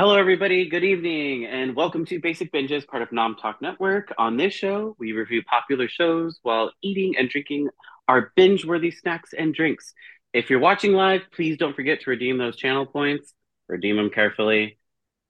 Hello, 0.00 0.16
everybody. 0.16 0.66
Good 0.66 0.82
evening, 0.82 1.44
and 1.44 1.76
welcome 1.76 2.06
to 2.06 2.18
Basic 2.18 2.50
Binges, 2.50 2.86
part 2.86 3.02
of 3.02 3.12
Nom 3.12 3.36
Talk 3.36 3.60
Network. 3.60 4.14
On 4.16 4.38
this 4.38 4.54
show, 4.54 4.96
we 4.98 5.12
review 5.12 5.42
popular 5.42 5.90
shows 5.90 6.38
while 6.42 6.72
eating 6.80 7.18
and 7.18 7.28
drinking 7.28 7.68
our 8.08 8.32
binge-worthy 8.34 8.92
snacks 8.92 9.34
and 9.34 9.52
drinks. 9.52 9.92
If 10.32 10.48
you're 10.48 10.58
watching 10.58 10.94
live, 10.94 11.24
please 11.34 11.58
don't 11.58 11.76
forget 11.76 12.00
to 12.00 12.08
redeem 12.08 12.38
those 12.38 12.56
channel 12.56 12.86
points. 12.86 13.34
Redeem 13.68 13.96
them 13.96 14.08
carefully, 14.08 14.78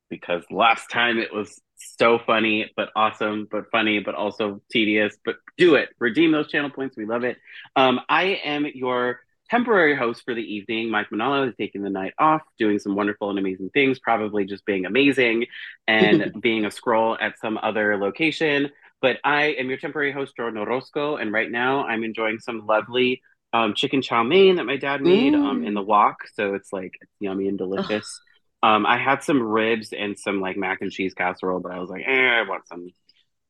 because 0.08 0.44
last 0.52 0.88
time 0.88 1.18
it 1.18 1.34
was 1.34 1.60
so 1.74 2.20
funny, 2.24 2.70
but 2.76 2.90
awesome, 2.94 3.48
but 3.50 3.72
funny, 3.72 3.98
but 3.98 4.14
also 4.14 4.62
tedious. 4.70 5.16
But 5.24 5.38
do 5.58 5.74
it. 5.74 5.88
Redeem 5.98 6.30
those 6.30 6.48
channel 6.48 6.70
points. 6.70 6.96
We 6.96 7.06
love 7.06 7.24
it. 7.24 7.38
Um, 7.74 7.98
I 8.08 8.40
am 8.44 8.66
your 8.72 9.18
temporary 9.50 9.96
host 9.96 10.22
for 10.24 10.34
the 10.34 10.42
evening. 10.42 10.90
Mike 10.90 11.08
Manalo 11.10 11.48
is 11.48 11.54
taking 11.56 11.82
the 11.82 11.90
night 11.90 12.14
off, 12.18 12.42
doing 12.58 12.78
some 12.78 12.94
wonderful 12.94 13.30
and 13.30 13.38
amazing 13.38 13.70
things, 13.70 13.98
probably 13.98 14.44
just 14.44 14.64
being 14.64 14.86
amazing 14.86 15.46
and 15.88 16.32
being 16.40 16.64
a 16.64 16.68
Skrull 16.68 17.16
at 17.20 17.38
some 17.40 17.58
other 17.60 17.96
location. 17.96 18.70
But 19.02 19.18
I 19.24 19.46
am 19.58 19.68
your 19.68 19.78
temporary 19.78 20.12
host, 20.12 20.34
Jordyn 20.38 20.58
Orozco, 20.58 21.16
and 21.16 21.32
right 21.32 21.50
now 21.50 21.84
I'm 21.84 22.04
enjoying 22.04 22.38
some 22.38 22.66
lovely 22.66 23.22
um, 23.52 23.74
chicken 23.74 24.02
chow 24.02 24.22
mein 24.22 24.56
that 24.56 24.66
my 24.66 24.76
dad 24.76 25.02
made 25.02 25.32
mm. 25.32 25.44
um, 25.44 25.64
in 25.64 25.74
the 25.74 25.82
wok. 25.82 26.18
So 26.34 26.54
it's 26.54 26.72
like 26.72 26.92
it's 27.00 27.12
yummy 27.18 27.48
and 27.48 27.58
delicious. 27.58 28.20
Um, 28.62 28.86
I 28.86 28.98
had 28.98 29.22
some 29.22 29.42
ribs 29.42 29.92
and 29.92 30.18
some 30.18 30.40
like 30.40 30.56
mac 30.56 30.82
and 30.82 30.92
cheese 30.92 31.14
casserole, 31.14 31.60
but 31.60 31.72
I 31.72 31.78
was 31.78 31.90
like, 31.90 32.04
eh, 32.06 32.28
I 32.28 32.42
want 32.46 32.68
some 32.68 32.90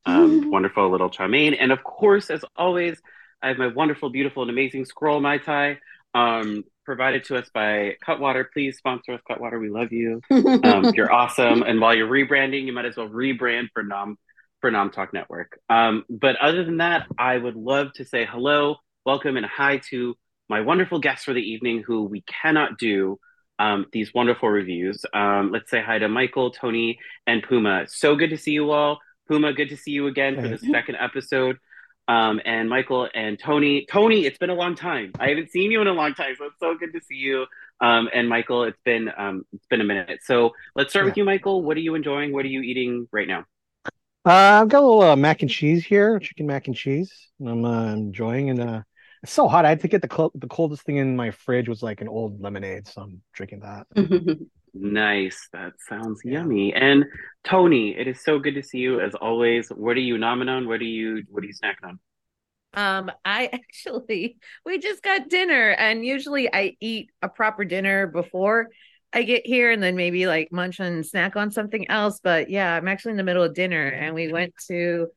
um, 0.07 0.51
wonderful 0.53 0.89
little 0.89 1.11
chow 1.11 1.27
mein. 1.27 1.55
And 1.55 1.73
of 1.73 1.83
course, 1.83 2.31
as 2.31 2.45
always, 2.57 3.01
I 3.43 3.49
have 3.49 3.59
my 3.59 3.69
wonderful, 3.69 4.11
beautiful, 4.11 4.43
and 4.43 4.51
amazing 4.51 4.85
Skrull 4.85 5.21
Mai 5.21 5.39
Tai, 5.39 5.79
um, 6.15 6.65
provided 6.85 7.25
to 7.25 7.37
us 7.37 7.49
by 7.53 7.97
Cutwater. 8.05 8.49
Please 8.53 8.79
sponsor 8.79 9.13
us, 9.13 9.21
Cutwater. 9.27 9.59
We 9.59 9.71
love 9.71 9.93
you. 9.93 10.21
Um, 10.31 10.93
you're 10.95 11.13
awesome. 11.13 11.63
And 11.63 11.81
while 11.81 11.95
you're 11.95 12.09
rebranding, 12.09 12.65
you 12.67 12.73
might 12.73 12.85
as 12.85 12.97
well 12.97 13.09
rebrand 13.09 13.69
for 13.73 13.83
Nom 13.83 14.17
for 14.61 14.71
Nom 14.71 14.91
Talk 14.91 15.13
Network. 15.13 15.59
Um, 15.69 16.05
but 16.11 16.37
other 16.37 16.65
than 16.65 16.79
that, 16.79 17.07
I 17.19 17.37
would 17.37 17.57
love 17.57 17.93
to 17.95 18.05
say 18.05 18.27
hello, 18.27 18.77
welcome, 19.07 19.37
and 19.37 19.47
hi 19.47 19.79
to 19.91 20.17
my 20.49 20.61
wonderful 20.61 20.99
guests 20.99 21.25
for 21.25 21.33
the 21.33 21.41
evening 21.41 21.83
who 21.87 22.05
we 22.05 22.23
cannot 22.23 22.79
do 22.79 23.19
um, 23.59 23.87
these 23.93 24.13
wonderful 24.13 24.49
reviews. 24.49 25.05
Um, 25.15 25.51
let's 25.53 25.71
say 25.71 25.81
hi 25.81 25.99
to 25.99 26.09
Michael, 26.09 26.51
Toni, 26.51 26.99
and 27.27 27.43
Puma. 27.43 27.85
So 27.89 28.17
good 28.17 28.31
to 28.31 28.39
see 28.39 28.53
you 28.53 28.71
all. 28.71 28.99
Puma, 29.29 29.53
good 29.53 29.69
to 29.69 29.77
see 29.77 29.93
you 29.93 30.09
again 30.09 30.35
for 30.41 30.49
the 30.49 30.59
second 30.59 30.97
episode. 30.97 31.59
Um, 32.11 32.41
and 32.45 32.69
Michael 32.69 33.09
and 33.15 33.39
Toni. 33.39 33.87
Toni, 33.87 34.27
it's 34.27 34.37
been 34.37 34.51
a 34.51 34.55
long 34.55 34.75
time. 34.75 35.13
I 35.21 35.29
haven't 35.29 35.53
seen 35.53 35.71
you 35.71 35.81
in 35.81 35.87
a 35.87 35.93
long 35.93 36.13
time, 36.13 36.35
so 36.37 36.47
it's 36.47 36.59
so 36.59 36.75
good 36.75 36.93
to 36.93 37.01
see 37.01 37.15
you. 37.15 37.47
Um, 37.81 38.09
and 38.13 38.29
Michael, 38.29 38.65
it's 38.65 38.81
been 38.85 39.13
um, 39.17 39.45
it's 39.53 39.67
been 39.67 39.81
a 39.81 39.85
minute. 39.85 40.19
So 40.25 40.51
let's 40.75 40.91
start 40.91 41.05
yeah. 41.05 41.11
with 41.11 41.17
you, 41.19 41.25
Michael. 41.25 41.63
What 41.63 41.77
are 41.77 41.81
you 41.81 41.95
enjoying? 41.95 42.33
What 42.33 42.45
are 42.45 42.49
you 42.49 42.63
eating 42.63 43.07
right 43.13 43.29
now? 43.29 43.45
Uh, 44.27 44.61
I've 44.61 44.69
got 44.69 44.83
a 44.83 44.87
little 44.87 45.03
uh, 45.03 45.15
mac 45.15 45.43
and 45.43 45.51
cheese 45.51 45.87
here, 45.87 46.19
chicken 46.19 46.49
mac 46.49 46.67
and 46.67 46.75
cheese. 46.75 47.13
And 47.39 47.49
I'm 47.49 47.65
uh, 47.65 47.93
enjoying, 47.93 48.51
and 48.51 48.61
uh, 48.61 48.83
it's 49.23 49.31
so 49.31 49.47
hot. 49.47 49.65
I 49.65 49.69
had 49.69 49.81
to 49.83 49.89
get 49.89 50.03
the 50.03 50.13
cl- 50.13 50.33
the 50.35 50.49
coldest 50.49 50.83
thing 50.83 50.97
in 50.97 51.15
my 51.15 51.31
fridge 51.31 51.69
was 51.69 51.81
like 51.81 52.01
an 52.01 52.09
old 52.09 52.41
lemonade, 52.41 52.89
so 52.89 53.03
I'm 53.03 53.23
drinking 53.35 53.61
that. 53.61 53.87
Nice. 54.75 55.49
That 55.53 55.73
sounds 55.89 56.21
yeah. 56.25 56.39
yummy. 56.39 56.73
And 56.75 57.05
Toni, 57.45 57.97
it 57.97 58.07
is 58.07 58.23
so 58.23 58.39
good 58.39 58.55
to 58.55 58.63
see 58.63 58.79
you 58.79 59.01
as 59.01 59.15
always. 59.15 59.69
What 59.69 59.97
are 59.97 60.01
you 60.01 60.17
nomming 60.17 60.49
on? 60.49 60.69
What 60.69 60.81
are 60.81 60.85
you 60.85 61.25
what 61.29 61.43
are 61.43 61.47
you 61.47 61.55
snacking 61.55 61.89
on? 61.89 61.99
Um, 62.73 63.11
I 63.25 63.47
actually 63.53 64.39
we 64.65 64.79
just 64.79 65.03
got 65.03 65.29
dinner 65.29 65.71
and 65.71 66.05
usually 66.05 66.53
I 66.53 66.77
eat 66.81 67.11
a 67.23 67.29
proper 67.29 67.65
dinner 67.65 68.07
before 68.07 68.69
I 69.13 69.25
get 69.25 69.45
here 69.45 69.73
and 69.73 69.83
then 69.83 69.97
maybe 69.97 70.27
like 70.27 70.53
munch 70.53 70.79
and 70.79 71.05
snack 71.05 71.35
on 71.35 71.51
something 71.51 71.91
else. 71.91 72.21
But 72.23 72.49
yeah, 72.49 72.77
I'm 72.77 72.87
actually 72.87 73.13
in 73.13 73.17
the 73.17 73.25
middle 73.25 73.43
of 73.43 73.55
dinner 73.55 73.89
and 73.89 74.15
we 74.15 74.33
went 74.33 74.55
to 74.69 75.09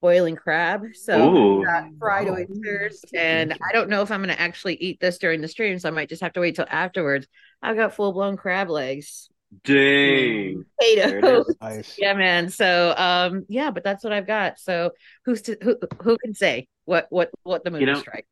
boiling 0.00 0.36
crab. 0.36 0.82
So 0.94 1.64
fried 1.98 2.28
wow. 2.28 2.34
oysters. 2.34 3.04
And 3.14 3.52
I 3.52 3.72
don't 3.72 3.88
know 3.88 4.02
if 4.02 4.10
I'm 4.10 4.20
gonna 4.20 4.32
actually 4.34 4.74
eat 4.76 5.00
this 5.00 5.18
during 5.18 5.40
the 5.40 5.48
stream, 5.48 5.78
so 5.78 5.88
I 5.88 5.92
might 5.92 6.08
just 6.08 6.22
have 6.22 6.32
to 6.34 6.40
wait 6.40 6.56
till 6.56 6.66
afterwards. 6.68 7.26
I've 7.62 7.76
got 7.76 7.94
full 7.94 8.12
blown 8.12 8.36
crab 8.36 8.68
legs. 8.68 9.28
Dang. 9.64 10.64
Potatoes. 10.80 11.54
Nice. 11.60 11.96
Yeah, 11.98 12.14
man. 12.14 12.50
So 12.50 12.94
um 12.96 13.46
yeah, 13.48 13.70
but 13.70 13.84
that's 13.84 14.04
what 14.04 14.12
I've 14.12 14.26
got. 14.26 14.58
So 14.58 14.92
who's 15.24 15.42
to, 15.42 15.56
who 15.62 15.76
who 16.02 16.16
can 16.18 16.34
say 16.34 16.68
what 16.84 17.06
what 17.10 17.30
what 17.42 17.64
the 17.64 17.70
movie 17.70 17.84
you 17.84 17.92
know, 17.92 18.00
strike? 18.00 18.26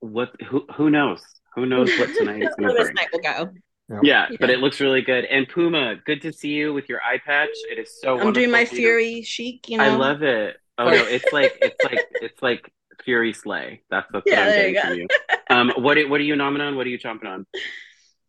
What 0.00 0.30
who 0.48 0.66
who 0.74 0.90
knows? 0.90 1.22
Who 1.54 1.66
knows 1.66 1.90
what 1.98 2.08
tonight 2.16 2.42
is 2.42 2.54
gonna 2.58 2.74
this 2.74 2.92
night 2.94 3.08
will 3.12 3.20
go. 3.20 3.52
Yeah, 4.02 4.26
yeah, 4.30 4.36
but 4.40 4.48
it 4.48 4.60
looks 4.60 4.80
really 4.80 5.02
good. 5.02 5.24
And 5.26 5.46
Puma, 5.46 5.96
good 6.06 6.22
to 6.22 6.32
see 6.32 6.50
you 6.50 6.72
with 6.72 6.88
your 6.88 7.02
eye 7.02 7.18
patch. 7.18 7.50
It 7.70 7.78
is 7.78 8.00
so. 8.00 8.18
I'm 8.18 8.32
doing 8.32 8.50
my 8.50 8.64
Fury 8.64 9.22
chic. 9.22 9.68
You 9.68 9.78
know, 9.78 9.84
I 9.84 9.88
love 9.88 10.22
it. 10.22 10.56
Oh 10.78 10.88
no, 10.88 11.04
it's 11.04 11.32
like 11.32 11.58
it's 11.60 11.84
like 11.84 12.00
it's 12.22 12.42
like 12.42 12.72
Fury 13.04 13.32
Slay. 13.32 13.82
That's, 13.90 14.06
that's 14.12 14.24
yeah, 14.26 14.46
what 14.46 14.48
I'm 14.48 14.72
getting 14.72 14.80
from 14.80 14.98
you. 14.98 15.08
Um, 15.50 15.72
what 15.76 15.98
what 16.08 16.20
are 16.20 16.24
you 16.24 16.36
nominating 16.36 16.68
on? 16.68 16.76
What 16.76 16.86
are 16.86 16.90
you 16.90 16.98
chomping 16.98 17.26
on? 17.26 17.46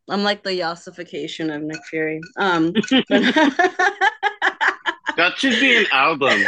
I'm 0.09 0.23
like 0.23 0.43
the 0.43 0.51
yassification 0.51 1.55
of 1.55 1.61
Nick 1.61 1.85
Fury. 1.85 2.19
Um, 2.37 2.71
that 5.13 5.33
should 5.37 5.59
be 5.59 5.77
an 5.77 5.85
album. 5.91 6.43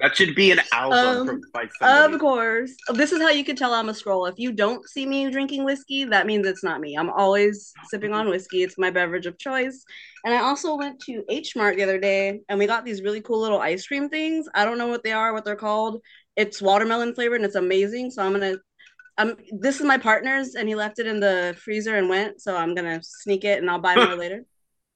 That 0.00 0.16
should 0.16 0.34
be 0.34 0.52
an 0.52 0.60
album 0.72 1.28
um, 1.28 1.40
by 1.52 1.66
somebody. 1.80 2.14
Of 2.14 2.20
course. 2.20 2.72
This 2.94 3.10
is 3.10 3.20
how 3.20 3.30
you 3.30 3.44
can 3.44 3.56
tell 3.56 3.74
I'm 3.74 3.88
a 3.88 3.92
Skrull. 3.92 4.30
If 4.30 4.38
you 4.38 4.52
don't 4.52 4.88
see 4.88 5.06
me 5.06 5.28
drinking 5.30 5.64
whiskey, 5.64 6.04
that 6.04 6.26
means 6.26 6.46
it's 6.46 6.62
not 6.62 6.80
me. 6.80 6.96
I'm 6.96 7.10
always 7.10 7.72
sipping 7.90 8.12
on 8.12 8.28
whiskey. 8.28 8.62
It's 8.62 8.78
my 8.78 8.90
beverage 8.90 9.26
of 9.26 9.38
choice. 9.38 9.84
And 10.24 10.32
I 10.32 10.38
also 10.38 10.76
went 10.76 11.00
to 11.00 11.24
H 11.28 11.56
Mart 11.56 11.76
the 11.76 11.82
other 11.82 11.98
day 11.98 12.40
and 12.48 12.58
we 12.58 12.66
got 12.66 12.84
these 12.84 13.02
really 13.02 13.20
cool 13.20 13.40
little 13.40 13.60
ice 13.60 13.86
cream 13.86 14.08
things. 14.08 14.48
I 14.54 14.64
don't 14.64 14.78
know 14.78 14.88
what 14.88 15.02
they 15.02 15.12
are, 15.12 15.32
what 15.32 15.44
they're 15.44 15.56
called. 15.56 16.00
It's 16.36 16.62
watermelon 16.62 17.14
flavored 17.14 17.40
and 17.40 17.46
it's 17.46 17.56
amazing. 17.56 18.12
So 18.12 18.22
I'm 18.22 18.32
gonna 18.32 18.56
um 19.16 19.34
this 19.50 19.80
is 19.80 19.86
my 19.86 19.98
partner's 19.98 20.54
and 20.54 20.68
he 20.68 20.76
left 20.76 21.00
it 21.00 21.08
in 21.08 21.18
the 21.18 21.56
freezer 21.60 21.96
and 21.96 22.08
went. 22.08 22.40
So 22.40 22.56
I'm 22.56 22.74
gonna 22.74 23.00
sneak 23.02 23.44
it 23.44 23.58
and 23.58 23.68
I'll 23.68 23.80
buy 23.80 23.96
more 23.96 24.14
later. 24.16 24.44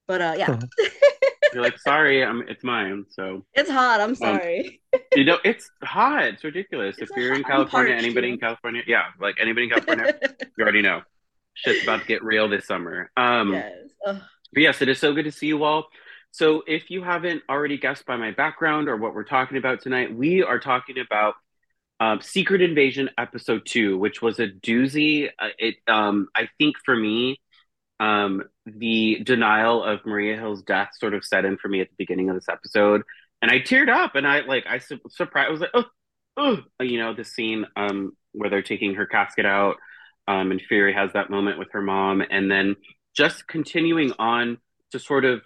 But 0.06 0.22
uh 0.22 0.34
yeah. 0.38 0.58
You're 1.52 1.62
like, 1.62 1.78
sorry, 1.78 2.24
I'm 2.24 2.42
it's 2.48 2.64
mine. 2.64 3.06
So 3.10 3.44
it's 3.54 3.70
hot. 3.70 4.00
I'm 4.00 4.10
um, 4.10 4.14
sorry. 4.14 4.80
Um, 4.92 5.00
you 5.16 5.24
know, 5.24 5.38
it's 5.44 5.70
hot. 5.82 6.24
It's 6.24 6.44
ridiculous. 6.44 6.96
It's 6.98 7.10
if 7.10 7.16
you're 7.16 7.34
in 7.34 7.44
California, 7.44 7.94
anybody 7.94 8.30
in 8.30 8.38
California, 8.38 8.82
yeah, 8.86 9.06
like 9.20 9.36
anybody 9.40 9.64
in 9.64 9.70
California, 9.74 10.18
you 10.56 10.62
already 10.62 10.82
know. 10.82 11.02
Shit's 11.54 11.82
about 11.82 12.00
to 12.00 12.06
get 12.06 12.24
real 12.24 12.48
this 12.48 12.66
summer. 12.66 13.10
Um 13.16 13.52
yes. 13.52 13.72
Ugh. 14.06 14.20
But 14.52 14.60
yes, 14.62 14.82
it 14.82 14.88
is 14.88 14.98
so 14.98 15.12
good 15.12 15.24
to 15.24 15.32
see 15.32 15.46
you 15.46 15.64
all. 15.64 15.86
So 16.30 16.62
if 16.66 16.90
you 16.90 17.02
haven't 17.02 17.42
already 17.48 17.76
guessed 17.76 18.06
by 18.06 18.16
my 18.16 18.30
background 18.30 18.88
or 18.88 18.96
what 18.96 19.14
we're 19.14 19.24
talking 19.24 19.58
about 19.58 19.82
tonight, 19.82 20.14
we 20.14 20.42
are 20.42 20.58
talking 20.58 20.96
about 20.98 21.34
um, 22.00 22.20
Secret 22.20 22.62
Invasion 22.62 23.10
episode 23.18 23.62
two, 23.66 23.98
which 23.98 24.22
was 24.22 24.40
a 24.40 24.48
doozy. 24.48 25.28
Uh, 25.38 25.48
it, 25.58 25.76
um, 25.86 26.28
I 26.34 26.48
think 26.58 26.76
for 26.84 26.96
me, 26.96 27.38
um, 28.00 28.42
the 28.66 29.20
denial 29.22 29.82
of 29.82 30.04
Maria 30.04 30.36
Hill's 30.36 30.62
death 30.62 30.90
sort 30.98 31.14
of 31.14 31.24
set 31.24 31.44
in 31.44 31.56
for 31.56 31.68
me 31.68 31.80
at 31.80 31.88
the 31.88 31.96
beginning 31.98 32.28
of 32.28 32.34
this 32.34 32.48
episode, 32.48 33.02
and 33.40 33.50
I 33.50 33.60
teared 33.60 33.88
up, 33.88 34.14
and 34.14 34.26
I 34.26 34.40
like 34.40 34.64
I 34.68 34.78
su- 34.78 35.00
surprised. 35.08 35.48
I 35.48 35.50
was 35.50 35.60
like, 35.60 35.70
oh, 35.74 35.84
oh, 36.36 36.58
you 36.80 36.98
know, 36.98 37.14
the 37.14 37.24
scene 37.24 37.66
um, 37.76 38.16
where 38.32 38.50
they're 38.50 38.62
taking 38.62 38.94
her 38.94 39.06
casket 39.06 39.46
out, 39.46 39.76
um, 40.26 40.50
and 40.50 40.60
Fury 40.60 40.94
has 40.94 41.12
that 41.12 41.30
moment 41.30 41.58
with 41.58 41.72
her 41.72 41.82
mom, 41.82 42.22
and 42.28 42.50
then 42.50 42.76
just 43.14 43.46
continuing 43.46 44.12
on 44.18 44.58
to 44.92 44.98
sort 44.98 45.24
of 45.24 45.42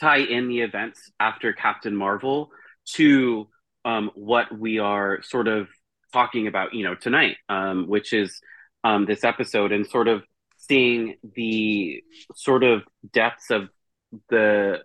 tie 0.00 0.18
in 0.18 0.48
the 0.48 0.60
events 0.60 1.10
after 1.20 1.52
Captain 1.52 1.94
Marvel 1.94 2.50
to 2.94 3.48
um, 3.84 4.10
what 4.14 4.56
we 4.56 4.78
are 4.78 5.22
sort 5.22 5.48
of 5.48 5.68
talking 6.12 6.46
about, 6.46 6.74
you 6.74 6.84
know, 6.84 6.94
tonight, 6.94 7.36
um, 7.48 7.86
which 7.86 8.12
is 8.12 8.40
um, 8.82 9.06
this 9.06 9.24
episode 9.24 9.72
and 9.72 9.86
sort 9.86 10.08
of 10.08 10.22
seeing 10.70 11.16
the 11.34 12.00
sort 12.36 12.62
of 12.62 12.82
depths 13.12 13.50
of 13.50 13.68
the 14.28 14.78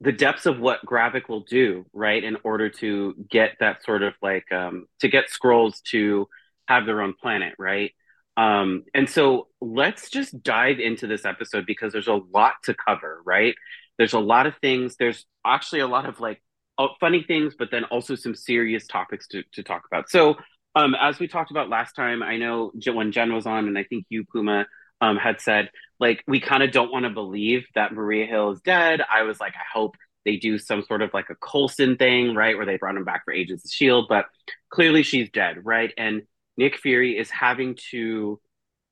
the 0.00 0.10
depths 0.10 0.46
of 0.46 0.58
what 0.58 0.84
Gravik 0.84 1.28
will 1.28 1.44
do, 1.44 1.86
right, 1.92 2.24
in 2.24 2.36
order 2.42 2.68
to 2.68 3.14
get 3.30 3.52
that 3.60 3.84
sort 3.84 4.02
of 4.02 4.14
like 4.20 4.50
um, 4.50 4.86
to 4.98 5.06
get 5.06 5.26
Skrulls 5.30 5.80
to 5.90 6.26
have 6.66 6.86
their 6.86 7.00
own 7.00 7.14
planet, 7.14 7.54
right? 7.56 7.92
Um, 8.36 8.82
and 8.94 9.08
so 9.08 9.46
let's 9.60 10.10
just 10.10 10.42
dive 10.42 10.80
into 10.80 11.06
this 11.06 11.24
episode 11.24 11.66
because 11.66 11.92
there's 11.92 12.08
a 12.08 12.20
lot 12.32 12.54
to 12.64 12.74
cover, 12.74 13.22
right? 13.24 13.54
There's 13.96 14.14
a 14.14 14.18
lot 14.18 14.48
of 14.48 14.56
things. 14.56 14.96
There's 14.96 15.24
actually 15.46 15.80
a 15.80 15.86
lot 15.86 16.08
of 16.08 16.18
like 16.18 16.42
uh, 16.78 16.88
funny 16.98 17.22
things, 17.22 17.54
but 17.56 17.70
then 17.70 17.84
also 17.84 18.16
some 18.16 18.34
serious 18.34 18.88
topics 18.88 19.28
to, 19.28 19.44
to 19.52 19.62
talk 19.62 19.82
about. 19.86 20.10
So, 20.10 20.34
um, 20.74 20.96
as 21.00 21.20
we 21.20 21.28
talked 21.28 21.52
about 21.52 21.68
last 21.68 21.92
time, 21.92 22.24
I 22.24 22.38
know 22.38 22.72
when 22.92 23.12
Jen 23.12 23.32
was 23.32 23.46
on, 23.46 23.68
and 23.68 23.78
I 23.78 23.84
think 23.84 24.06
you, 24.08 24.24
Puma, 24.24 24.66
um, 25.02 25.16
had 25.16 25.40
said, 25.40 25.70
like, 25.98 26.22
we 26.26 26.40
kind 26.40 26.62
of 26.62 26.70
don't 26.70 26.92
want 26.92 27.04
to 27.04 27.10
believe 27.10 27.66
that 27.74 27.92
Maria 27.92 28.24
Hill 28.24 28.52
is 28.52 28.60
dead. 28.62 29.02
I 29.12 29.22
was 29.22 29.40
like, 29.40 29.54
I 29.54 29.64
hope 29.78 29.96
they 30.24 30.36
do 30.36 30.56
some 30.56 30.84
sort 30.84 31.02
of 31.02 31.12
like 31.12 31.28
a 31.28 31.34
Coulson 31.34 31.96
thing, 31.96 32.34
right? 32.34 32.56
Where 32.56 32.64
they 32.64 32.76
brought 32.76 32.96
him 32.96 33.04
back 33.04 33.24
for 33.24 33.34
Agents 33.34 33.64
of 33.64 33.68
S.H.I.E.L.D., 33.68 34.06
but 34.08 34.26
clearly 34.70 35.02
she's 35.02 35.28
dead, 35.30 35.56
right? 35.64 35.92
And 35.98 36.22
Nick 36.56 36.78
Fury 36.78 37.18
is 37.18 37.30
having 37.30 37.76
to 37.90 38.40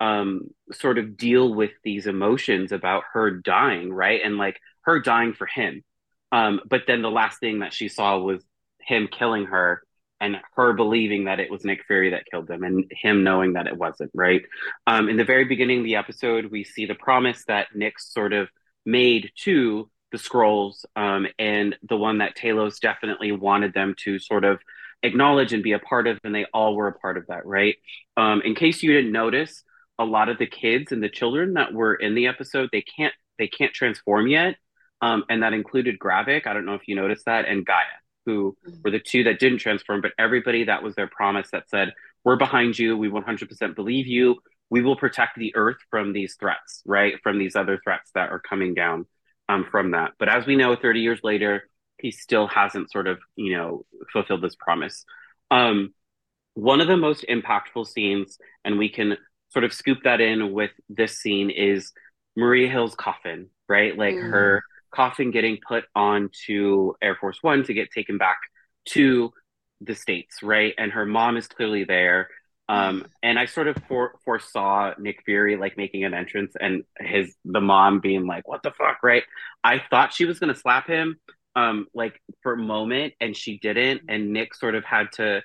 um, 0.01 0.49
sort 0.73 0.99
of 0.99 1.17
deal 1.17 1.55
with 1.55 1.71
these 1.85 2.09
emotions 2.09 2.73
about 2.73 3.05
her 3.13 3.31
dying, 3.31 3.93
right? 3.93 4.21
And 4.25 4.37
like 4.37 4.59
her 4.83 5.01
dying 5.01 5.35
for 5.35 5.47
him. 5.47 5.85
Um, 6.33 6.61
but 6.69 6.83
then 6.87 7.03
the 7.03 7.11
last 7.11 7.39
thing 7.39 7.61
that 7.61 7.73
she 7.73 7.89
saw 7.89 8.19
was 8.19 8.43
him 8.81 9.09
killing 9.11 9.47
her 9.47 9.83
and 10.21 10.37
her 10.55 10.73
believing 10.73 11.25
that 11.25 11.41
it 11.41 11.51
was 11.51 11.65
Nick 11.65 11.85
Fury 11.87 12.11
that 12.11 12.25
killed 12.31 12.51
him 12.51 12.63
and 12.63 12.91
him 12.91 13.25
knowing 13.25 13.55
that 13.55 13.67
it 13.67 13.77
wasn't, 13.77 14.11
right? 14.15 14.43
Um, 14.87 15.09
in 15.09 15.17
the 15.17 15.25
very 15.25 15.45
beginning 15.45 15.79
of 15.79 15.85
the 15.85 15.97
episode, 15.97 16.47
we 16.51 16.65
see 16.65 16.87
the 16.87 16.95
promise 16.95 17.45
that 17.49 17.69
Nick 17.75 17.99
sort 17.99 18.33
of 18.33 18.49
made 18.85 19.31
to 19.45 19.91
the 20.13 20.19
Skrulls 20.19 20.85
um, 20.97 21.27
and 21.39 21.77
the 21.89 21.97
one 21.97 22.19
that 22.19 22.37
Talos 22.37 22.81
definitely 22.81 23.33
wanted 23.33 23.73
them 23.73 23.95
to 24.05 24.19
sort 24.19 24.45
of 24.45 24.61
acknowledge 25.03 25.53
and 25.53 25.63
be 25.63 25.73
a 25.73 25.79
part 25.79 26.07
of, 26.07 26.19
and 26.25 26.35
they 26.35 26.47
all 26.53 26.75
were 26.75 26.89
a 26.89 26.99
part 26.99 27.17
of 27.17 27.27
that, 27.29 27.47
right? 27.47 27.77
Um, 28.17 28.43
in 28.43 28.55
case 28.55 28.83
you 28.83 28.93
didn't 28.93 29.13
notice, 29.13 29.63
a 29.99 30.05
lot 30.05 30.29
of 30.29 30.39
the 30.39 30.47
kids 30.47 30.93
and 30.93 31.03
the 31.03 31.09
children 31.09 31.55
that 31.55 31.73
were 31.73 31.95
in 31.95 32.15
the 32.15 32.27
episode, 32.27 32.71
they 32.73 32.83
can't 32.83 33.15
they 33.39 33.49
can't 33.49 33.73
transform 33.73 34.29
yet. 34.29 34.57
Um, 35.03 35.25
and 35.31 35.43
that 35.43 35.55
included 35.55 35.99
Gravik. 35.99 36.47
I 36.47 36.53
don't 36.53 36.67
know 36.67 36.75
if 36.75 36.87
you 36.87 36.95
noticed 36.95 37.25
that, 37.25 37.47
and 37.47 37.65
Gaia 37.65 37.85
who 38.31 38.57
mm-hmm. 38.67 38.81
were 38.85 38.91
the 38.91 39.01
two 39.01 39.25
that 39.25 39.41
didn't 39.41 39.59
transform, 39.59 40.01
but 40.01 40.13
everybody 40.19 40.65
that 40.65 40.83
was 40.83 40.95
their 40.95 41.09
promise 41.09 41.51
that 41.51 41.69
said, 41.69 41.93
We're 42.25 42.37
behind 42.37 42.79
you. 42.79 42.97
We 42.97 43.09
100% 43.09 43.75
believe 43.75 44.07
you. 44.07 44.37
We 44.71 44.83
will 44.83 44.97
protect 44.97 45.37
the 45.37 45.55
earth 45.57 45.79
from 45.91 46.13
these 46.13 46.37
threats, 46.39 46.83
right? 46.87 47.15
From 47.23 47.39
these 47.39 47.57
other 47.57 47.81
threats 47.83 48.11
that 48.15 48.31
are 48.31 48.39
coming 48.39 48.75
down 48.75 49.07
um, 49.49 49.67
from 49.71 49.93
that. 49.93 50.13
But 50.19 50.29
as 50.29 50.47
we 50.47 50.55
know, 50.55 50.77
30 50.77 51.01
years 51.01 51.21
later, 51.25 51.69
he 51.99 52.13
still 52.13 52.47
hasn't 52.47 52.91
sort 52.91 53.09
of, 53.09 53.19
you 53.35 53.57
know, 53.57 53.85
fulfilled 54.13 54.43
this 54.43 54.55
promise. 54.55 55.05
Um, 55.51 55.93
one 56.55 56.81
of 56.81 56.87
the 56.87 56.97
most 56.97 57.25
impactful 57.29 57.89
scenes, 57.89 58.39
and 58.65 58.79
we 58.79 58.89
can 58.89 59.17
sort 59.49 59.65
of 59.65 59.73
scoop 59.73 59.99
that 60.05 60.21
in 60.21 60.53
with 60.53 60.71
this 60.89 61.19
scene, 61.19 61.51
is 61.51 61.93
Maria 62.37 62.69
Hill's 62.69 62.95
coffin, 62.95 63.49
right? 63.69 63.99
Like 63.99 64.15
mm. 64.15 64.31
her 64.31 64.63
coffin 64.91 65.31
getting 65.31 65.59
put 65.67 65.85
onto 65.95 66.95
Air 67.03 67.17
Force 67.17 67.39
One 67.43 67.65
to 67.65 67.75
get 67.75 67.91
taken 67.91 68.19
back 68.19 68.39
to 68.87 69.33
the 69.81 69.95
States, 69.95 70.43
right? 70.43 70.75
And 70.79 70.93
her 70.93 71.07
mom 71.07 71.37
is 71.37 71.49
clearly 71.49 71.85
there. 71.85 72.29
Um, 72.69 73.07
and 73.23 73.39
I 73.39 73.47
sort 73.47 73.67
of 73.67 73.77
for, 73.89 74.15
foresaw 74.25 74.95
Nick 74.99 75.25
Fury 75.25 75.57
like 75.57 75.77
making 75.77 76.05
an 76.05 76.15
entrance 76.15 76.55
and 76.61 76.85
his 76.99 77.35
the 77.45 77.61
mom 77.61 77.99
being 77.99 78.27
like, 78.27 78.47
"What 78.47 78.63
the 78.63 78.71
fuck?" 78.71 79.03
Right? 79.03 79.25
I 79.65 79.83
thought 79.91 80.13
she 80.13 80.25
was 80.25 80.39
gonna 80.39 80.55
slap 80.55 80.87
him, 80.87 81.19
um, 81.57 81.89
like 81.95 82.21
for 82.43 82.53
a 82.53 82.57
moment, 82.57 83.15
and 83.21 83.37
she 83.37 83.59
didn't, 83.59 84.03
and 84.09 84.33
Nick 84.33 84.55
sort 84.55 84.77
of 84.77 84.85
had 84.85 85.11
to 85.15 85.43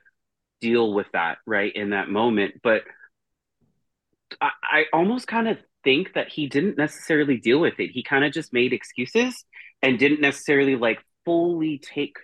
deal 0.62 0.94
with 0.94 1.07
that 1.13 1.39
right 1.48 1.75
in 1.75 1.91
that 1.91 2.09
moment. 2.09 2.62
But 2.62 2.83
I, 4.39 4.51
I 4.63 4.86
almost 4.94 5.27
kind 5.27 5.48
of 5.48 5.57
think 5.86 6.14
that 6.16 6.28
he 6.28 6.48
didn't 6.48 6.78
necessarily 6.78 7.38
deal 7.38 7.60
with 7.60 7.80
it. 7.80 7.92
He 7.92 8.04
kind 8.04 8.26
of 8.26 8.34
just 8.34 8.52
made 8.52 8.74
excuses 8.74 9.46
and 9.82 9.98
didn't 9.98 10.20
necessarily 10.20 10.76
like 10.76 11.00
fully 11.24 11.78
take 11.78 12.18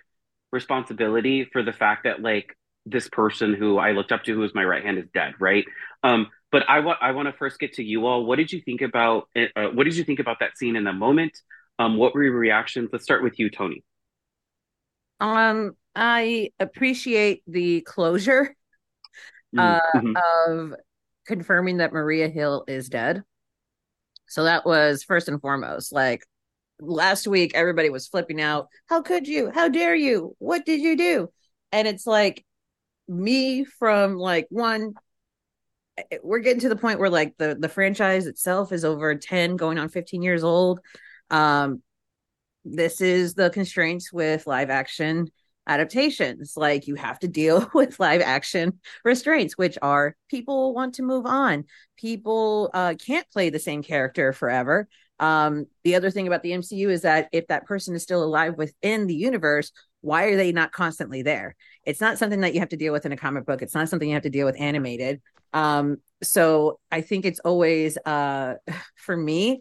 responsibility 0.50 1.48
for 1.50 1.62
the 1.62 1.72
fact 1.72 2.04
that 2.04 2.20
like 2.20 2.54
this 2.84 3.08
person 3.08 3.54
who 3.54 3.78
I 3.78 3.92
looked 3.92 4.12
up 4.12 4.24
to, 4.24 4.34
who 4.34 4.40
was 4.40 4.54
my 4.54 4.64
right 4.64 4.84
hand, 4.84 4.98
is 4.98 5.06
dead, 5.14 5.34
right? 5.40 5.64
Um, 6.02 6.26
but 6.50 6.64
I 6.68 6.80
want 6.80 6.98
I 7.00 7.12
want 7.12 7.28
to 7.28 7.32
first 7.32 7.58
get 7.58 7.74
to 7.74 7.82
you 7.82 8.06
all. 8.06 8.26
What 8.26 8.36
did 8.36 8.52
you 8.52 8.60
think 8.60 8.82
about 8.82 9.28
uh, 9.34 9.68
what 9.72 9.84
did 9.84 9.96
you 9.96 10.04
think 10.04 10.18
about 10.18 10.40
that 10.40 10.58
scene 10.58 10.76
in 10.76 10.84
the 10.84 10.92
moment? 10.92 11.32
Um, 11.78 11.96
what 11.96 12.14
were 12.14 12.22
your 12.22 12.34
reactions? 12.34 12.90
Let's 12.92 13.04
start 13.04 13.22
with 13.22 13.38
you, 13.38 13.48
Toni. 13.48 13.82
Um, 15.20 15.76
I 15.94 16.50
appreciate 16.58 17.42
the 17.46 17.80
closure 17.82 18.54
mm, 19.54 19.60
uh, 19.60 19.80
mm-hmm. 19.96 20.16
of 20.48 20.74
confirming 21.26 21.78
that 21.78 21.92
Maria 21.92 22.28
Hill 22.28 22.64
is 22.66 22.88
dead. 22.88 23.22
So 24.32 24.44
that 24.44 24.64
was 24.64 25.04
first 25.04 25.28
and 25.28 25.38
foremost. 25.38 25.92
Like 25.92 26.24
last 26.80 27.26
week, 27.26 27.52
everybody 27.54 27.90
was 27.90 28.08
flipping 28.08 28.40
out. 28.40 28.68
How 28.86 29.02
could 29.02 29.28
you? 29.28 29.50
How 29.50 29.68
dare 29.68 29.94
you? 29.94 30.34
What 30.38 30.64
did 30.64 30.80
you 30.80 30.96
do? 30.96 31.28
And 31.70 31.86
it's 31.86 32.06
like 32.06 32.42
me 33.06 33.64
from 33.64 34.16
like 34.16 34.46
one 34.48 34.94
eh, 35.98 36.16
we're 36.22 36.38
getting 36.38 36.60
to 36.60 36.70
the 36.70 36.76
point 36.76 36.98
where 36.98 37.10
like 37.10 37.34
the 37.36 37.58
the 37.60 37.68
franchise 37.68 38.26
itself 38.26 38.72
is 38.72 38.86
over 38.86 39.14
10 39.14 39.56
going 39.56 39.78
on 39.78 39.90
15 39.90 40.22
years 40.22 40.44
old 40.44 40.80
um 41.30 41.82
this 42.64 43.00
is 43.00 43.34
the 43.34 43.50
constraints 43.50 44.12
with 44.12 44.46
live 44.46 44.70
action 44.70 45.28
adaptations. 45.66 46.54
Like 46.56 46.86
you 46.86 46.94
have 46.96 47.18
to 47.20 47.28
deal 47.28 47.68
with 47.74 48.00
live 48.00 48.20
action 48.20 48.80
restraints, 49.04 49.56
which 49.56 49.78
are 49.82 50.16
people 50.28 50.74
want 50.74 50.94
to 50.94 51.02
move 51.02 51.26
on. 51.26 51.64
People 51.96 52.70
uh, 52.74 52.94
can't 52.94 53.28
play 53.30 53.50
the 53.50 53.58
same 53.58 53.82
character 53.82 54.32
forever. 54.32 54.88
Um, 55.18 55.66
the 55.84 55.94
other 55.94 56.10
thing 56.10 56.26
about 56.26 56.42
the 56.42 56.50
MCU 56.50 56.88
is 56.88 57.02
that 57.02 57.28
if 57.32 57.46
that 57.46 57.66
person 57.66 57.94
is 57.94 58.02
still 58.02 58.24
alive 58.24 58.56
within 58.56 59.06
the 59.06 59.14
universe, 59.14 59.70
why 60.00 60.24
are 60.24 60.36
they 60.36 60.50
not 60.50 60.72
constantly 60.72 61.22
there? 61.22 61.54
It's 61.84 62.00
not 62.00 62.18
something 62.18 62.40
that 62.40 62.54
you 62.54 62.60
have 62.60 62.70
to 62.70 62.76
deal 62.76 62.92
with 62.92 63.06
in 63.06 63.12
a 63.12 63.16
comic 63.16 63.46
book. 63.46 63.62
It's 63.62 63.74
not 63.74 63.88
something 63.88 64.08
you 64.08 64.14
have 64.14 64.24
to 64.24 64.30
deal 64.30 64.46
with 64.46 64.60
animated. 64.60 65.20
Um, 65.52 65.98
so 66.22 66.80
I 66.90 67.02
think 67.02 67.24
it's 67.24 67.40
always 67.40 67.96
uh, 67.98 68.54
for 68.96 69.16
me 69.16 69.60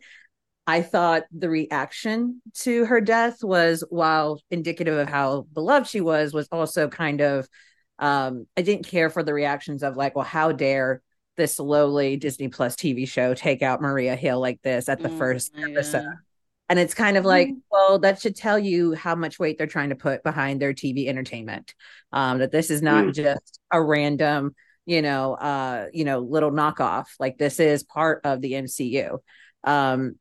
I 0.67 0.81
thought 0.81 1.23
the 1.31 1.49
reaction 1.49 2.41
to 2.59 2.85
her 2.85 3.01
death 3.01 3.43
was, 3.43 3.83
while 3.89 4.39
indicative 4.51 4.97
of 4.97 5.09
how 5.09 5.47
beloved 5.53 5.87
she 5.87 6.01
was, 6.01 6.33
was 6.33 6.47
also 6.51 6.87
kind 6.87 7.21
of, 7.21 7.47
um, 7.99 8.45
I 8.55 8.61
didn't 8.61 8.87
care 8.87 9.09
for 9.09 9.23
the 9.23 9.33
reactions 9.33 9.83
of 9.83 9.97
like, 9.97 10.15
well, 10.15 10.25
how 10.25 10.51
dare 10.51 11.01
this 11.37 11.59
lowly 11.59 12.17
Disney 12.17 12.47
Plus 12.47 12.75
TV 12.75 13.07
show 13.07 13.33
take 13.33 13.61
out 13.61 13.81
Maria 13.81 14.15
Hill 14.15 14.39
like 14.39 14.61
this 14.61 14.87
at 14.87 15.01
the 15.01 15.09
mm, 15.09 15.17
first 15.17 15.51
yeah. 15.55 15.67
episode? 15.67 16.05
And 16.69 16.79
it's 16.79 16.93
kind 16.93 17.17
of 17.17 17.25
like, 17.25 17.49
mm-hmm. 17.49 17.57
well, 17.69 17.99
that 17.99 18.21
should 18.21 18.35
tell 18.35 18.57
you 18.57 18.93
how 18.93 19.13
much 19.13 19.39
weight 19.39 19.57
they're 19.57 19.67
trying 19.67 19.89
to 19.89 19.95
put 19.95 20.23
behind 20.23 20.61
their 20.61 20.73
TV 20.73 21.07
entertainment. 21.07 21.73
Um, 22.13 22.37
that 22.37 22.51
this 22.51 22.69
is 22.69 22.81
not 22.81 23.05
mm. 23.05 23.13
just 23.13 23.59
a 23.71 23.81
random, 23.81 24.55
you 24.85 25.01
know, 25.01 25.33
uh, 25.33 25.87
you 25.91 26.05
know, 26.05 26.19
little 26.19 26.51
knockoff. 26.51 27.07
Like 27.19 27.37
this 27.37 27.59
is 27.59 27.83
part 27.83 28.21
of 28.23 28.39
the 28.39 28.53
MCU. 28.53 29.17
Um, 29.65 30.15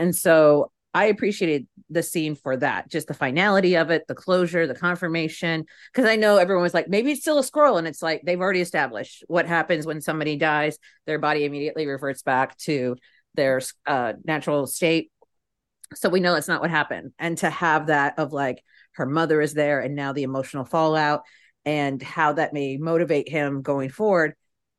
and 0.00 0.14
so 0.14 0.70
I 0.94 1.06
appreciated 1.06 1.66
the 1.90 2.04
scene 2.04 2.36
for 2.36 2.56
that, 2.56 2.88
just 2.88 3.08
the 3.08 3.14
finality 3.14 3.76
of 3.76 3.90
it, 3.90 4.06
the 4.06 4.14
closure, 4.14 4.66
the 4.66 4.76
confirmation. 4.76 5.66
Because 5.92 6.08
I 6.08 6.14
know 6.14 6.36
everyone 6.36 6.62
was 6.62 6.72
like, 6.72 6.88
maybe 6.88 7.10
it's 7.10 7.20
still 7.20 7.38
a 7.38 7.42
Skrull. 7.42 7.78
And 7.78 7.88
it's 7.88 8.00
like 8.00 8.22
they've 8.24 8.40
already 8.40 8.60
established 8.60 9.24
what 9.26 9.46
happens 9.46 9.86
when 9.86 10.00
somebody 10.00 10.36
dies, 10.36 10.78
their 11.06 11.18
body 11.18 11.44
immediately 11.44 11.86
reverts 11.86 12.22
back 12.22 12.56
to 12.58 12.96
their 13.34 13.60
uh, 13.86 14.12
natural 14.24 14.66
state. 14.68 15.10
So 15.94 16.08
we 16.08 16.20
know 16.20 16.32
that's 16.32 16.48
not 16.48 16.60
what 16.60 16.70
happened. 16.70 17.12
And 17.18 17.36
to 17.38 17.50
have 17.50 17.88
that 17.88 18.18
of 18.18 18.32
like 18.32 18.62
her 18.92 19.06
mother 19.06 19.40
is 19.40 19.52
there 19.52 19.80
and 19.80 19.96
now 19.96 20.12
the 20.12 20.22
emotional 20.22 20.64
fallout 20.64 21.22
and 21.64 22.00
how 22.00 22.34
that 22.34 22.52
may 22.52 22.76
motivate 22.76 23.28
him 23.28 23.62
going 23.62 23.90
forward 23.90 24.34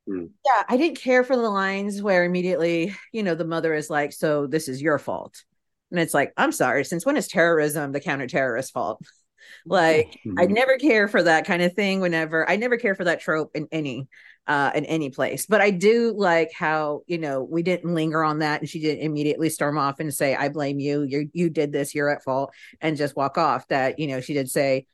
Mm. 0.08 0.30
Yeah, 0.46 0.64
I 0.70 0.78
didn't 0.78 1.00
care 1.00 1.24
for 1.24 1.36
the 1.36 1.50
lines 1.50 2.02
where 2.02 2.24
immediately, 2.24 2.96
you 3.12 3.24
know, 3.24 3.36
the 3.36 3.46
mother 3.46 3.74
is 3.74 3.90
like, 3.90 4.14
"So 4.14 4.48
this 4.48 4.68
is 4.68 4.82
your 4.82 5.00
fault," 5.00 5.44
and 5.92 6.00
it's 6.00 6.14
like, 6.14 6.32
"I'm 6.38 6.52
sorry. 6.52 6.86
Since 6.86 7.06
when 7.06 7.18
is 7.18 7.28
terrorism 7.28 7.92
the 7.92 8.00
counter-terrorist 8.00 8.72
fault?" 8.72 9.02
like, 9.66 10.20
mm-hmm. 10.26 10.40
I 10.40 10.46
never 10.46 10.78
care 10.78 11.08
for 11.08 11.24
that 11.24 11.46
kind 11.46 11.62
of 11.62 11.74
thing. 11.74 12.02
Whenever 12.02 12.48
I 12.50 12.56
never 12.56 12.78
care 12.78 12.96
for 12.96 13.06
that 13.06 13.20
trope 13.20 13.52
in 13.56 13.68
any 13.72 14.08
uh 14.48 14.72
in 14.76 14.86
any 14.86 15.10
place 15.10 15.46
but 15.48 15.60
i 15.60 15.72
do 15.72 16.14
like 16.16 16.52
how 16.54 17.02
you 17.08 17.18
know 17.18 17.42
we 17.42 17.64
didn't 17.64 17.96
linger 17.96 18.24
on 18.24 18.40
that 18.40 18.62
and 18.62 18.70
she 18.70 18.80
didn't 18.80 19.04
immediately 19.04 19.50
storm 19.50 19.78
off 19.78 20.00
and 20.00 20.14
say 20.14 20.36
i 20.36 20.50
blame 20.50 20.80
you 20.80 21.02
you 21.02 21.30
you 21.34 21.50
did 21.50 21.72
this 21.72 21.96
you're 21.96 22.10
at 22.10 22.24
fault 22.24 22.54
and 22.80 22.98
just 22.98 23.16
walk 23.16 23.38
off 23.38 23.68
that 23.70 23.98
you 23.98 24.08
know 24.08 24.22
she 24.22 24.34
did 24.34 24.50
say 24.50 24.86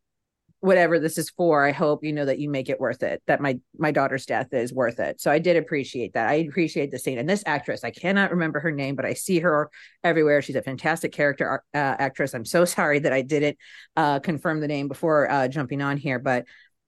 whatever 0.62 1.00
this 1.00 1.18
is 1.18 1.30
for 1.32 1.66
i 1.66 1.72
hope 1.72 2.04
you 2.04 2.14
know 2.14 2.24
that 2.24 2.40
you 2.40 2.48
make 2.50 2.70
it 2.70 2.80
worth 2.80 3.02
it 3.02 3.22
that 3.26 3.42
my 3.42 3.60
my 3.78 3.92
daughter's 3.92 4.26
death 4.26 4.54
is 4.54 4.72
worth 4.74 5.00
it. 5.00 5.20
So 5.20 5.32
i 5.32 5.40
did 5.40 5.58
appreciate 5.58 6.14
that. 6.14 6.30
I 6.30 6.36
appreciate 6.36 6.92
the 6.92 7.00
scene. 7.00 7.18
And 7.18 7.28
this 7.28 7.44
actress 7.46 7.84
i 7.84 7.92
cannot 7.92 8.32
remember 8.32 8.60
her 8.60 8.72
name 8.72 8.96
but 8.96 9.06
i 9.06 9.14
see 9.14 9.40
her 9.40 9.70
everywhere. 10.04 10.42
She's 10.42 10.56
a 10.56 10.62
fantastic 10.62 11.12
character 11.12 11.64
uh, 11.74 11.78
actress. 11.78 12.34
I'm 12.34 12.46
so 12.46 12.64
sorry 12.78 13.00
that 13.00 13.12
i 13.12 13.22
didn't 13.22 13.58
uh, 13.98 14.20
confirm 14.20 14.62
the 14.62 14.68
name 14.68 14.88
before 14.88 15.30
uh, 15.30 15.48
jumping 15.48 15.82
on 15.82 15.98
here 15.98 16.20
but 16.20 16.46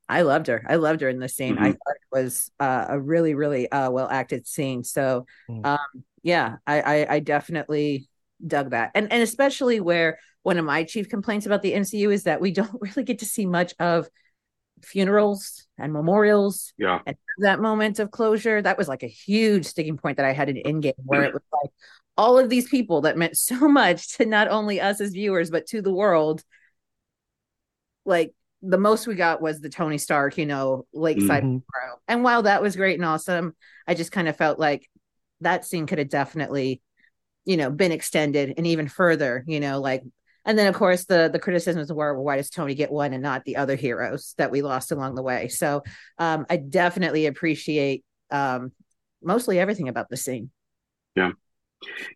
i 0.08 0.22
loved 0.22 0.48
her. 0.48 0.63
I 0.70 0.75
loved 0.75 1.01
her 1.01 1.10
in 1.10 1.20
this 1.20 1.36
scene. 1.36 1.56
Mm-hmm. 1.56 1.63
i 1.63 1.72
thought 1.72 1.96
it 1.96 2.12
was 2.12 2.51
uh, 2.60 2.86
a 2.89 3.00
really 3.00 3.34
really 3.34 3.72
uh, 3.72 3.89
well 3.89 4.10
acted 4.10 4.48
scene. 4.48 4.84
So 4.84 5.25
mm. 5.50 5.65
um, 5.65 6.03
yeah 6.22 6.58
I, 6.68 6.82
I 6.82 7.13
i 7.15 7.20
definitely 7.20 8.08
dug 8.45 8.71
that 8.71 8.91
and 8.93 9.12
and 9.12 9.23
especially 9.23 9.79
where 9.79 10.17
one 10.43 10.57
of 10.57 10.65
my 10.65 10.83
chief 10.83 11.09
complaints 11.09 11.45
about 11.45 11.62
the 11.62 11.71
MCU 11.73 12.13
is 12.13 12.23
that 12.23 12.41
we 12.41 12.51
don't 12.51 12.71
really 12.81 13.03
get 13.03 13.19
to 13.19 13.25
see 13.25 13.45
much 13.45 13.73
of 13.79 14.07
funerals 14.83 15.65
and 15.77 15.93
memorials. 15.93 16.73
Yeah. 16.77 17.00
And 17.05 17.15
that 17.39 17.59
moment 17.59 18.00
of 18.00 18.12
closure, 18.12 18.62
that 18.62 18.77
was 18.77 18.88
like 18.88 19.03
a 19.03 19.07
huge 19.07 19.65
sticking 19.65 19.97
point 19.97 20.17
that 20.17 20.25
I 20.25 20.33
had 20.33 20.50
in 20.50 20.57
Endgame 20.57 20.93
where 20.97 21.23
it 21.23 21.33
was 21.33 21.43
like 21.51 21.71
all 22.17 22.38
of 22.38 22.50
these 22.50 22.69
people 22.69 23.01
that 23.01 23.17
meant 23.17 23.38
so 23.38 23.67
much 23.69 24.17
to 24.17 24.25
not 24.25 24.50
only 24.50 24.79
us 24.79 25.01
as 25.01 25.12
viewers, 25.12 25.50
but 25.50 25.65
to 25.67 25.81
the 25.81 25.93
world. 25.93 26.43
Like 28.05 28.33
the 28.62 28.77
most 28.77 29.07
we 29.07 29.15
got 29.15 29.41
was 29.41 29.62
the 29.62 29.69
Tony 29.69 29.97
Stark, 29.97 30.38
you 30.38 30.45
know, 30.45 30.85
Lakeside. 30.93 31.43
Mm-hmm. 31.43 31.57
And 32.07 32.23
while 32.23 32.43
that 32.43 32.62
was 32.62 32.75
great 32.75 33.00
and 33.00 33.05
awesome, 33.05 33.55
I 33.88 33.93
just 33.93 34.12
kind 34.12 34.27
of 34.27 34.35
felt 34.35 34.59
like 34.59 34.89
that 35.41 35.65
scene 35.65 35.88
could 35.88 36.00
have 36.00 36.09
definitely, 36.09 36.81
you 37.45 37.57
know, 37.57 37.69
been 37.69 37.91
extended 37.91 38.53
and 38.57 38.67
even 38.67 38.88
further, 38.88 39.43
you 39.47 39.59
know, 39.59 39.79
like 39.79 40.03
and 40.45 40.57
then 40.57 40.67
of 40.67 40.75
course 40.75 41.05
the 41.05 41.29
the 41.31 41.39
criticisms 41.39 41.91
were 41.91 42.13
well, 42.13 42.23
why 42.23 42.38
does 42.38 42.50
Tony 42.50 42.75
get 42.75 42.91
one 42.91 43.13
and 43.13 43.23
not 43.23 43.45
the 43.45 43.57
other 43.57 43.75
heroes 43.75 44.33
that 44.38 44.51
we 44.51 44.62
lost 44.62 44.91
along 44.91 45.15
the 45.15 45.23
way? 45.23 45.47
So 45.47 45.83
um 46.17 46.45
I 46.50 46.57
definitely 46.57 47.25
appreciate 47.25 48.03
um 48.31 48.71
mostly 49.21 49.59
everything 49.59 49.88
about 49.88 50.09
the 50.09 50.17
scene. 50.17 50.51
Yeah. 51.15 51.31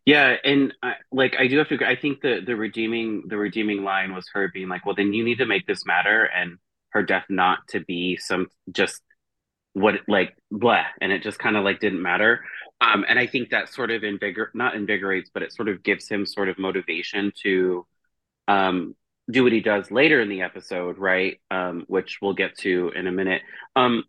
Yeah, 0.06 0.38
and 0.46 0.74
I, 0.82 0.94
like 1.12 1.36
I 1.38 1.48
do 1.48 1.58
have 1.58 1.68
to. 1.70 1.86
I 1.86 1.98
think 1.98 2.22
the 2.22 2.40
the 2.46 2.56
redeeming 2.56 3.24
the 3.28 3.38
redeeming 3.38 3.84
line 3.84 4.14
was 4.14 4.26
her 4.34 4.50
being 4.54 4.70
like, 4.70 4.86
"Well, 4.86 4.96
then 4.96 5.12
you 5.12 5.26
need 5.26 5.40
to 5.40 5.46
make 5.46 5.68
this 5.68 5.86
matter," 5.86 6.24
and 6.24 6.58
her 6.92 7.04
death 7.04 7.26
not 7.30 7.60
to 7.70 7.82
be 7.82 8.16
some 8.16 8.48
just 8.72 9.02
what 9.78 9.96
like 10.08 10.36
blah, 10.52 10.84
and 11.02 11.12
it 11.12 11.22
just 11.22 11.40
kind 11.40 11.56
of 11.56 11.64
like 11.64 11.80
didn't 11.80 12.02
matter. 12.02 12.44
Um, 12.82 13.06
and 13.08 13.18
I 13.20 13.28
think 13.28 13.50
that 13.50 13.74
sort 13.74 13.92
of 13.92 14.02
invigor 14.02 14.48
not 14.54 14.76
invigorates, 14.76 15.30
but 15.34 15.44
it 15.44 15.54
sort 15.54 15.70
of 15.70 15.84
gives 15.84 16.08
him 16.08 16.26
sort 16.26 16.50
of 16.50 16.58
motivation 16.58 17.32
to 17.44 17.86
um 18.48 18.96
do 19.30 19.44
what 19.44 19.52
he 19.52 19.60
does 19.60 19.92
later 19.92 20.22
in 20.22 20.30
the 20.30 20.42
episode, 20.42 20.98
right? 20.98 21.40
Um, 21.52 21.84
which 21.88 22.20
we'll 22.22 22.34
get 22.34 22.58
to 22.60 22.92
in 22.96 23.08
a 23.08 23.12
minute. 23.12 23.42
Um, 23.76 24.04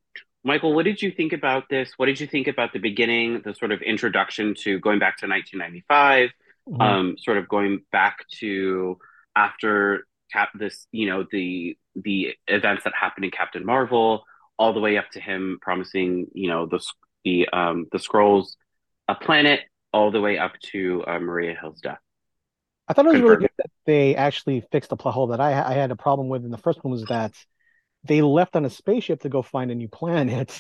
Michael, 0.44 0.72
what 0.72 0.84
did 0.84 1.02
you 1.02 1.10
think 1.10 1.32
about 1.32 1.64
this? 1.68 1.92
What 1.96 2.06
did 2.06 2.20
you 2.20 2.26
think 2.26 2.46
about 2.46 2.72
the 2.72 2.78
beginning, 2.78 3.42
the 3.44 3.54
sort 3.54 3.72
of 3.72 3.82
introduction 3.82 4.54
to 4.60 4.78
going 4.78 5.00
back 5.00 5.18
to 5.18 5.26
1995, 5.26 6.30
mm-hmm. 6.68 6.80
um, 6.80 7.16
sort 7.18 7.36
of 7.36 7.48
going 7.48 7.82
back 7.90 8.18
to 8.38 8.98
after 9.34 10.06
Cap 10.32 10.50
this, 10.54 10.86
you 10.92 11.08
know, 11.08 11.24
the 11.30 11.76
the 11.96 12.34
events 12.46 12.84
that 12.84 12.92
happened 12.94 13.24
in 13.24 13.30
Captain 13.30 13.64
Marvel, 13.64 14.24
all 14.58 14.72
the 14.72 14.80
way 14.80 14.96
up 14.96 15.10
to 15.12 15.20
him 15.20 15.58
promising, 15.60 16.26
you 16.32 16.48
know, 16.48 16.66
the 16.66 16.80
the 17.24 17.48
um, 17.50 17.86
the 17.92 17.98
Skrulls 17.98 18.56
a 19.08 19.14
planet, 19.14 19.60
all 19.92 20.10
the 20.10 20.20
way 20.20 20.38
up 20.38 20.52
to 20.72 21.04
uh, 21.06 21.18
Maria 21.18 21.56
Hill's 21.60 21.80
death. 21.80 21.98
I 22.88 22.92
thought 22.92 23.06
it 23.06 23.10
was 23.10 23.20
Confirmed. 23.20 23.28
really 23.28 23.42
good 23.42 23.50
that 23.58 23.70
they 23.86 24.16
actually 24.16 24.62
fixed 24.72 24.92
a 24.92 24.96
plot 24.96 25.14
hole 25.14 25.28
that 25.28 25.40
I, 25.40 25.52
I 25.52 25.72
had 25.72 25.90
a 25.90 25.96
problem 25.96 26.28
with 26.28 26.44
in 26.44 26.50
the 26.50 26.58
first 26.58 26.82
one 26.82 26.90
was 26.90 27.04
that 27.06 27.34
they 28.04 28.22
left 28.22 28.56
on 28.56 28.64
a 28.64 28.70
spaceship 28.70 29.20
to 29.22 29.28
go 29.28 29.42
find 29.42 29.70
a 29.70 29.74
new 29.74 29.88
planet 29.88 30.58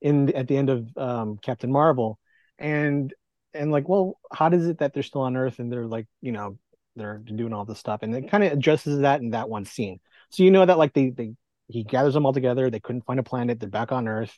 in 0.00 0.34
at 0.34 0.46
the 0.48 0.56
end 0.56 0.70
of 0.70 0.96
um, 0.96 1.38
Captain 1.42 1.70
Marvel, 1.72 2.18
and 2.58 3.12
and 3.54 3.72
like, 3.72 3.88
well, 3.88 4.18
how 4.32 4.48
does 4.48 4.66
it 4.66 4.78
that 4.78 4.92
they're 4.94 5.02
still 5.02 5.22
on 5.22 5.36
Earth 5.36 5.58
and 5.58 5.72
they're 5.72 5.86
like, 5.86 6.06
you 6.20 6.32
know, 6.32 6.58
they're 6.94 7.18
doing 7.18 7.52
all 7.52 7.64
this 7.64 7.78
stuff, 7.78 8.02
and 8.02 8.14
it 8.14 8.30
kind 8.30 8.44
of 8.44 8.52
addresses 8.52 9.00
that 9.00 9.20
in 9.20 9.30
that 9.30 9.48
one 9.48 9.64
scene. 9.64 10.00
So 10.30 10.42
you 10.42 10.50
know 10.50 10.64
that 10.64 10.78
like 10.78 10.92
they 10.92 11.10
they 11.10 11.34
he 11.68 11.84
gathers 11.84 12.14
them 12.14 12.26
all 12.26 12.32
together. 12.32 12.70
They 12.70 12.80
couldn't 12.80 13.04
find 13.06 13.20
a 13.20 13.22
planet. 13.22 13.60
They're 13.60 13.68
back 13.68 13.92
on 13.92 14.08
Earth, 14.08 14.36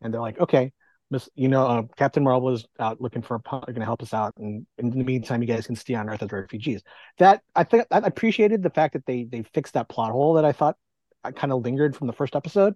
and 0.00 0.12
they're 0.12 0.20
like, 0.20 0.38
okay, 0.38 0.72
Miss, 1.10 1.28
you 1.34 1.48
know, 1.48 1.66
uh, 1.66 1.82
Captain 1.96 2.22
Marvel 2.22 2.50
is 2.50 2.66
out 2.78 3.00
looking 3.00 3.22
for 3.22 3.34
a 3.34 3.40
going 3.40 3.74
to 3.80 3.84
help 3.84 4.02
us 4.02 4.14
out, 4.14 4.34
and 4.38 4.66
in 4.78 4.90
the 4.90 5.04
meantime, 5.04 5.42
you 5.42 5.48
guys 5.48 5.66
can 5.66 5.76
stay 5.76 5.94
on 5.94 6.08
Earth 6.08 6.22
as 6.22 6.30
refugees. 6.30 6.82
That 7.18 7.42
I 7.54 7.64
think 7.64 7.86
I 7.90 7.98
appreciated 7.98 8.62
the 8.62 8.70
fact 8.70 8.92
that 8.92 9.06
they 9.06 9.24
they 9.24 9.42
fixed 9.54 9.74
that 9.74 9.88
plot 9.88 10.12
hole 10.12 10.34
that 10.34 10.44
I 10.44 10.52
thought 10.52 10.76
I 11.24 11.32
kind 11.32 11.52
of 11.52 11.62
lingered 11.62 11.96
from 11.96 12.06
the 12.06 12.12
first 12.12 12.36
episode. 12.36 12.74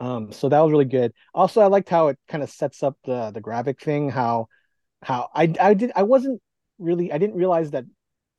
Um, 0.00 0.32
so 0.32 0.48
that 0.48 0.60
was 0.60 0.70
really 0.70 0.84
good. 0.84 1.12
Also, 1.34 1.60
I 1.60 1.66
liked 1.66 1.88
how 1.88 2.08
it 2.08 2.18
kind 2.28 2.42
of 2.42 2.50
sets 2.50 2.82
up 2.82 2.96
the 3.04 3.30
the 3.30 3.40
Gravik 3.40 3.80
thing. 3.80 4.10
How 4.10 4.48
how 5.02 5.28
I 5.34 5.52
I 5.60 5.74
did 5.74 5.92
I 5.94 6.02
wasn't 6.02 6.40
really 6.78 7.12
I 7.12 7.18
didn't 7.18 7.36
realize 7.36 7.70
that 7.72 7.84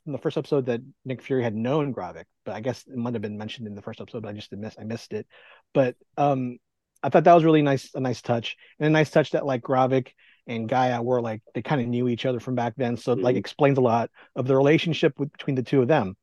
in 0.05 0.11
the 0.11 0.17
first 0.17 0.37
episode 0.37 0.65
that 0.67 0.81
Nick 1.05 1.21
Fury 1.21 1.43
had 1.43 1.55
known 1.55 1.93
Gravik, 1.93 2.25
but 2.45 2.55
I 2.55 2.61
guess 2.61 2.83
it 2.87 2.95
might 2.95 3.13
have 3.13 3.21
been 3.21 3.37
mentioned 3.37 3.67
in 3.67 3.75
the 3.75 3.81
first 3.81 4.01
episode, 4.01 4.23
but 4.23 4.29
I 4.29 4.33
just 4.33 4.51
missed 4.51 4.79
I 4.79 4.83
missed 4.83 5.13
it. 5.13 5.27
But 5.73 5.95
um, 6.17 6.57
I 7.03 7.09
thought 7.09 7.23
that 7.23 7.33
was 7.33 7.43
really 7.43 7.61
nice 7.61 7.91
a 7.93 7.99
nice 7.99 8.21
touch 8.21 8.57
and 8.79 8.87
a 8.87 8.89
nice 8.89 9.09
touch 9.09 9.31
that 9.31 9.45
like 9.45 9.61
Gravik 9.61 10.09
and 10.47 10.67
Gaia 10.67 11.01
were 11.01 11.21
like 11.21 11.41
they 11.53 11.61
kind 11.61 11.81
of 11.81 11.87
knew 11.87 12.07
each 12.07 12.25
other 12.25 12.39
from 12.39 12.55
back 12.55 12.73
then, 12.77 12.97
so 12.97 13.13
mm-hmm. 13.13 13.23
like 13.23 13.35
explains 13.35 13.77
a 13.77 13.81
lot 13.81 14.09
of 14.35 14.47
the 14.47 14.55
relationship 14.55 15.19
with, 15.19 15.31
between 15.31 15.55
the 15.55 15.63
two 15.63 15.81
of 15.81 15.87
them 15.87 16.15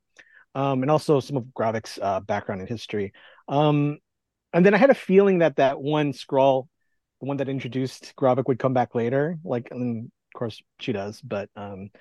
um, 0.57 0.81
and 0.81 0.89
also 0.89 1.19
some 1.19 1.37
of 1.37 1.43
Gravik's 1.55 1.99
uh, 2.01 2.19
background 2.19 2.61
and 2.61 2.69
history. 2.69 3.13
Um, 3.47 3.99
and 4.53 4.65
then 4.65 4.73
I 4.73 4.77
had 4.77 4.89
a 4.89 4.95
feeling 4.95 5.39
that 5.39 5.57
that 5.57 5.79
one 5.79 6.13
Skrull, 6.13 6.67
the 7.21 7.27
one 7.27 7.37
that 7.37 7.47
introduced 7.47 8.13
Gravik, 8.17 8.47
would 8.47 8.57
come 8.57 8.73
back 8.73 8.95
later. 8.95 9.37
Like, 9.43 9.69
and 9.69 10.05
of 10.05 10.39
course 10.39 10.59
she 10.79 10.93
does, 10.93 11.21
but 11.21 11.49
um, 11.55 11.91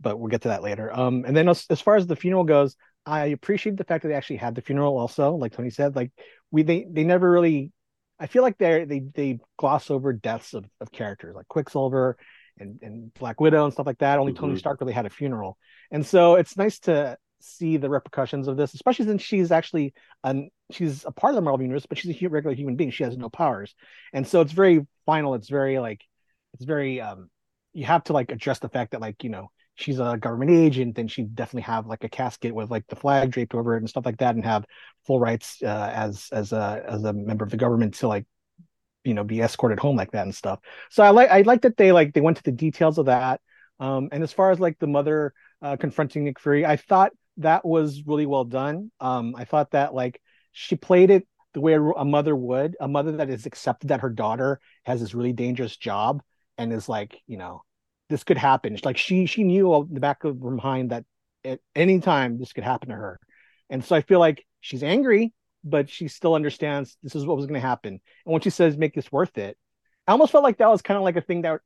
but 0.00 0.18
we'll 0.18 0.28
get 0.28 0.42
to 0.42 0.48
that 0.48 0.62
later. 0.62 0.90
Um, 0.92 1.24
and 1.26 1.36
then 1.36 1.48
as, 1.48 1.66
as 1.70 1.80
far 1.80 1.96
as 1.96 2.06
the 2.06 2.16
funeral 2.16 2.44
goes, 2.44 2.76
I 3.06 3.26
appreciate 3.26 3.76
the 3.76 3.84
fact 3.84 4.02
that 4.02 4.08
they 4.08 4.14
actually 4.14 4.36
had 4.36 4.54
the 4.54 4.62
funeral. 4.62 4.98
Also, 4.98 5.34
like 5.34 5.52
Toni 5.52 5.70
said, 5.70 5.96
like 5.96 6.12
we 6.50 6.62
they 6.62 6.86
they 6.90 7.04
never 7.04 7.30
really. 7.30 7.72
I 8.18 8.26
feel 8.26 8.42
like 8.42 8.58
they 8.58 8.84
they 8.84 9.00
they 9.14 9.38
gloss 9.58 9.90
over 9.90 10.12
deaths 10.12 10.52
of, 10.52 10.66
of 10.80 10.92
characters 10.92 11.34
like 11.34 11.48
Quicksilver 11.48 12.18
and, 12.58 12.78
and 12.82 13.14
Black 13.14 13.40
Widow 13.40 13.64
and 13.64 13.72
stuff 13.72 13.86
like 13.86 13.98
that. 13.98 14.18
Only 14.18 14.32
mm-hmm. 14.32 14.44
Tony 14.44 14.58
Stark 14.58 14.80
really 14.80 14.92
had 14.92 15.06
a 15.06 15.10
funeral, 15.10 15.56
and 15.90 16.04
so 16.04 16.34
it's 16.34 16.56
nice 16.56 16.78
to 16.80 17.16
see 17.40 17.78
the 17.78 17.88
repercussions 17.88 18.48
of 18.48 18.56
this, 18.58 18.74
especially 18.74 19.06
since 19.06 19.22
she's 19.22 19.50
actually 19.50 19.94
an 20.22 20.50
she's 20.70 21.04
a 21.06 21.10
part 21.10 21.32
of 21.32 21.36
the 21.36 21.42
Marvel 21.42 21.62
universe, 21.62 21.86
but 21.86 21.98
she's 21.98 22.22
a 22.22 22.28
regular 22.28 22.54
human 22.54 22.76
being. 22.76 22.90
She 22.90 23.04
has 23.04 23.16
no 23.16 23.30
powers, 23.30 23.74
and 24.12 24.26
so 24.26 24.42
it's 24.42 24.52
very 24.52 24.86
final. 25.06 25.34
It's 25.34 25.48
very 25.48 25.78
like 25.78 26.02
it's 26.54 26.64
very 26.64 27.00
um 27.00 27.30
you 27.72 27.86
have 27.86 28.04
to 28.04 28.12
like 28.12 28.30
address 28.30 28.58
the 28.58 28.68
fact 28.68 28.92
that 28.92 29.00
like 29.00 29.24
you 29.24 29.30
know 29.30 29.50
she's 29.80 29.98
a 29.98 30.16
government 30.20 30.50
agent 30.50 30.98
and 30.98 31.10
she'd 31.10 31.34
definitely 31.34 31.62
have 31.62 31.86
like 31.86 32.04
a 32.04 32.08
casket 32.08 32.54
with 32.54 32.70
like 32.70 32.86
the 32.88 32.96
flag 32.96 33.30
draped 33.30 33.54
over 33.54 33.74
it 33.74 33.78
and 33.78 33.88
stuff 33.88 34.06
like 34.06 34.18
that 34.18 34.34
and 34.34 34.44
have 34.44 34.64
full 35.06 35.20
rights 35.20 35.62
uh, 35.62 35.92
as 35.94 36.28
as 36.32 36.52
a 36.52 36.82
as 36.86 37.04
a 37.04 37.12
member 37.12 37.44
of 37.44 37.50
the 37.50 37.56
government 37.56 37.94
to 37.94 38.08
like 38.08 38.26
you 39.04 39.14
know 39.14 39.24
be 39.24 39.40
escorted 39.40 39.78
home 39.78 39.96
like 39.96 40.10
that 40.12 40.24
and 40.24 40.34
stuff 40.34 40.60
so 40.90 41.02
i 41.02 41.10
like 41.10 41.30
i 41.30 41.40
like 41.42 41.62
that 41.62 41.76
they 41.76 41.90
like 41.92 42.12
they 42.12 42.20
went 42.20 42.36
to 42.36 42.42
the 42.42 42.52
details 42.52 42.98
of 42.98 43.06
that 43.06 43.40
um 43.78 44.08
and 44.12 44.22
as 44.22 44.32
far 44.32 44.50
as 44.50 44.60
like 44.60 44.78
the 44.78 44.86
mother 44.86 45.32
uh, 45.62 45.76
confronting 45.76 46.24
nick 46.24 46.38
fury 46.38 46.66
i 46.66 46.76
thought 46.76 47.12
that 47.40 47.64
was 47.64 48.02
really 48.06 48.26
well 48.26 48.44
done. 48.44 48.90
Um, 49.00 49.34
I 49.36 49.44
thought 49.44 49.72
that 49.72 49.94
like 49.94 50.20
she 50.52 50.76
played 50.76 51.10
it 51.10 51.26
the 51.52 51.60
way 51.60 51.74
a 51.74 52.04
mother 52.04 52.36
would, 52.36 52.76
a 52.80 52.86
mother 52.86 53.12
that 53.12 53.28
has 53.28 53.46
accepted 53.46 53.88
that 53.88 54.00
her 54.00 54.10
daughter 54.10 54.60
has 54.84 55.00
this 55.00 55.14
really 55.14 55.32
dangerous 55.32 55.76
job 55.76 56.22
and 56.58 56.72
is 56.72 56.88
like, 56.88 57.16
you 57.26 57.36
know, 57.38 57.62
this 58.10 58.24
could 58.24 58.36
happen. 58.36 58.76
Like 58.84 58.98
she 58.98 59.24
she 59.26 59.44
knew 59.44 59.74
in 59.74 59.94
the 59.94 60.00
back 60.00 60.24
of 60.24 60.40
her 60.42 60.50
mind 60.50 60.90
that 60.90 61.04
at 61.44 61.60
any 61.74 62.00
time 62.00 62.38
this 62.38 62.52
could 62.52 62.64
happen 62.64 62.90
to 62.90 62.94
her. 62.94 63.18
And 63.70 63.82
so 63.84 63.96
I 63.96 64.02
feel 64.02 64.18
like 64.18 64.44
she's 64.60 64.82
angry, 64.82 65.32
but 65.64 65.88
she 65.88 66.08
still 66.08 66.34
understands 66.34 66.98
this 67.02 67.14
is 67.14 67.24
what 67.24 67.36
was 67.36 67.46
going 67.46 67.60
to 67.60 67.66
happen. 67.66 67.92
And 68.26 68.32
when 68.32 68.42
she 68.42 68.50
says 68.50 68.76
make 68.76 68.94
this 68.94 69.10
worth 69.10 69.38
it, 69.38 69.56
I 70.06 70.12
almost 70.12 70.32
felt 70.32 70.44
like 70.44 70.58
that 70.58 70.68
was 70.68 70.82
kind 70.82 70.98
of 70.98 71.04
like 71.04 71.16
a 71.16 71.22
thing 71.22 71.42
that 71.42 71.60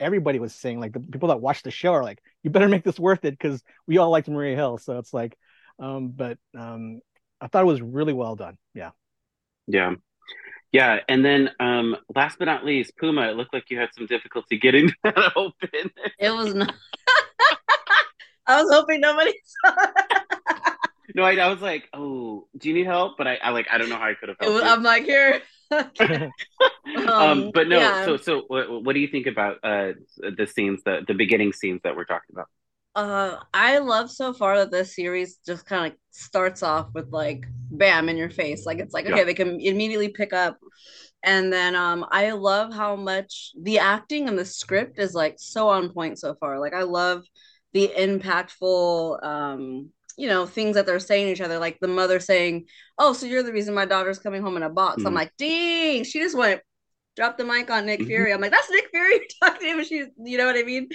everybody 0.00 0.38
was 0.38 0.54
saying 0.54 0.78
like 0.78 0.92
the 0.92 1.00
people 1.00 1.28
that 1.28 1.40
watch 1.40 1.62
the 1.62 1.70
show 1.70 1.92
are 1.92 2.04
like 2.04 2.22
you 2.42 2.50
better 2.50 2.68
make 2.68 2.84
this 2.84 3.00
worth 3.00 3.24
it 3.24 3.32
because 3.32 3.62
we 3.86 3.98
all 3.98 4.10
liked 4.10 4.28
maria 4.28 4.54
hill 4.54 4.78
so 4.78 4.98
it's 4.98 5.12
like 5.12 5.36
um 5.80 6.08
but 6.08 6.38
um 6.56 7.00
i 7.40 7.46
thought 7.46 7.62
it 7.62 7.66
was 7.66 7.82
really 7.82 8.12
well 8.12 8.36
done 8.36 8.56
yeah 8.74 8.90
yeah 9.66 9.94
yeah 10.72 11.00
and 11.08 11.24
then 11.24 11.50
um 11.60 11.96
last 12.14 12.38
but 12.38 12.46
not 12.46 12.64
least 12.64 12.96
puma 12.96 13.22
it 13.28 13.36
looked 13.36 13.52
like 13.52 13.70
you 13.70 13.78
had 13.78 13.88
some 13.96 14.06
difficulty 14.06 14.58
getting 14.58 14.90
that 15.04 15.32
open. 15.36 15.90
It 16.18 16.30
was 16.30 16.54
not 16.54 16.74
i 18.46 18.62
was 18.62 18.72
hoping 18.72 19.00
nobody 19.00 19.32
saw 19.44 19.74
no 21.14 21.22
I, 21.22 21.36
I 21.36 21.48
was 21.48 21.60
like 21.60 21.88
oh 21.92 22.46
do 22.56 22.68
you 22.68 22.74
need 22.74 22.86
help? 22.86 23.16
But 23.18 23.26
i, 23.26 23.36
I 23.36 23.50
like 23.50 23.66
i 23.70 23.78
don't 23.78 23.88
know 23.88 23.96
how 23.96 24.08
i 24.08 24.14
could 24.14 24.28
have 24.28 24.38
helped 24.40 24.54
was, 24.54 24.62
i'm 24.62 24.82
like 24.82 25.04
here. 25.04 25.42
Um, 26.96 27.08
um, 27.08 27.50
but 27.52 27.68
no, 27.68 27.78
yeah. 27.78 28.04
so 28.06 28.16
so 28.16 28.44
what, 28.48 28.82
what 28.82 28.94
do 28.94 29.00
you 29.00 29.08
think 29.08 29.26
about 29.26 29.58
uh 29.62 29.92
the 30.18 30.46
scenes 30.46 30.82
the 30.84 31.04
the 31.06 31.12
beginning 31.12 31.52
scenes 31.52 31.80
that 31.84 31.94
we're 31.94 32.04
talking 32.04 32.30
about? 32.32 32.48
Uh, 32.98 33.38
I 33.54 33.78
love 33.78 34.10
so 34.10 34.32
far 34.32 34.58
that 34.58 34.72
this 34.72 34.96
series 34.96 35.38
just 35.46 35.64
kind 35.64 35.92
of 35.92 35.98
starts 36.10 36.64
off 36.64 36.88
with 36.94 37.12
like 37.12 37.46
bam 37.70 38.08
in 38.08 38.16
your 38.16 38.28
face, 38.28 38.66
like 38.66 38.80
it's 38.80 38.92
like 38.92 39.06
okay, 39.06 39.18
yeah. 39.18 39.24
they 39.24 39.34
can 39.34 39.60
immediately 39.60 40.08
pick 40.08 40.32
up, 40.32 40.58
and 41.22 41.52
then 41.52 41.76
um, 41.76 42.04
I 42.10 42.32
love 42.32 42.74
how 42.74 42.96
much 42.96 43.52
the 43.62 43.78
acting 43.78 44.26
and 44.28 44.36
the 44.36 44.44
script 44.44 44.98
is 44.98 45.14
like 45.14 45.36
so 45.38 45.68
on 45.68 45.90
point 45.92 46.18
so 46.18 46.34
far. 46.40 46.58
Like 46.58 46.74
I 46.74 46.82
love 46.82 47.22
the 47.72 47.92
impactful 47.96 49.24
um 49.24 49.90
you 50.16 50.26
know 50.26 50.46
things 50.46 50.74
that 50.74 50.84
they're 50.84 50.98
saying 50.98 51.26
to 51.26 51.32
each 51.32 51.40
other 51.40 51.60
like 51.60 51.78
the 51.80 51.86
mother 51.86 52.18
saying 52.18 52.64
oh 52.98 53.12
so 53.12 53.26
you're 53.26 53.42
the 53.42 53.52
reason 53.52 53.74
my 53.74 53.84
daughter's 53.84 54.18
coming 54.18 54.42
home 54.42 54.56
in 54.56 54.62
a 54.62 54.70
box 54.70 54.96
mm-hmm. 54.96 55.06
i'm 55.06 55.14
like 55.14 55.30
dang 55.36 56.02
she 56.02 56.18
just 56.18 56.36
went 56.36 56.62
drop 57.18 57.36
the 57.36 57.44
mic 57.44 57.70
on 57.70 57.84
nick 57.84 58.00
mm-hmm. 58.00 58.08
fury. 58.08 58.32
I'm 58.32 58.40
like 58.40 58.52
that's 58.52 58.70
nick 58.70 58.88
fury 58.90 59.20
talking 59.42 59.60
to 59.60 59.66
him 59.66 59.84
she's 59.84 60.06
you 60.24 60.38
know 60.38 60.46
what 60.46 60.56
i 60.56 60.62
mean? 60.62 60.88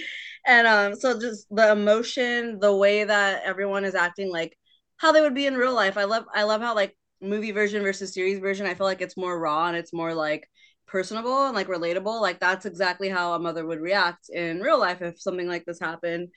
And 0.46 0.66
um 0.66 0.94
so 0.96 1.18
just 1.18 1.46
the 1.50 1.70
emotion 1.72 2.58
the 2.58 2.74
way 2.74 3.04
that 3.04 3.42
everyone 3.44 3.84
is 3.84 3.94
acting 3.94 4.30
like 4.32 4.56
how 4.96 5.12
they 5.12 5.20
would 5.20 5.34
be 5.34 5.46
in 5.46 5.54
real 5.56 5.74
life. 5.74 5.96
I 5.96 6.04
love 6.04 6.24
i 6.34 6.42
love 6.42 6.60
how 6.60 6.74
like 6.74 6.96
movie 7.20 7.52
version 7.52 7.82
versus 7.82 8.12
series 8.12 8.38
version 8.38 8.66
i 8.66 8.74
feel 8.74 8.86
like 8.86 9.00
it's 9.00 9.16
more 9.16 9.38
raw 9.38 9.66
and 9.66 9.76
it's 9.76 9.94
more 9.94 10.12
like 10.12 10.46
personable 10.86 11.46
and 11.46 11.54
like 11.54 11.68
relatable. 11.68 12.20
Like 12.20 12.40
that's 12.40 12.66
exactly 12.66 13.08
how 13.08 13.34
a 13.34 13.38
mother 13.38 13.66
would 13.66 13.80
react 13.80 14.28
in 14.30 14.60
real 14.60 14.78
life 14.78 15.02
if 15.02 15.20
something 15.20 15.48
like 15.48 15.64
this 15.64 15.80
happened. 15.80 16.28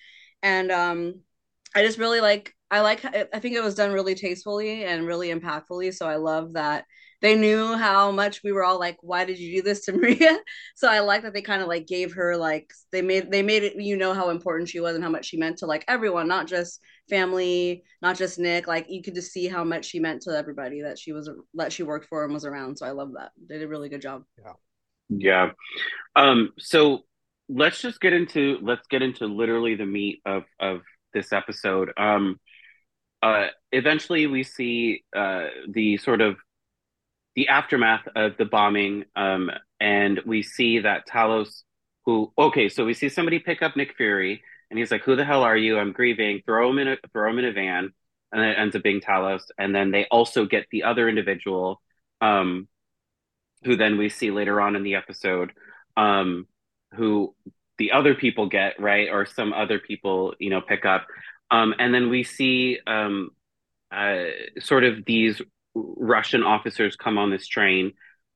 And 0.44 0.72
um 0.72 1.22
I 1.76 1.84
just 1.84 2.00
really 2.00 2.22
like 2.22 2.54
I 2.72 2.82
like 2.82 3.06
I 3.06 3.40
think 3.40 3.56
it 3.56 3.64
was 3.64 3.76
done 3.76 3.94
really 3.94 4.16
tastefully 4.16 4.84
and 4.86 5.06
really 5.06 5.30
impactfully. 5.30 5.94
So 5.94 6.08
I 6.08 6.16
love 6.16 6.54
that 6.54 6.86
they 7.22 7.36
knew 7.36 7.76
how 7.76 8.12
much 8.12 8.44
we 8.44 8.52
were 8.52 8.64
all 8.64 8.80
like, 8.80 8.98
why 9.02 9.26
did 9.26 9.40
you 9.40 9.58
do 9.58 9.62
this 9.64 9.86
to 9.86 9.92
Maria? 9.98 10.38
So 10.76 10.88
I 10.88 11.00
like 11.00 11.24
that 11.24 11.34
they 11.34 11.42
kind 11.42 11.62
of 11.62 11.68
like 11.68 11.88
gave 11.88 12.14
her 12.14 12.38
like 12.38 12.72
they 12.92 13.02
made 13.02 13.32
they 13.32 13.42
made 13.42 13.64
it 13.64 13.76
you 13.76 13.98
know 13.98 14.14
how 14.14 14.30
important 14.30 14.70
she 14.70 14.80
was 14.80 14.96
and 14.96 15.04
how 15.04 15.10
much 15.10 15.26
she 15.26 15.38
meant 15.38 15.58
to 15.60 15.66
like 15.66 15.84
everyone, 15.88 16.28
not 16.28 16.48
just 16.48 16.80
family, 17.10 17.84
not 18.02 18.18
just 18.18 18.40
Nick. 18.40 18.68
Like 18.68 18.88
you 18.90 19.02
could 19.02 19.16
just 19.16 19.32
see 19.32 19.48
how 19.48 19.64
much 19.64 19.86
she 19.86 20.00
meant 20.00 20.22
to 20.24 20.32
everybody 20.32 20.82
that 20.82 21.00
she 21.00 21.12
was 21.12 21.30
that 21.56 21.74
she 21.74 21.84
worked 21.84 22.08
for 22.08 22.24
and 22.24 22.34
was 22.34 22.46
around. 22.46 22.78
So 22.78 22.86
I 22.86 22.92
love 22.92 23.14
that. 23.18 23.32
They 23.50 23.56
did 23.58 23.66
a 23.66 23.68
really 23.68 23.90
good 23.90 24.02
job. 24.02 24.24
Yeah. 24.38 24.54
Yeah. 25.10 25.52
Um, 26.16 26.52
so 26.60 27.04
let's 27.50 27.82
just 27.82 28.02
get 28.02 28.14
into 28.14 28.58
let's 28.62 28.88
get 28.88 29.02
into 29.02 29.26
literally 29.26 29.76
the 29.76 29.86
meat 29.86 30.22
of 30.26 30.44
of 30.60 30.82
this 31.14 31.32
episode. 31.32 31.92
Um 31.98 32.40
uh 33.24 33.48
eventually 33.72 34.28
we 34.28 34.44
see 34.44 35.04
uh 35.16 35.48
the 35.70 35.98
sort 35.98 36.22
of 36.22 36.36
the 37.38 37.48
aftermath 37.48 38.06
of 38.18 38.36
the 38.36 38.44
bombing 38.44 39.06
um 39.16 39.50
and 39.80 40.20
we 40.26 40.44
see 40.44 40.80
that 40.80 41.08
Talos 41.08 41.64
who 42.08 42.32
okay, 42.38 42.70
so 42.70 42.86
we 42.86 42.94
see 42.94 43.10
somebody 43.10 43.38
pick 43.38 43.62
up 43.62 43.76
Nick 43.76 43.96
Fury 43.98 44.42
and 44.70 44.80
he's 44.80 44.92
like, 44.92 45.04
Who 45.04 45.16
the 45.16 45.26
hell 45.26 45.44
are 45.44 45.58
you? 45.58 45.78
I'm 45.78 45.92
grieving, 45.92 46.42
throw 46.46 46.70
him 46.70 46.80
in 46.80 46.88
a 46.88 46.98
throw 47.14 47.30
him 47.30 47.40
in 47.40 47.46
a 47.46 47.52
van, 47.52 47.92
and 48.32 48.42
it 48.42 48.58
ends 48.58 48.76
up 48.76 48.84
being 48.84 49.02
Talos. 49.02 49.44
And 49.58 49.76
then 49.76 49.92
they 49.92 50.06
also 50.10 50.46
get 50.46 50.68
the 50.72 50.84
other 50.84 51.10
individual, 51.10 51.82
um, 52.22 52.68
who 53.66 53.76
then 53.76 53.98
we 53.98 54.08
see 54.10 54.32
later 54.32 54.60
on 54.62 54.76
in 54.78 54.84
the 54.84 54.96
episode, 54.96 55.52
um, 55.98 56.48
who 56.94 57.36
the 57.78 57.92
other 57.92 58.16
people 58.16 58.48
get, 58.48 58.80
right? 58.80 59.10
Or 59.12 59.26
some 59.26 59.52
other 59.54 59.78
people, 59.78 60.34
you 60.40 60.50
know, 60.50 60.62
pick 60.62 60.86
up. 60.86 61.08
Um, 61.52 61.76
and 61.78 61.94
then 61.94 62.10
we 62.10 62.24
see 62.24 62.80
um, 62.88 63.32
uh, 63.92 64.24
sort 64.60 64.86
of 64.86 65.04
these 65.06 65.42
Russian 65.98 66.44
officers 66.44 66.96
come 66.96 67.18
on 67.18 67.30
this 67.30 67.48
train 67.48 67.94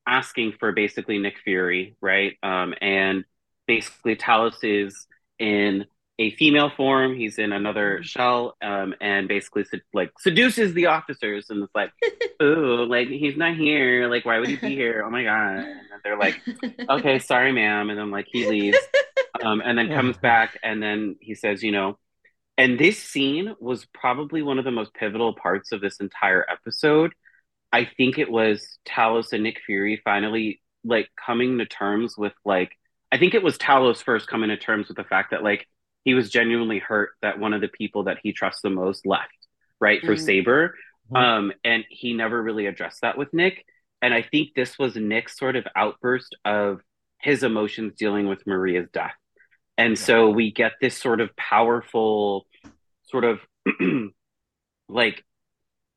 asking 0.08 0.54
for 0.60 0.72
basically 0.72 1.20
Nick 1.20 1.36
Fury, 1.44 1.96
right? 2.02 2.38
Um, 2.44 2.74
and 2.82 3.24
basically 3.68 4.16
Talos 4.16 4.64
is 4.64 5.08
in 5.40 5.86
a 6.20 6.32
female 6.36 6.70
form. 6.70 7.16
He's 7.16 7.38
in 7.40 7.52
another 7.52 8.04
shell, 8.04 8.56
um, 8.62 8.94
and 9.02 9.28
basically 9.28 9.66
like 9.94 10.12
seduces 10.20 10.74
the 10.74 10.88
officers, 10.88 11.50
and 11.50 11.64
it's 11.64 11.74
like, 11.74 11.92
ooh, 12.44 12.86
like 12.86 13.08
he's 13.08 13.38
not 13.38 13.56
here. 13.56 14.08
Like, 14.08 14.26
why 14.26 14.40
would 14.40 14.50
he 14.50 14.56
be 14.56 14.76
here? 14.76 15.04
Oh 15.06 15.10
my 15.10 15.24
god! 15.24 15.58
And 15.58 16.02
they're 16.04 16.18
like, 16.18 16.42
okay, 16.90 17.20
sorry, 17.20 17.52
ma'am. 17.52 17.90
And 17.90 17.98
then 17.98 18.12
like 18.12 18.28
he 18.32 18.48
leaves, 18.48 18.78
um, 19.44 19.62
and 19.64 19.78
then 19.78 19.90
comes 19.90 20.18
back, 20.18 20.60
and 20.64 20.82
then 20.82 21.16
he 21.20 21.34
says, 21.34 21.64
you 21.64 21.72
know, 21.72 21.98
and 22.58 22.78
this 22.78 23.00
scene 23.02 23.56
was 23.60 23.88
probably 23.94 24.44
one 24.44 24.60
of 24.60 24.66
the 24.66 24.72
most 24.72 24.94
pivotal 24.94 25.34
parts 25.34 25.72
of 25.72 25.82
this 25.82 26.00
entire 26.00 26.46
episode. 26.50 27.14
I 27.72 27.86
think 27.86 28.18
it 28.18 28.30
was 28.30 28.80
Talos 28.88 29.34
and 29.34 29.44
Nick 29.44 29.62
Fury 29.66 30.02
finally 30.04 30.62
like 30.84 31.10
coming 31.16 31.58
to 31.60 31.66
terms 31.66 32.18
with 32.18 32.34
like 32.44 32.72
I 33.12 33.18
think 33.18 33.34
it 33.34 33.44
was 33.44 33.58
Talos 33.58 34.04
first 34.04 34.28
coming 34.28 34.50
to 34.50 34.58
terms 34.58 34.88
with 34.88 34.98
the 34.98 35.04
fact 35.04 35.32
that 35.32 35.44
like 35.44 35.68
he 36.04 36.14
was 36.14 36.30
genuinely 36.30 36.80
hurt 36.80 37.12
that 37.22 37.40
one 37.40 37.54
of 37.54 37.62
the 37.62 37.68
people 37.68 38.06
that 38.06 38.18
he 38.24 38.34
trusts 38.34 38.62
the 38.62 38.70
most 38.70 39.06
left, 39.06 39.48
right, 39.80 40.02
for 40.02 40.16
mm-hmm. 40.16 40.26
Saber. 40.26 40.76
Mm-hmm. 41.12 41.16
Um, 41.16 41.54
and 41.64 41.84
he 41.90 42.14
never 42.14 42.42
really 42.42 42.66
addressed 42.66 43.02
that 43.02 43.18
with 43.18 43.34
Nick. 43.34 43.66
And 44.02 44.14
I 44.14 44.24
think 44.24 44.56
this 44.56 44.80
was 44.80 44.96
Nick's 44.96 45.38
sort 45.38 45.56
of 45.56 45.68
outburst 45.76 46.36
of 46.44 46.82
his 47.20 47.44
emotions 47.44 47.94
dealing 47.98 48.28
with 48.28 48.48
Maria's 48.48 48.90
death. 48.92 49.14
And 49.78 49.92
yeah. 49.92 50.04
so 50.04 50.30
we 50.30 50.52
get 50.52 50.74
this 50.82 50.98
sort 50.98 51.22
of 51.22 51.36
powerful, 51.36 52.48
sort 53.04 53.26
of 53.26 53.40
like 54.90 55.24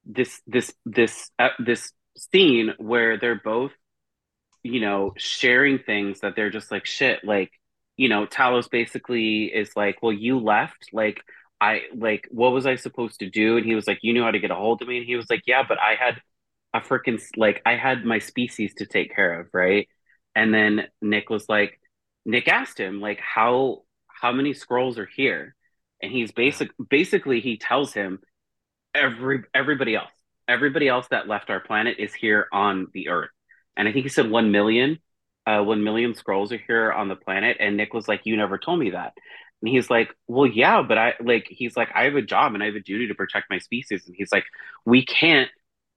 this 0.06 0.40
this 0.46 0.72
this 0.84 1.30
uh, 1.38 1.48
this 1.58 1.92
scene 2.16 2.74
where 2.78 3.18
they're 3.18 3.40
both, 3.42 3.72
you 4.62 4.80
know, 4.80 5.12
sharing 5.16 5.78
things 5.78 6.20
that 6.20 6.36
they're 6.36 6.50
just 6.50 6.70
like 6.70 6.86
shit, 6.86 7.24
like 7.24 7.50
you 7.96 8.08
know, 8.08 8.26
Talos 8.26 8.70
basically 8.70 9.44
is 9.44 9.70
like, 9.76 10.02
well, 10.02 10.12
you 10.12 10.38
left. 10.38 10.88
Like, 10.92 11.22
I, 11.60 11.82
like, 11.96 12.26
what 12.30 12.52
was 12.52 12.66
I 12.66 12.76
supposed 12.76 13.20
to 13.20 13.30
do? 13.30 13.56
And 13.56 13.64
he 13.64 13.74
was 13.74 13.86
like, 13.86 14.00
you 14.02 14.12
knew 14.12 14.22
how 14.22 14.30
to 14.30 14.40
get 14.40 14.50
a 14.50 14.56
hold 14.56 14.82
of 14.82 14.88
me. 14.88 14.98
And 14.98 15.06
he 15.06 15.16
was 15.16 15.30
like, 15.30 15.42
yeah, 15.46 15.62
but 15.66 15.78
I 15.78 15.94
had 15.94 16.20
a 16.74 16.80
freaking, 16.80 17.22
like, 17.36 17.62
I 17.64 17.76
had 17.76 18.04
my 18.04 18.18
species 18.18 18.74
to 18.78 18.86
take 18.86 19.14
care 19.14 19.40
of. 19.40 19.48
Right. 19.52 19.88
And 20.34 20.52
then 20.52 20.88
Nick 21.00 21.30
was 21.30 21.48
like, 21.48 21.80
Nick 22.24 22.48
asked 22.48 22.78
him, 22.78 23.00
like, 23.00 23.20
how, 23.20 23.82
how 24.08 24.32
many 24.32 24.54
Skrulls 24.54 24.98
are 24.98 25.06
here? 25.06 25.54
And 26.02 26.10
he's 26.10 26.32
basic, 26.32 26.70
basically, 26.90 27.40
he 27.40 27.56
tells 27.56 27.92
him, 27.92 28.18
every, 28.94 29.44
everybody 29.54 29.96
else, 29.96 30.10
everybody 30.48 30.88
else 30.88 31.06
that 31.10 31.28
left 31.28 31.50
our 31.50 31.60
planet 31.60 31.96
is 31.98 32.14
here 32.14 32.46
on 32.52 32.88
the 32.92 33.08
Earth. 33.08 33.30
And 33.76 33.88
I 33.88 33.92
think 33.92 34.04
he 34.04 34.08
said 34.08 34.30
1 34.30 34.50
million 34.52 34.98
uh, 35.46 35.62
1 35.62 35.84
million 35.84 36.14
Skrulls 36.14 36.52
are 36.52 36.62
here 36.66 36.92
on 36.92 37.08
the 37.08 37.16
planet. 37.16 37.58
And 37.60 37.76
Nick 37.76 37.92
was 37.92 38.08
like, 38.08 38.22
You 38.24 38.36
never 38.36 38.58
told 38.58 38.78
me 38.80 38.90
that. 38.90 39.12
And 39.62 39.68
he's 39.68 39.90
like, 39.90 40.14
Well, 40.26 40.46
yeah, 40.46 40.82
but 40.82 40.98
I 40.98 41.14
like, 41.20 41.46
he's 41.48 41.76
like, 41.76 41.90
I 41.94 42.04
have 42.04 42.14
a 42.14 42.22
job 42.22 42.54
and 42.54 42.62
I 42.62 42.66
have 42.66 42.74
a 42.74 42.80
duty 42.80 43.08
to 43.08 43.14
protect 43.14 43.50
my 43.50 43.58
species. 43.58 44.04
And 44.06 44.14
he's 44.16 44.32
like, 44.32 44.44
We 44.86 45.04
can't, 45.04 45.50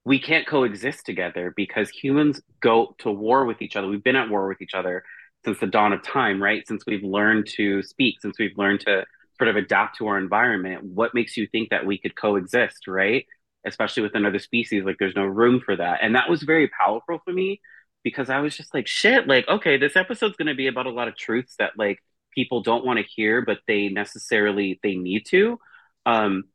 we 0.06 0.20
can't 0.20 0.48
coexist 0.48 1.06
together 1.06 1.54
because 1.56 1.90
humans 1.90 2.42
go 2.60 2.96
to 3.00 3.12
war 3.12 3.46
with 3.46 3.62
each 3.62 3.76
other. 3.76 3.88
We've 3.88 4.04
been 4.04 4.16
at 4.16 4.30
war 4.30 4.48
with 4.48 4.62
each 4.62 4.74
other 4.74 5.04
since 5.46 5.60
the 5.60 5.68
dawn 5.68 5.94
of 5.94 6.04
time, 6.04 6.42
right? 6.42 6.68
Since 6.68 6.86
we've 6.86 7.04
learned 7.04 7.48
to 7.56 7.84
speak, 7.84 8.22
since 8.22 8.38
we've 8.40 8.58
learned 8.58 8.82
to 8.82 9.06
sort 9.38 9.50
of 9.50 9.56
adapt 9.56 9.98
to 9.98 10.08
our 10.08 10.18
environment. 10.18 10.84
What 10.84 11.14
makes 11.14 11.38
you 11.38 11.48
think 11.48 11.70
that 11.70 11.86
we 11.86 11.98
could 11.98 12.16
coexist, 12.16 12.88
right? 12.88 13.26
Especially 13.66 14.04
with 14.04 14.16
another 14.16 14.40
species, 14.40 14.84
like 14.84 14.98
there's 15.00 15.16
no 15.16 15.26
room 15.26 15.62
for 15.64 15.76
that. 15.76 16.00
And 16.02 16.16
that 16.16 16.30
was 16.30 16.44
very 16.44 16.68
powerful 16.68 17.20
for 17.24 17.34
me 17.34 17.62
because 18.04 18.30
I 18.30 18.40
was 18.40 18.56
just 18.56 18.74
like, 18.74 18.88
shit, 18.88 19.28
like, 19.28 19.48
okay, 19.48 19.78
this 19.78 19.96
episode's 19.96 20.38
going 20.38 20.48
to 20.48 20.56
be 20.56 20.68
about 20.68 20.86
a 20.86 20.92
lot 20.92 21.08
of 21.08 21.18
truths 21.18 21.56
that 21.60 21.72
like 21.78 22.00
people 22.34 22.62
don't 22.62 22.86
want 22.86 23.00
to 23.00 23.06
hear, 23.06 23.42
but 23.42 23.60
they 23.68 23.90
necessarily 23.90 24.80
they 24.84 24.96
need 24.96 25.26
to. 25.28 25.60
Um, 26.06 26.46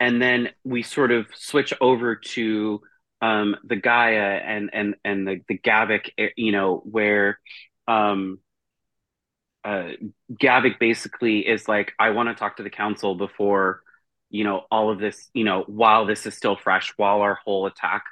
and 0.00 0.20
then 0.20 0.50
we 0.64 0.82
sort 0.82 1.12
of 1.12 1.26
switch 1.34 1.74
over 1.80 2.16
to 2.16 2.80
um, 3.20 3.56
the 3.62 3.76
Gaia 3.76 4.40
and 4.44 4.70
and 4.72 4.96
and 5.04 5.28
the 5.28 5.40
the 5.48 5.58
Gavik, 5.58 6.10
eh, 6.18 6.30
you 6.36 6.50
know, 6.50 6.82
where 6.84 7.38
um, 7.86 8.38
uh, 9.64 9.90
Gavik 10.32 10.78
basically 10.78 11.46
is 11.46 11.68
like, 11.68 11.92
I 11.98 12.10
want 12.10 12.28
to 12.28 12.34
talk 12.34 12.56
to 12.56 12.62
the 12.62 12.70
council 12.70 13.14
before, 13.14 13.82
you 14.30 14.44
know, 14.44 14.62
all 14.70 14.90
of 14.90 14.98
this, 14.98 15.30
you 15.34 15.44
know, 15.44 15.64
while 15.66 16.06
this 16.06 16.26
is 16.26 16.34
still 16.34 16.56
fresh, 16.56 16.92
while 16.96 17.20
our 17.20 17.38
whole 17.44 17.66
attack, 17.66 18.04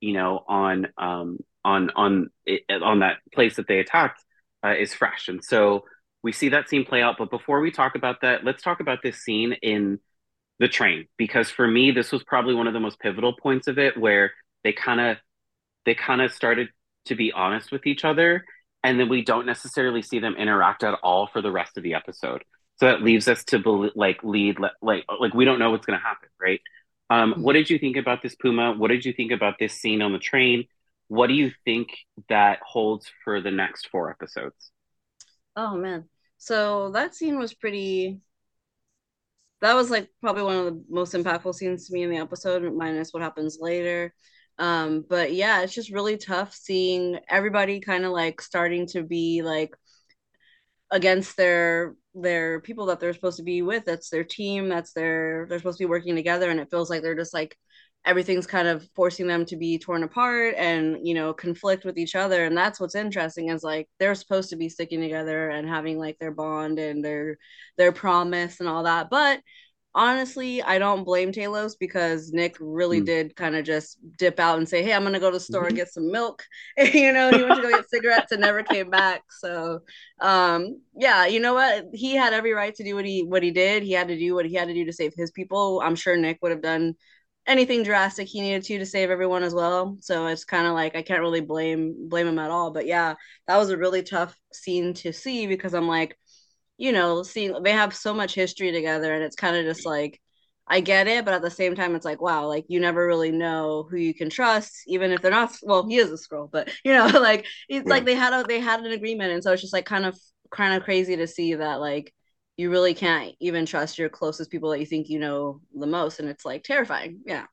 you 0.00 0.12
know, 0.14 0.42
on 0.48 0.88
um, 0.98 1.38
on 1.64 1.90
on 1.90 2.30
on 2.70 3.00
that 3.00 3.18
place 3.34 3.56
that 3.56 3.68
they 3.68 3.78
attacked 3.78 4.22
uh, 4.64 4.74
is 4.74 4.94
fresh, 4.94 5.28
and 5.28 5.44
so 5.44 5.84
we 6.22 6.32
see 6.32 6.50
that 6.50 6.68
scene 6.68 6.84
play 6.84 7.02
out. 7.02 7.16
But 7.18 7.30
before 7.30 7.60
we 7.60 7.70
talk 7.70 7.94
about 7.94 8.22
that, 8.22 8.44
let's 8.44 8.62
talk 8.62 8.80
about 8.80 8.98
this 9.02 9.18
scene 9.18 9.52
in 9.62 10.00
the 10.58 10.68
train. 10.68 11.06
Because 11.16 11.50
for 11.50 11.66
me, 11.66 11.92
this 11.92 12.10
was 12.10 12.24
probably 12.24 12.54
one 12.54 12.66
of 12.66 12.72
the 12.72 12.80
most 12.80 12.98
pivotal 12.98 13.34
points 13.36 13.68
of 13.68 13.78
it, 13.78 13.96
where 13.96 14.32
they 14.64 14.72
kind 14.72 15.00
of 15.00 15.18
they 15.84 15.94
kind 15.94 16.20
of 16.20 16.32
started 16.32 16.68
to 17.06 17.14
be 17.14 17.32
honest 17.32 17.70
with 17.70 17.86
each 17.86 18.04
other, 18.04 18.44
and 18.86 18.98
then 18.98 19.08
we 19.08 19.22
don't 19.22 19.46
necessarily 19.46 20.00
see 20.00 20.18
them 20.18 20.34
interact 20.36 20.84
at 20.84 20.98
all 21.02 21.26
for 21.26 21.42
the 21.42 21.50
rest 21.50 21.76
of 21.76 21.82
the 21.82 21.94
episode. 21.94 22.44
So 22.78 22.86
that 22.86 23.02
leaves 23.02 23.26
us 23.28 23.44
to 23.46 23.58
be, 23.58 23.90
like 23.94 24.22
lead 24.22 24.58
like 24.80 25.04
like 25.20 25.34
we 25.34 25.44
don't 25.44 25.58
know 25.58 25.70
what's 25.70 25.86
going 25.86 25.98
to 25.98 26.04
happen, 26.04 26.28
right? 26.40 26.60
Um, 27.10 27.32
mm-hmm. 27.32 27.42
What 27.42 27.52
did 27.54 27.68
you 27.68 27.78
think 27.78 27.96
about 27.96 28.22
this 28.22 28.34
Puma? 28.34 28.72
What 28.72 28.88
did 28.88 29.04
you 29.04 29.12
think 29.12 29.32
about 29.32 29.58
this 29.58 29.74
scene 29.74 30.02
on 30.02 30.12
the 30.12 30.18
train? 30.18 30.66
what 31.08 31.28
do 31.28 31.34
you 31.34 31.52
think 31.64 31.88
that 32.28 32.58
holds 32.66 33.10
for 33.24 33.40
the 33.40 33.50
next 33.50 33.88
four 33.88 34.10
episodes? 34.10 34.70
Oh 35.54 35.76
man. 35.76 36.08
So 36.38 36.90
that 36.90 37.14
scene 37.14 37.38
was 37.38 37.54
pretty 37.54 38.20
that 39.62 39.74
was 39.74 39.90
like 39.90 40.10
probably 40.20 40.42
one 40.42 40.56
of 40.56 40.64
the 40.66 40.84
most 40.88 41.14
impactful 41.14 41.54
scenes 41.54 41.86
to 41.86 41.94
me 41.94 42.02
in 42.02 42.10
the 42.10 42.18
episode, 42.18 42.70
minus 42.74 43.12
what 43.12 43.22
happens 43.22 43.58
later. 43.60 44.12
Um, 44.58 45.04
but 45.08 45.32
yeah, 45.34 45.62
it's 45.62 45.74
just 45.74 45.90
really 45.90 46.16
tough 46.16 46.54
seeing 46.54 47.18
everybody 47.28 47.80
kind 47.80 48.04
of 48.04 48.12
like 48.12 48.40
starting 48.40 48.86
to 48.88 49.02
be 49.02 49.42
like 49.42 49.74
against 50.90 51.36
their 51.36 51.94
their 52.14 52.60
people 52.60 52.86
that 52.86 53.00
they're 53.00 53.12
supposed 53.14 53.36
to 53.36 53.42
be 53.42 53.62
with. 53.62 53.84
That's 53.84 54.10
their 54.10 54.24
team. 54.24 54.68
That's 54.68 54.92
their 54.92 55.46
they're 55.48 55.58
supposed 55.58 55.78
to 55.78 55.84
be 55.84 55.88
working 55.90 56.14
together, 56.16 56.50
and 56.50 56.60
it 56.60 56.70
feels 56.70 56.90
like 56.90 57.02
they're 57.02 57.14
just 57.16 57.34
like 57.34 57.56
everything's 58.06 58.46
kind 58.46 58.68
of 58.68 58.88
forcing 58.94 59.26
them 59.26 59.44
to 59.44 59.56
be 59.56 59.78
torn 59.78 60.04
apart 60.04 60.54
and 60.56 60.96
you 61.06 61.12
know 61.12 61.32
conflict 61.34 61.84
with 61.84 61.98
each 61.98 62.14
other 62.14 62.44
and 62.44 62.56
that's 62.56 62.78
what's 62.78 62.94
interesting 62.94 63.48
is 63.50 63.64
like 63.64 63.88
they're 63.98 64.14
supposed 64.14 64.48
to 64.48 64.54
be 64.56 64.68
sticking 64.68 65.00
together 65.00 65.50
and 65.50 65.68
having 65.68 65.98
like 65.98 66.16
their 66.20 66.30
bond 66.30 66.78
and 66.78 67.04
their 67.04 67.36
their 67.76 67.90
promise 67.90 68.60
and 68.60 68.68
all 68.68 68.84
that 68.84 69.10
but 69.10 69.40
honestly, 69.96 70.62
I 70.62 70.78
don't 70.78 71.04
blame 71.04 71.32
Talos 71.32 71.72
because 71.78 72.30
Nick 72.30 72.56
really 72.60 73.00
mm. 73.00 73.06
did 73.06 73.34
kind 73.34 73.56
of 73.56 73.64
just 73.64 73.98
dip 74.18 74.38
out 74.38 74.58
and 74.58 74.68
say, 74.68 74.82
"Hey, 74.82 74.92
I'm 74.92 75.02
gonna 75.02 75.18
go 75.18 75.30
to 75.30 75.38
the 75.38 75.40
store 75.40 75.62
mm-hmm. 75.62 75.68
and 75.68 75.76
get 75.76 75.92
some 75.92 76.12
milk." 76.12 76.44
you 76.76 77.12
know, 77.12 77.30
he 77.30 77.42
went 77.42 77.56
to 77.56 77.62
go 77.62 77.70
get 77.70 77.88
cigarettes 77.88 78.30
and 78.30 78.42
never 78.42 78.62
came 78.62 78.90
back. 78.90 79.22
So, 79.40 79.80
um, 80.20 80.82
yeah, 80.94 81.26
you 81.26 81.40
know 81.40 81.54
what? 81.54 81.86
He 81.94 82.14
had 82.14 82.34
every 82.34 82.52
right 82.52 82.74
to 82.76 82.84
do 82.84 82.94
what 82.94 83.06
he 83.06 83.24
what 83.24 83.42
he 83.42 83.50
did. 83.50 83.82
He 83.82 83.92
had 83.92 84.08
to 84.08 84.18
do 84.18 84.34
what 84.34 84.46
he 84.46 84.54
had 84.54 84.68
to 84.68 84.74
do 84.74 84.84
to 84.84 84.92
save 84.92 85.14
his 85.16 85.30
people. 85.32 85.80
I'm 85.82 85.96
sure 85.96 86.16
Nick 86.16 86.38
would 86.42 86.52
have 86.52 86.62
done 86.62 86.94
anything 87.46 87.84
drastic 87.84 88.28
he 88.28 88.40
needed 88.40 88.64
to 88.64 88.78
to 88.78 88.86
save 88.86 89.10
everyone 89.10 89.44
as 89.44 89.54
well. 89.54 89.96
So 90.00 90.26
it's 90.26 90.44
kind 90.44 90.66
of 90.66 90.74
like 90.74 90.96
I 90.96 91.02
can't 91.02 91.20
really 91.20 91.40
blame 91.40 92.08
blame 92.08 92.26
him 92.26 92.38
at 92.38 92.50
all. 92.50 92.70
But 92.70 92.86
yeah, 92.86 93.14
that 93.46 93.56
was 93.56 93.70
a 93.70 93.78
really 93.78 94.02
tough 94.02 94.38
scene 94.52 94.94
to 94.94 95.12
see 95.12 95.46
because 95.46 95.74
I'm 95.74 95.88
like 95.88 96.18
you 96.78 96.92
know, 96.92 97.22
seeing 97.22 97.62
they 97.62 97.72
have 97.72 97.94
so 97.94 98.12
much 98.14 98.34
history 98.34 98.72
together 98.72 99.14
and 99.14 99.22
it's 99.22 99.36
kind 99.36 99.56
of 99.56 99.64
just 99.64 99.86
like 99.86 100.20
I 100.68 100.80
get 100.80 101.06
it, 101.06 101.24
but 101.24 101.34
at 101.34 101.42
the 101.42 101.50
same 101.50 101.74
time 101.74 101.94
it's 101.94 102.04
like 102.04 102.20
wow, 102.20 102.46
like 102.46 102.66
you 102.68 102.80
never 102.80 103.06
really 103.06 103.32
know 103.32 103.86
who 103.90 103.96
you 103.96 104.14
can 104.14 104.30
trust 104.30 104.72
even 104.86 105.12
if 105.12 105.22
they're 105.22 105.30
not 105.30 105.56
well, 105.62 105.86
he 105.86 105.96
is 105.96 106.10
a 106.10 106.14
Skrull, 106.14 106.50
but 106.50 106.70
you 106.84 106.92
know, 106.92 107.06
like 107.06 107.46
it's 107.68 107.86
yeah. 107.86 107.90
like 107.90 108.04
they 108.04 108.14
had 108.14 108.32
a 108.32 108.44
they 108.46 108.60
had 108.60 108.80
an 108.80 108.92
agreement 108.92 109.32
and 109.32 109.42
so 109.42 109.52
it's 109.52 109.62
just 109.62 109.72
like 109.72 109.86
kind 109.86 110.06
of 110.06 110.18
kind 110.50 110.74
of 110.74 110.84
crazy 110.84 111.16
to 111.16 111.26
see 111.26 111.54
that 111.54 111.80
like 111.80 112.12
you 112.56 112.70
really 112.70 112.94
can't 112.94 113.34
even 113.40 113.66
trust 113.66 113.98
your 113.98 114.08
closest 114.08 114.50
people 114.50 114.70
that 114.70 114.80
you 114.80 114.86
think 114.86 115.08
you 115.08 115.18
know 115.18 115.60
the 115.74 115.86
most 115.86 116.20
and 116.20 116.28
it's 116.28 116.44
like 116.44 116.62
terrifying. 116.64 117.20
Yeah. 117.26 117.46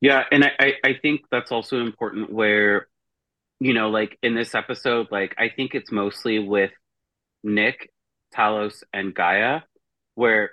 Yeah, 0.00 0.24
and 0.30 0.44
I 0.44 0.74
I 0.84 0.94
think 1.02 1.22
that's 1.30 1.52
also 1.52 1.80
important 1.80 2.32
where 2.32 2.86
you 3.60 3.74
know, 3.74 3.90
like 3.90 4.18
in 4.22 4.34
this 4.34 4.54
episode, 4.54 5.08
like 5.10 5.34
I 5.38 5.50
think 5.50 5.74
it's 5.74 5.92
mostly 5.92 6.38
with 6.38 6.70
Nick, 7.42 7.92
Talos, 8.34 8.82
and 8.92 9.14
Gaia, 9.14 9.62
where 10.14 10.52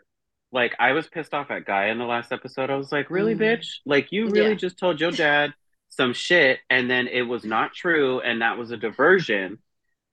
like 0.52 0.76
I 0.80 0.93
was 0.93 1.08
pissed 1.08 1.34
off 1.34 1.52
at 1.52 1.65
Gaia 1.65 1.91
in 1.91 1.97
the 1.97 2.06
last 2.06 2.32
episode. 2.32 2.69
I 2.69 2.76
was 2.76 2.91
like, 2.91 3.10
really, 3.10 3.36
mm. 3.36 3.41
bitch? 3.41 3.80
Like 3.86 4.12
you 4.12 4.30
really 4.30 4.50
yeah. 4.50 4.56
just 4.56 4.80
told 4.80 5.00
your 5.00 5.12
dad 5.12 5.54
some 5.89 6.13
shit 6.13 6.60
and 6.69 6.89
then 6.89 7.08
it 7.08 7.21
was 7.21 7.43
not 7.43 7.73
true 7.73 8.19
and 8.19 8.41
that 8.41 8.58
was 8.58 8.71
a 8.71 8.78
diversion 8.78 9.60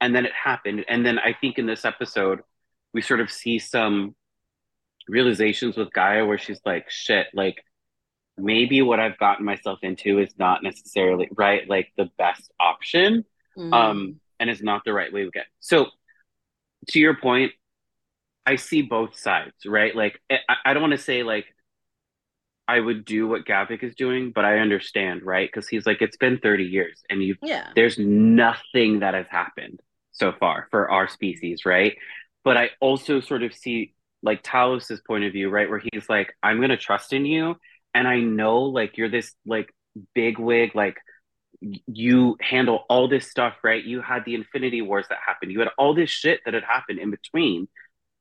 and 0.00 0.14
then 0.14 0.26
it 0.26 0.32
happened. 0.32 0.84
And 0.88 1.04
then 1.04 1.18
I 1.18 1.34
think 1.40 1.58
in 1.58 1.66
this 1.66 1.84
episode 1.84 2.40
we 2.92 3.02
sort 3.02 3.20
of 3.20 3.30
see 3.30 3.58
some 3.58 4.14
realizations 5.08 5.76
with 5.76 5.92
Gaia 5.92 6.24
where 6.24 6.38
she's 6.38 6.60
like, 6.64 6.90
shit, 6.90 7.26
like 7.34 7.62
maybe 8.36 8.82
what 8.82 9.00
I've 9.00 9.18
gotten 9.18 9.44
myself 9.44 9.80
into 9.82 10.18
is 10.18 10.32
not 10.38 10.62
necessarily 10.62 11.28
right, 11.36 11.68
like 11.68 11.92
the 11.96 12.10
best 12.18 12.52
option. 12.58 13.24
Mm. 13.56 13.72
Um, 13.72 14.20
and 14.40 14.50
it's 14.50 14.62
not 14.62 14.82
the 14.84 14.92
right 14.92 15.12
way 15.12 15.24
to 15.24 15.30
get. 15.30 15.46
So 15.60 15.86
to 16.88 16.98
your 16.98 17.14
point, 17.14 17.52
I 18.46 18.56
see 18.56 18.82
both 18.82 19.16
sides, 19.16 19.54
right? 19.66 19.94
Like, 19.94 20.20
eh, 20.30 20.38
I, 20.48 20.56
I 20.66 20.74
don't 20.74 20.82
want 20.82 20.92
to 20.92 20.98
say 20.98 21.22
like 21.22 21.46
I 22.66 22.80
would 22.80 23.04
do 23.04 23.26
what 23.28 23.44
Gavik 23.44 23.82
is 23.82 23.94
doing, 23.94 24.32
but 24.34 24.44
I 24.44 24.58
understand, 24.58 25.22
right? 25.22 25.48
Because 25.48 25.68
he's 25.68 25.86
like, 25.86 26.00
it's 26.00 26.16
been 26.16 26.38
30 26.38 26.64
years 26.64 27.02
and 27.10 27.22
you, 27.22 27.36
yeah, 27.42 27.68
there's 27.74 27.98
nothing 27.98 29.00
that 29.00 29.14
has 29.14 29.26
happened 29.28 29.80
so 30.12 30.32
far 30.32 30.68
for 30.70 30.90
our 30.90 31.08
species, 31.08 31.66
right? 31.66 31.96
But 32.42 32.56
I 32.56 32.70
also 32.80 33.20
sort 33.20 33.42
of 33.42 33.54
see 33.54 33.94
like 34.22 34.42
Talos's 34.42 35.02
point 35.06 35.24
of 35.24 35.32
view, 35.32 35.50
right? 35.50 35.68
Where 35.68 35.82
he's 35.92 36.08
like, 36.08 36.34
I'm 36.42 36.58
going 36.58 36.70
to 36.70 36.76
trust 36.76 37.12
in 37.12 37.26
you. 37.26 37.56
And 37.94 38.08
I 38.08 38.20
know 38.20 38.62
like 38.62 38.96
you're 38.96 39.10
this 39.10 39.34
like 39.44 39.70
big 40.14 40.38
wig, 40.38 40.74
like 40.74 40.96
you 41.86 42.36
handle 42.40 42.84
all 42.88 43.08
this 43.08 43.30
stuff, 43.30 43.54
right? 43.62 43.82
You 43.82 44.00
had 44.00 44.24
the 44.24 44.34
Infinity 44.34 44.82
Wars 44.82 45.06
that 45.08 45.18
happened. 45.24 45.52
You 45.52 45.60
had 45.60 45.70
all 45.78 45.94
this 45.94 46.10
shit 46.10 46.40
that 46.44 46.54
had 46.54 46.64
happened 46.64 46.98
in 46.98 47.10
between. 47.10 47.68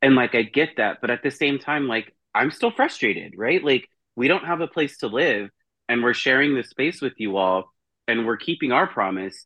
And 0.01 0.15
like, 0.15 0.35
I 0.35 0.43
get 0.43 0.77
that. 0.77 0.99
But 1.01 1.09
at 1.09 1.23
the 1.23 1.31
same 1.31 1.59
time, 1.59 1.87
like, 1.87 2.13
I'm 2.33 2.51
still 2.51 2.71
frustrated, 2.71 3.33
right? 3.37 3.63
Like, 3.63 3.87
we 4.15 4.27
don't 4.27 4.45
have 4.45 4.61
a 4.61 4.67
place 4.67 4.97
to 4.97 5.07
live 5.07 5.49
and 5.89 6.03
we're 6.03 6.13
sharing 6.13 6.55
this 6.55 6.69
space 6.69 7.01
with 7.01 7.13
you 7.17 7.37
all 7.37 7.73
and 8.07 8.25
we're 8.25 8.37
keeping 8.37 8.71
our 8.71 8.87
promise. 8.87 9.45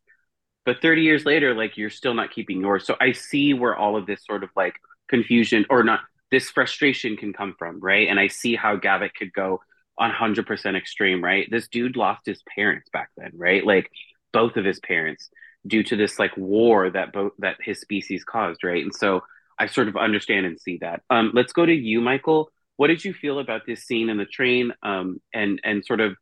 But 0.65 0.81
30 0.81 1.01
years 1.01 1.25
later, 1.25 1.53
like, 1.53 1.77
you're 1.77 1.89
still 1.89 2.13
not 2.13 2.31
keeping 2.31 2.61
yours. 2.61 2.85
So 2.85 2.95
I 2.99 3.13
see 3.13 3.53
where 3.53 3.75
all 3.75 3.95
of 3.95 4.05
this 4.05 4.25
sort 4.25 4.43
of 4.43 4.49
like 4.55 4.75
confusion 5.07 5.65
or 5.69 5.83
not, 5.83 6.01
this 6.29 6.49
frustration 6.49 7.15
can 7.17 7.33
come 7.33 7.55
from, 7.57 7.79
right? 7.79 8.09
And 8.09 8.19
I 8.19 8.27
see 8.27 8.55
how 8.55 8.75
Gavik 8.75 9.13
could 9.17 9.33
go 9.33 9.61
100% 9.99 10.77
extreme, 10.77 11.23
right? 11.23 11.47
This 11.49 11.67
dude 11.67 11.95
lost 11.95 12.25
his 12.25 12.41
parents 12.55 12.89
back 12.91 13.09
then, 13.17 13.31
right? 13.35 13.65
Like 13.65 13.89
both 14.33 14.57
of 14.57 14.65
his 14.65 14.79
parents 14.79 15.29
due 15.65 15.83
to 15.83 15.95
this 15.95 16.19
like 16.19 16.35
war 16.37 16.89
that 16.89 17.11
both 17.11 17.33
that 17.39 17.57
his 17.61 17.79
species 17.81 18.23
caused, 18.23 18.63
right? 18.63 18.83
And 18.83 18.95
so 18.95 19.21
I 19.59 19.67
sort 19.67 19.87
of 19.87 19.97
understand 19.97 20.45
and 20.45 20.59
see 20.59 20.77
that. 20.81 21.01
Um, 21.09 21.31
let's 21.33 21.53
go 21.53 21.65
to 21.65 21.73
you, 21.73 22.01
Michael. 22.01 22.49
What 22.75 22.87
did 22.87 23.03
you 23.03 23.13
feel 23.13 23.39
about 23.39 23.61
this 23.65 23.83
scene 23.83 24.09
in 24.09 24.17
the 24.17 24.25
train? 24.25 24.73
Um, 24.83 25.19
and 25.33 25.59
and 25.63 25.83
sort 25.83 25.99
of 25.99 26.15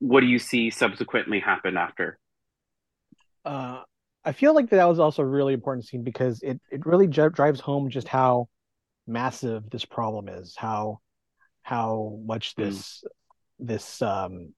what 0.00 0.20
do 0.20 0.26
you 0.26 0.38
see 0.38 0.70
subsequently 0.70 1.40
happen 1.40 1.76
after? 1.76 2.18
Uh, 3.44 3.82
I 4.24 4.32
feel 4.32 4.54
like 4.54 4.70
that 4.70 4.88
was 4.88 4.98
also 4.98 5.22
a 5.22 5.26
really 5.26 5.54
important 5.54 5.86
scene 5.86 6.02
because 6.02 6.42
it 6.42 6.60
it 6.70 6.84
really 6.86 7.06
j- 7.06 7.28
drives 7.28 7.60
home 7.60 7.90
just 7.90 8.08
how 8.08 8.48
massive 9.06 9.70
this 9.70 9.84
problem 9.84 10.28
is, 10.28 10.54
how 10.56 11.00
how 11.64 12.20
much 12.24 12.54
hmm. 12.54 12.62
this 12.62 13.02
mm. 13.04 13.66
this 13.66 14.02
um 14.02 14.52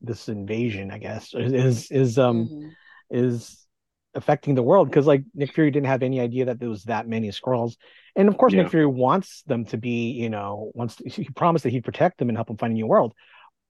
this 0.00 0.28
invasion 0.28 0.90
i 0.90 0.98
guess 0.98 1.32
is 1.34 1.90
is 1.90 2.18
um 2.18 2.48
mm-hmm. 2.48 2.68
is 3.10 3.66
affecting 4.14 4.54
the 4.54 4.62
world 4.62 4.88
because 4.88 5.06
like 5.06 5.22
nick 5.34 5.52
fury 5.52 5.70
didn't 5.70 5.86
have 5.86 6.02
any 6.02 6.20
idea 6.20 6.46
that 6.46 6.58
there 6.58 6.70
was 6.70 6.84
that 6.84 7.06
many 7.06 7.28
Skrulls 7.28 7.76
and 8.16 8.28
of 8.28 8.38
course 8.38 8.52
yeah. 8.52 8.62
nick 8.62 8.70
fury 8.70 8.86
wants 8.86 9.42
them 9.42 9.64
to 9.66 9.76
be 9.76 10.10
you 10.10 10.30
know 10.30 10.72
wants 10.74 10.96
to, 10.96 11.08
he 11.08 11.28
promised 11.36 11.64
that 11.64 11.70
he'd 11.70 11.84
protect 11.84 12.18
them 12.18 12.28
and 12.28 12.36
help 12.36 12.48
them 12.48 12.56
find 12.56 12.72
a 12.72 12.74
new 12.74 12.86
world 12.86 13.12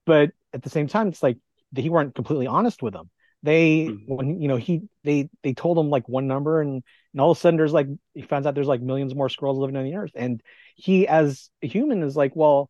but 0.05 0.31
at 0.53 0.63
the 0.63 0.69
same 0.69 0.87
time 0.87 1.09
it's 1.09 1.21
like 1.21 1.37
that 1.73 1.81
he 1.81 1.89
weren't 1.89 2.15
completely 2.15 2.47
honest 2.47 2.81
with 2.81 2.93
them 2.93 3.09
they 3.43 3.85
mm-hmm. 3.85 4.15
when 4.15 4.41
you 4.41 4.47
know 4.47 4.57
he 4.57 4.81
they 5.03 5.29
they 5.43 5.53
told 5.53 5.77
him 5.77 5.89
like 5.89 6.07
one 6.09 6.27
number 6.27 6.61
and, 6.61 6.83
and 7.13 7.21
all 7.21 7.31
of 7.31 7.37
a 7.37 7.39
sudden 7.39 7.57
there's 7.57 7.73
like 7.73 7.87
he 8.13 8.21
finds 8.21 8.47
out 8.47 8.55
there's 8.55 8.67
like 8.67 8.81
millions 8.81 9.13
more 9.13 9.27
Skrulls 9.27 9.57
living 9.57 9.75
on 9.75 9.83
the 9.83 9.95
earth. 9.95 10.11
And 10.15 10.41
he 10.75 11.07
as 11.07 11.49
a 11.61 11.67
human 11.67 12.03
is 12.03 12.15
like 12.15 12.35
well 12.35 12.69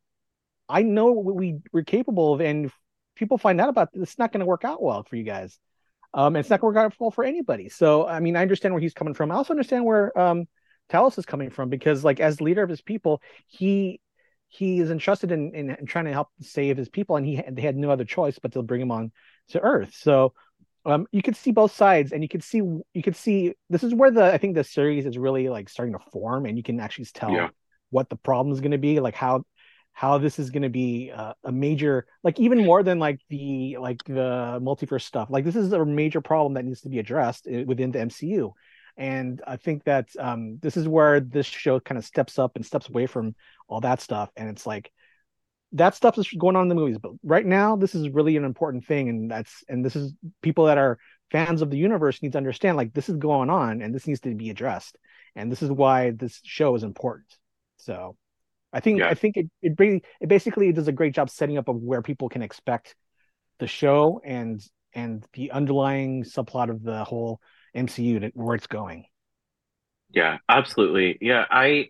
i 0.70 0.82
know 0.82 1.12
what 1.12 1.36
we 1.36 1.60
we're 1.72 1.84
capable 1.84 2.34
of 2.34 2.42
and 2.42 2.72
people 3.16 3.38
find 3.38 3.60
out 3.62 3.70
about 3.70 3.92
this 3.94 4.04
it's 4.04 4.20
not 4.20 4.32
going 4.32 4.42
to 4.42 4.46
work 4.46 4.66
out 4.66 4.82
well 4.82 5.04
for 5.04 5.16
you 5.16 5.24
guys. 5.24 5.58
Um 6.14 6.36
and 6.36 6.38
it's 6.38 6.50
not 6.50 6.60
going 6.60 6.74
to 6.74 6.78
work 6.78 6.86
out 6.86 6.94
well 7.00 7.12
for 7.12 7.24
anybody. 7.24 7.70
So 7.70 8.06
i 8.06 8.20
mean 8.20 8.36
i 8.36 8.42
understand 8.42 8.74
where 8.74 8.82
he's 8.82 8.94
coming 8.94 9.14
from. 9.14 9.32
I 9.32 9.36
also 9.36 9.54
understand 9.54 9.86
where 9.86 10.18
um 10.20 10.46
talos 10.92 11.18
is 11.18 11.26
coming 11.26 11.50
from 11.50 11.70
because 11.70 12.04
like 12.04 12.20
as 12.20 12.42
leader 12.42 12.64
of 12.64 12.70
his 12.70 12.82
people 12.82 13.22
he 13.48 14.02
he 14.50 14.80
is 14.80 14.92
entrusted 14.92 15.32
in, 15.32 15.54
in, 15.54 15.72
in 15.72 15.86
trying 15.86 16.06
to 16.06 16.14
help 16.14 16.30
save 16.42 16.78
his 16.78 16.88
people 16.88 17.16
and 17.18 17.26
he 17.26 17.42
they 17.50 17.62
had 17.62 17.76
no 17.76 17.90
other 17.90 18.06
choice 18.06 18.40
but 18.40 18.54
to 18.54 18.62
bring 18.64 18.82
him 18.82 18.92
on 18.92 19.12
to 19.50 19.60
earth. 19.62 19.94
So 19.96 20.34
um, 20.88 21.06
you 21.12 21.22
could 21.22 21.36
see 21.36 21.52
both 21.52 21.74
sides 21.74 22.12
and 22.12 22.24
you 22.24 22.30
could 22.30 22.44
see 22.44 22.58
you 22.58 23.04
could 23.04 23.16
see 23.16 23.54
this 23.70 23.84
is 23.84 23.94
where 23.94 24.12
the 24.12 24.34
i 24.34 24.38
think 24.38 24.56
the 24.56 24.64
series 24.64 25.06
is 25.06 25.18
really 25.18 25.50
like 25.50 25.70
starting 25.70 25.94
to 25.94 26.00
form 26.12 26.46
and 26.46 26.58
you 26.58 26.64
can 26.64 26.80
actually 26.80 27.06
tell 27.06 27.32
yeah. 27.32 27.50
what 27.90 28.10
the 28.10 28.16
problem 28.16 28.54
is 28.54 28.62
going 28.62 28.72
to 28.72 28.78
be 28.78 29.00
like 29.00 29.16
how 29.16 29.44
how 29.94 30.20
this 30.20 30.38
is 30.38 30.52
going 30.52 30.62
to 30.62 30.70
be 30.70 31.12
uh, 31.12 31.34
a 31.44 31.52
major 31.52 32.06
like 32.24 32.40
even 32.40 32.64
more 32.64 32.84
than 32.84 33.00
like 33.00 33.20
the 33.30 33.78
like 33.80 34.04
the 34.04 34.60
multiverse 34.62 35.02
stuff. 35.02 35.28
Like 35.32 35.44
this 35.44 35.56
is 35.56 35.74
a 35.74 35.84
major 35.84 36.22
problem 36.22 36.54
that 36.54 36.66
needs 36.66 36.82
to 36.82 36.90
be 36.90 37.00
addressed 37.00 37.48
uh, 37.48 37.64
within 37.66 37.92
the 37.92 38.00
mcu 38.00 38.52
and 38.96 39.42
i 39.48 39.58
think 39.58 39.84
that 39.86 40.08
um, 40.20 40.60
this 40.62 40.78
is 40.78 40.88
where 40.88 41.20
this 41.20 41.48
show 41.48 41.80
kind 41.80 41.98
of 41.98 42.06
steps 42.06 42.38
up 42.38 42.56
and 42.56 42.66
steps 42.66 42.90
away 42.90 43.08
from 43.08 43.36
all 43.68 43.82
that 43.82 44.02
stuff. 44.02 44.30
And 44.36 44.50
it's 44.50 44.66
like 44.66 44.92
that 45.74 45.96
stuff 45.96 46.18
is 46.18 46.30
going 46.30 46.56
on 46.56 46.64
in 46.64 46.70
the 46.70 46.76
movies 46.76 46.98
but 46.98 47.12
right 47.24 47.46
now 47.46 47.76
this 47.76 47.94
is 47.94 48.10
really 48.10 48.38
an 48.38 48.46
important 48.46 48.86
thing 48.86 49.10
and 49.10 49.30
that's 49.30 49.64
and 49.68 49.84
this 49.84 49.96
is 49.96 50.14
people 50.42 50.66
that 50.66 50.78
are 50.78 50.98
fans 51.32 51.62
of 51.62 51.70
the 51.70 51.78
universe 51.78 52.22
need 52.22 52.32
to 52.32 52.38
understand 52.38 52.78
like 52.78 52.94
this 52.94 53.10
is 53.10 53.18
going 53.18 53.50
on 53.50 53.82
and 53.82 53.94
this 53.94 54.08
needs 54.08 54.22
to 54.22 54.34
be 54.34 54.50
addressed 54.50 54.98
and 55.38 55.52
this 55.52 55.62
is 55.62 55.72
why 55.72 56.12
this 56.12 56.42
show 56.44 56.76
is 56.76 56.84
important. 56.84 57.28
So 57.78 58.18
i 58.74 58.82
think 58.82 59.00
yeah. 59.00 59.08
i 59.08 59.14
think 59.14 59.38
it 59.38 59.50
it, 59.62 59.74
really, 59.80 60.04
it 60.20 60.28
basically 60.28 60.74
does 60.74 60.90
a 60.90 60.92
great 60.92 61.14
job 61.14 61.30
setting 61.30 61.58
up 61.58 61.70
of 61.70 61.78
where 61.78 62.02
people 62.02 62.28
can 62.28 62.42
expect 62.42 62.96
the 63.60 63.68
show 63.68 64.20
and 64.26 64.62
and 64.94 65.26
the 65.34 65.52
underlying 65.52 66.24
subplot 66.24 66.70
of 66.70 66.84
the 66.84 67.04
whole 67.04 67.40
mcu 67.76 68.20
to, 68.20 68.32
where 68.34 68.56
it's 68.56 68.68
going. 68.68 69.06
Yeah 70.10 70.40
absolutely. 70.50 71.18
Yeah 71.22 71.46
i 71.50 71.88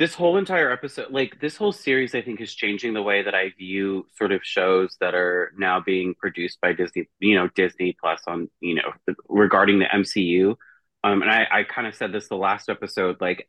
this 0.00 0.14
whole 0.14 0.38
entire 0.38 0.72
episode 0.72 1.10
like 1.10 1.38
this 1.42 1.58
whole 1.58 1.72
series 1.72 2.14
i 2.14 2.22
think 2.22 2.40
is 2.40 2.54
changing 2.54 2.94
the 2.94 3.02
way 3.02 3.22
that 3.22 3.34
i 3.34 3.50
view 3.58 4.06
sort 4.16 4.32
of 4.32 4.40
shows 4.42 4.96
that 4.98 5.14
are 5.14 5.52
now 5.58 5.78
being 5.78 6.14
produced 6.14 6.58
by 6.62 6.72
disney 6.72 7.06
you 7.20 7.36
know 7.36 7.48
disney 7.54 7.94
plus 8.00 8.22
on 8.26 8.48
you 8.60 8.74
know 8.74 8.90
regarding 9.28 9.78
the 9.78 9.84
mcu 9.84 10.56
um 11.04 11.20
and 11.22 11.30
i 11.30 11.46
i 11.52 11.64
kind 11.64 11.86
of 11.86 11.94
said 11.94 12.12
this 12.12 12.28
the 12.28 12.34
last 12.34 12.70
episode 12.70 13.18
like 13.20 13.46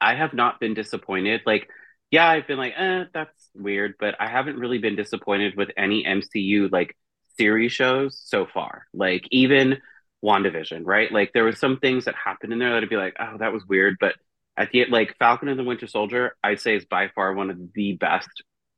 i 0.00 0.14
have 0.14 0.34
not 0.34 0.58
been 0.58 0.74
disappointed. 0.74 1.42
Like 1.46 1.68
yeah 2.10 2.28
i've 2.28 2.46
been 2.46 2.58
like 2.58 2.72
eh 2.76 3.04
that's 3.12 3.50
weird 3.54 3.94
but 4.00 4.14
i 4.18 4.28
haven't 4.28 4.58
really 4.58 4.78
been 4.78 4.96
disappointed 4.96 5.54
with 5.54 5.68
any 5.76 6.02
mcu 6.04 6.72
like 6.72 6.96
series 7.38 7.72
shows 7.72 8.18
so 8.24 8.46
far. 8.46 8.86
Like 8.94 9.24
even 9.30 9.82
wandavision 10.24 10.82
right? 10.84 11.12
Like 11.12 11.32
there 11.34 11.44
was 11.44 11.58
some 11.58 11.78
things 11.78 12.06
that 12.06 12.14
happened 12.14 12.54
in 12.54 12.58
there 12.58 12.72
that 12.72 12.82
i'd 12.84 12.88
be 12.88 12.96
like 12.96 13.16
oh 13.20 13.36
that 13.38 13.52
was 13.52 13.66
weird 13.66 13.96
but 14.00 14.14
at 14.56 14.70
the 14.70 14.86
like 14.86 15.16
Falcon 15.18 15.48
and 15.48 15.58
the 15.58 15.64
Winter 15.64 15.86
Soldier, 15.86 16.36
I'd 16.42 16.60
say 16.60 16.76
is 16.76 16.84
by 16.84 17.08
far 17.14 17.32
one 17.32 17.50
of 17.50 17.58
the 17.74 17.94
best 17.94 18.28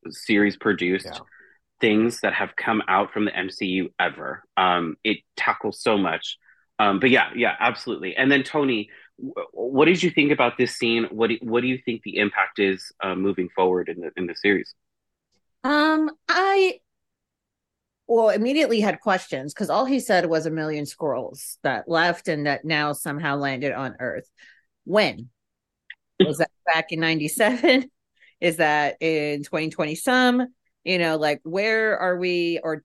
series 0.08 0.56
produced 0.56 1.06
yeah. 1.06 1.18
things 1.80 2.20
that 2.20 2.32
have 2.34 2.56
come 2.56 2.82
out 2.88 3.12
from 3.12 3.24
the 3.24 3.30
MCU 3.32 3.92
ever. 3.98 4.42
Um, 4.56 4.96
it 5.04 5.18
tackles 5.36 5.80
so 5.80 5.98
much. 5.98 6.38
Um, 6.78 7.00
but 7.00 7.10
yeah, 7.10 7.30
yeah, 7.34 7.54
absolutely. 7.58 8.16
And 8.16 8.30
then 8.30 8.42
Toni, 8.42 8.90
what 9.52 9.86
did 9.86 10.02
you 10.02 10.10
think 10.10 10.30
about 10.30 10.58
this 10.58 10.76
scene? 10.76 11.04
What 11.10 11.30
do, 11.30 11.38
what 11.40 11.62
do 11.62 11.68
you 11.68 11.78
think 11.84 12.02
the 12.02 12.18
impact 12.18 12.58
is 12.58 12.92
uh, 13.02 13.14
moving 13.14 13.48
forward 13.54 13.88
in 13.88 14.00
the 14.00 14.10
in 14.16 14.26
the 14.26 14.34
series? 14.34 14.74
Um, 15.64 16.10
I 16.28 16.80
well 18.06 18.28
immediately 18.28 18.80
had 18.80 19.00
questions 19.00 19.52
because 19.52 19.70
all 19.70 19.84
he 19.84 20.00
said 20.00 20.26
was 20.26 20.46
a 20.46 20.50
million 20.50 20.84
Skrulls 20.84 21.56
that 21.62 21.88
left 21.88 22.28
and 22.28 22.46
that 22.46 22.64
now 22.64 22.92
somehow 22.92 23.36
landed 23.36 23.72
on 23.72 23.96
Earth. 23.98 24.28
When 24.84 25.30
was 26.20 26.38
that 26.38 26.50
back 26.66 26.92
in 26.92 27.00
'97? 27.00 27.90
Is 28.40 28.56
that 28.56 28.96
in 29.00 29.42
2020 29.42 29.94
some? 29.94 30.46
You 30.84 30.98
know, 30.98 31.16
like 31.16 31.40
where 31.42 31.98
are 31.98 32.16
we? 32.16 32.60
Or 32.62 32.82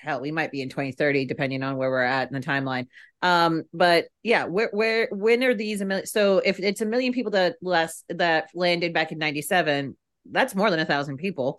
hell, 0.00 0.20
we 0.20 0.32
might 0.32 0.52
be 0.52 0.62
in 0.62 0.68
2030, 0.68 1.26
depending 1.26 1.62
on 1.62 1.76
where 1.76 1.90
we're 1.90 2.02
at 2.02 2.28
in 2.28 2.34
the 2.34 2.40
timeline. 2.40 2.86
Um, 3.22 3.64
but 3.72 4.06
yeah, 4.22 4.44
where 4.44 4.70
where 4.72 5.08
when 5.10 5.44
are 5.44 5.54
these 5.54 5.80
a 5.80 5.84
million? 5.84 6.06
So 6.06 6.38
if 6.38 6.58
it's 6.58 6.80
a 6.80 6.86
million 6.86 7.12
people 7.12 7.32
that 7.32 7.56
less 7.62 8.04
that 8.08 8.48
landed 8.54 8.92
back 8.92 9.12
in 9.12 9.18
97, 9.18 9.96
that's 10.30 10.54
more 10.54 10.70
than 10.70 10.80
a 10.80 10.84
thousand 10.84 11.18
people 11.18 11.58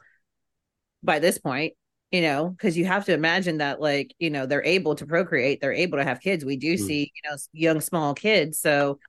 by 1.04 1.20
this 1.20 1.38
point 1.38 1.74
you 2.12 2.22
know 2.22 2.50
because 2.50 2.78
you 2.78 2.86
have 2.86 3.06
to 3.06 3.14
imagine 3.14 3.58
that 3.58 3.80
like 3.80 4.14
you 4.20 4.30
know 4.30 4.46
they're 4.46 4.64
able 4.64 4.96
to 4.96 5.06
procreate 5.06 5.60
they're 5.60 5.74
able 5.74 5.98
to 5.98 6.04
have 6.04 6.20
kids 6.22 6.46
we 6.46 6.58
do 6.58 6.76
mm. 6.76 6.80
see 6.80 7.12
you 7.16 7.30
know 7.30 7.38
young 7.54 7.82
small 7.82 8.14
kids 8.14 8.60
so 8.60 9.00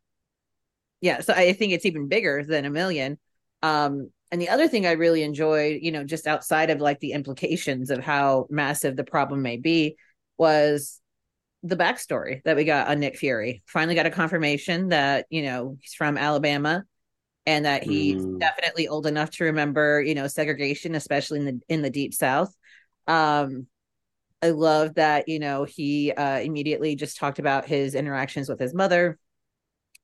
yeah 1.00 1.20
so 1.20 1.32
i 1.32 1.52
think 1.52 1.72
it's 1.72 1.86
even 1.86 2.08
bigger 2.08 2.44
than 2.44 2.64
a 2.64 2.70
million. 2.70 3.18
Um 3.62 4.10
and 4.32 4.40
the 4.40 4.48
other 4.48 4.68
thing 4.68 4.86
i 4.86 4.92
really 4.92 5.22
enjoyed 5.22 5.78
you 5.82 5.92
know 5.92 6.04
just 6.04 6.26
outside 6.26 6.70
of 6.70 6.80
like 6.80 7.00
the 7.00 7.12
implications 7.12 7.90
of 7.90 8.02
how 8.02 8.46
massive 8.50 8.96
the 8.96 9.04
problem 9.04 9.42
may 9.42 9.56
be 9.56 9.96
was 10.36 11.00
the 11.62 11.76
backstory 11.76 12.42
that 12.44 12.56
we 12.56 12.64
got 12.64 12.88
on 12.88 13.00
nick 13.00 13.16
fury. 13.16 13.62
Finally 13.66 13.94
got 13.94 14.06
a 14.06 14.10
confirmation 14.10 14.88
that 14.88 15.26
you 15.30 15.42
know 15.42 15.76
he's 15.80 15.94
from 15.94 16.16
alabama 16.18 16.84
and 17.46 17.64
that 17.64 17.84
he's 17.84 18.22
mm. 18.22 18.40
definitely 18.40 18.88
old 18.88 19.06
enough 19.06 19.30
to 19.30 19.44
remember 19.44 20.02
you 20.02 20.14
know 20.14 20.26
segregation 20.26 20.94
especially 20.94 21.40
in 21.40 21.44
the 21.46 21.60
in 21.68 21.82
the 21.82 21.90
deep 21.90 22.14
south. 22.14 22.54
Um 23.06 23.66
i 24.42 24.50
love 24.50 24.94
that 24.94 25.28
you 25.28 25.38
know 25.38 25.64
he 25.64 26.12
uh 26.12 26.40
immediately 26.40 26.94
just 26.94 27.16
talked 27.16 27.38
about 27.38 27.64
his 27.64 27.94
interactions 27.94 28.48
with 28.48 28.60
his 28.60 28.74
mother 28.74 29.18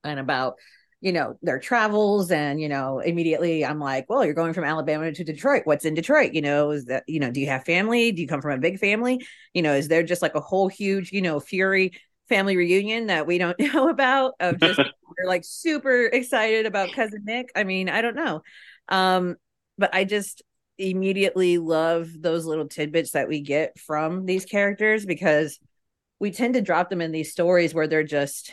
and 0.04 0.18
about 0.18 0.54
you 1.02 1.12
know 1.12 1.36
their 1.42 1.58
travels 1.58 2.30
and 2.30 2.60
you 2.60 2.68
know 2.68 3.00
immediately 3.00 3.64
i'm 3.66 3.80
like 3.80 4.06
well 4.08 4.24
you're 4.24 4.32
going 4.32 4.54
from 4.54 4.64
alabama 4.64 5.12
to 5.12 5.24
detroit. 5.24 5.62
What's 5.64 5.84
in 5.84 5.94
detroit? 5.94 6.32
You 6.32 6.40
know 6.40 6.70
is 6.70 6.86
that 6.86 7.04
you 7.06 7.20
know 7.20 7.30
do 7.30 7.40
you 7.40 7.48
have 7.48 7.64
family? 7.64 8.12
Do 8.12 8.22
you 8.22 8.28
come 8.28 8.40
from 8.40 8.52
a 8.52 8.60
big 8.60 8.78
family? 8.78 9.26
You 9.52 9.62
know 9.62 9.74
is 9.74 9.88
there 9.88 10.04
just 10.04 10.22
like 10.22 10.36
a 10.36 10.40
whole 10.40 10.68
huge 10.68 11.12
you 11.12 11.20
know 11.20 11.40
fury 11.40 11.92
family 12.28 12.56
reunion 12.56 13.08
that 13.08 13.26
we 13.26 13.36
don't 13.36 13.58
know 13.74 13.88
about 13.88 14.34
of 14.40 14.58
just 14.58 14.78
they're 15.16 15.26
like 15.26 15.44
super 15.44 16.06
excited 16.06 16.64
about 16.64 16.92
cousin 16.92 17.24
nick? 17.24 17.50
I 17.54 17.64
mean 17.64 17.88
i 17.88 18.00
don't 18.00 18.16
know. 18.16 18.42
Um 18.88 19.36
but 19.76 19.94
i 19.94 20.04
just 20.04 20.42
immediately 20.78 21.58
love 21.58 22.10
those 22.18 22.46
little 22.46 22.68
tidbits 22.68 23.10
that 23.12 23.28
we 23.28 23.40
get 23.40 23.78
from 23.78 24.24
these 24.24 24.44
characters 24.44 25.04
because 25.04 25.58
we 26.18 26.30
tend 26.30 26.54
to 26.54 26.60
drop 26.60 26.88
them 26.88 27.00
in 27.00 27.10
these 27.10 27.32
stories 27.32 27.74
where 27.74 27.88
they're 27.88 28.04
just 28.04 28.52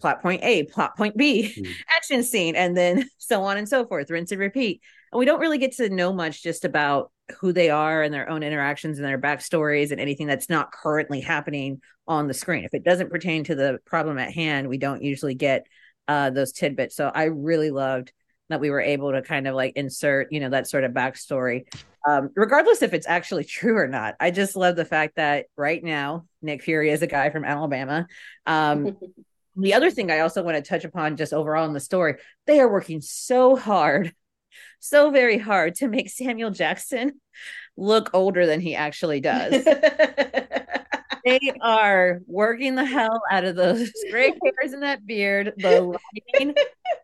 plot 0.00 0.22
point 0.22 0.42
A, 0.42 0.64
plot 0.64 0.96
point 0.96 1.16
B, 1.16 1.54
mm. 1.56 1.72
action 1.88 2.22
scene, 2.22 2.56
and 2.56 2.76
then 2.76 3.08
so 3.18 3.42
on 3.44 3.56
and 3.56 3.68
so 3.68 3.86
forth, 3.86 4.10
rinse 4.10 4.32
and 4.32 4.40
repeat. 4.40 4.82
And 5.12 5.18
we 5.18 5.26
don't 5.26 5.40
really 5.40 5.58
get 5.58 5.72
to 5.76 5.88
know 5.88 6.12
much 6.12 6.42
just 6.42 6.64
about 6.64 7.10
who 7.38 7.52
they 7.52 7.70
are 7.70 8.02
and 8.02 8.12
their 8.12 8.28
own 8.28 8.42
interactions 8.42 8.98
and 8.98 9.06
their 9.06 9.20
backstories 9.20 9.90
and 9.90 10.00
anything 10.00 10.26
that's 10.26 10.48
not 10.48 10.72
currently 10.72 11.20
happening 11.20 11.80
on 12.06 12.26
the 12.26 12.34
screen. 12.34 12.64
If 12.64 12.74
it 12.74 12.84
doesn't 12.84 13.10
pertain 13.10 13.44
to 13.44 13.54
the 13.54 13.78
problem 13.84 14.18
at 14.18 14.32
hand, 14.32 14.68
we 14.68 14.78
don't 14.78 15.02
usually 15.02 15.34
get 15.34 15.66
uh, 16.08 16.30
those 16.30 16.52
tidbits. 16.52 16.96
So 16.96 17.10
I 17.12 17.24
really 17.24 17.70
loved 17.70 18.12
that 18.48 18.60
we 18.60 18.70
were 18.70 18.80
able 18.80 19.12
to 19.12 19.22
kind 19.22 19.46
of 19.46 19.54
like 19.54 19.74
insert, 19.76 20.32
you 20.32 20.40
know, 20.40 20.50
that 20.50 20.66
sort 20.66 20.82
of 20.82 20.92
backstory, 20.92 21.66
um, 22.06 22.30
regardless 22.34 22.82
if 22.82 22.92
it's 22.92 23.06
actually 23.06 23.44
true 23.58 23.76
or 23.76 23.86
not. 23.86 24.16
I 24.20 24.30
just 24.30 24.56
love 24.56 24.76
the 24.76 24.84
fact 24.84 25.16
that 25.16 25.46
right 25.56 25.82
now 25.82 26.26
Nick 26.42 26.62
Fury 26.62 26.90
is 26.90 27.02
a 27.02 27.06
guy 27.06 27.30
from 27.30 27.44
Alabama. 27.44 28.06
Um, 28.46 28.96
the 29.56 29.74
other 29.74 29.90
thing 29.90 30.10
I 30.10 30.20
also 30.20 30.42
want 30.42 30.56
to 30.56 30.62
touch 30.62 30.84
upon 30.84 31.16
just 31.16 31.32
overall 31.32 31.66
in 31.66 31.72
the 31.72 31.80
story, 31.80 32.16
they 32.46 32.60
are 32.60 32.70
working 32.70 33.00
so 33.00 33.56
hard, 33.56 34.14
so 34.78 35.10
very 35.10 35.38
hard 35.38 35.74
to 35.76 35.88
make 35.88 36.10
Samuel 36.10 36.50
Jackson 36.50 37.20
look 37.76 38.10
older 38.12 38.46
than 38.46 38.60
he 38.60 38.74
actually 38.74 39.20
does. 39.20 39.64
they 41.24 41.40
are 41.60 42.20
working 42.26 42.74
the 42.74 42.84
hell 42.84 43.22
out 43.30 43.44
of 43.44 43.56
those 43.56 43.90
gray 44.10 44.32
hairs 44.42 44.72
and 44.72 44.82
that 44.82 45.06
beard, 45.06 45.52
the 45.56 45.80
lighting. 45.80 46.54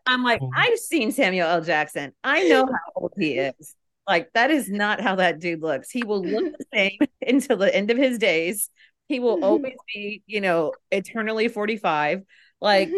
I'm 0.05 0.23
like, 0.23 0.41
mm-hmm. 0.41 0.53
I've 0.55 0.79
seen 0.79 1.11
Samuel 1.11 1.47
L. 1.47 1.61
Jackson. 1.61 2.13
I 2.23 2.47
know 2.47 2.65
how 2.65 2.91
old 2.95 3.13
he 3.17 3.37
is. 3.37 3.75
Like, 4.07 4.31
that 4.33 4.51
is 4.51 4.69
not 4.69 5.01
how 5.01 5.15
that 5.15 5.39
dude 5.39 5.61
looks. 5.61 5.91
He 5.91 6.03
will 6.03 6.23
look 6.23 6.53
the 6.57 6.65
same 6.73 6.97
until 7.27 7.57
the 7.57 7.73
end 7.75 7.91
of 7.91 7.97
his 7.97 8.17
days. 8.17 8.69
He 9.07 9.19
will 9.19 9.43
always 9.43 9.75
be, 9.93 10.21
you 10.27 10.41
know, 10.41 10.73
eternally 10.91 11.47
45. 11.47 12.23
Like 12.59 12.89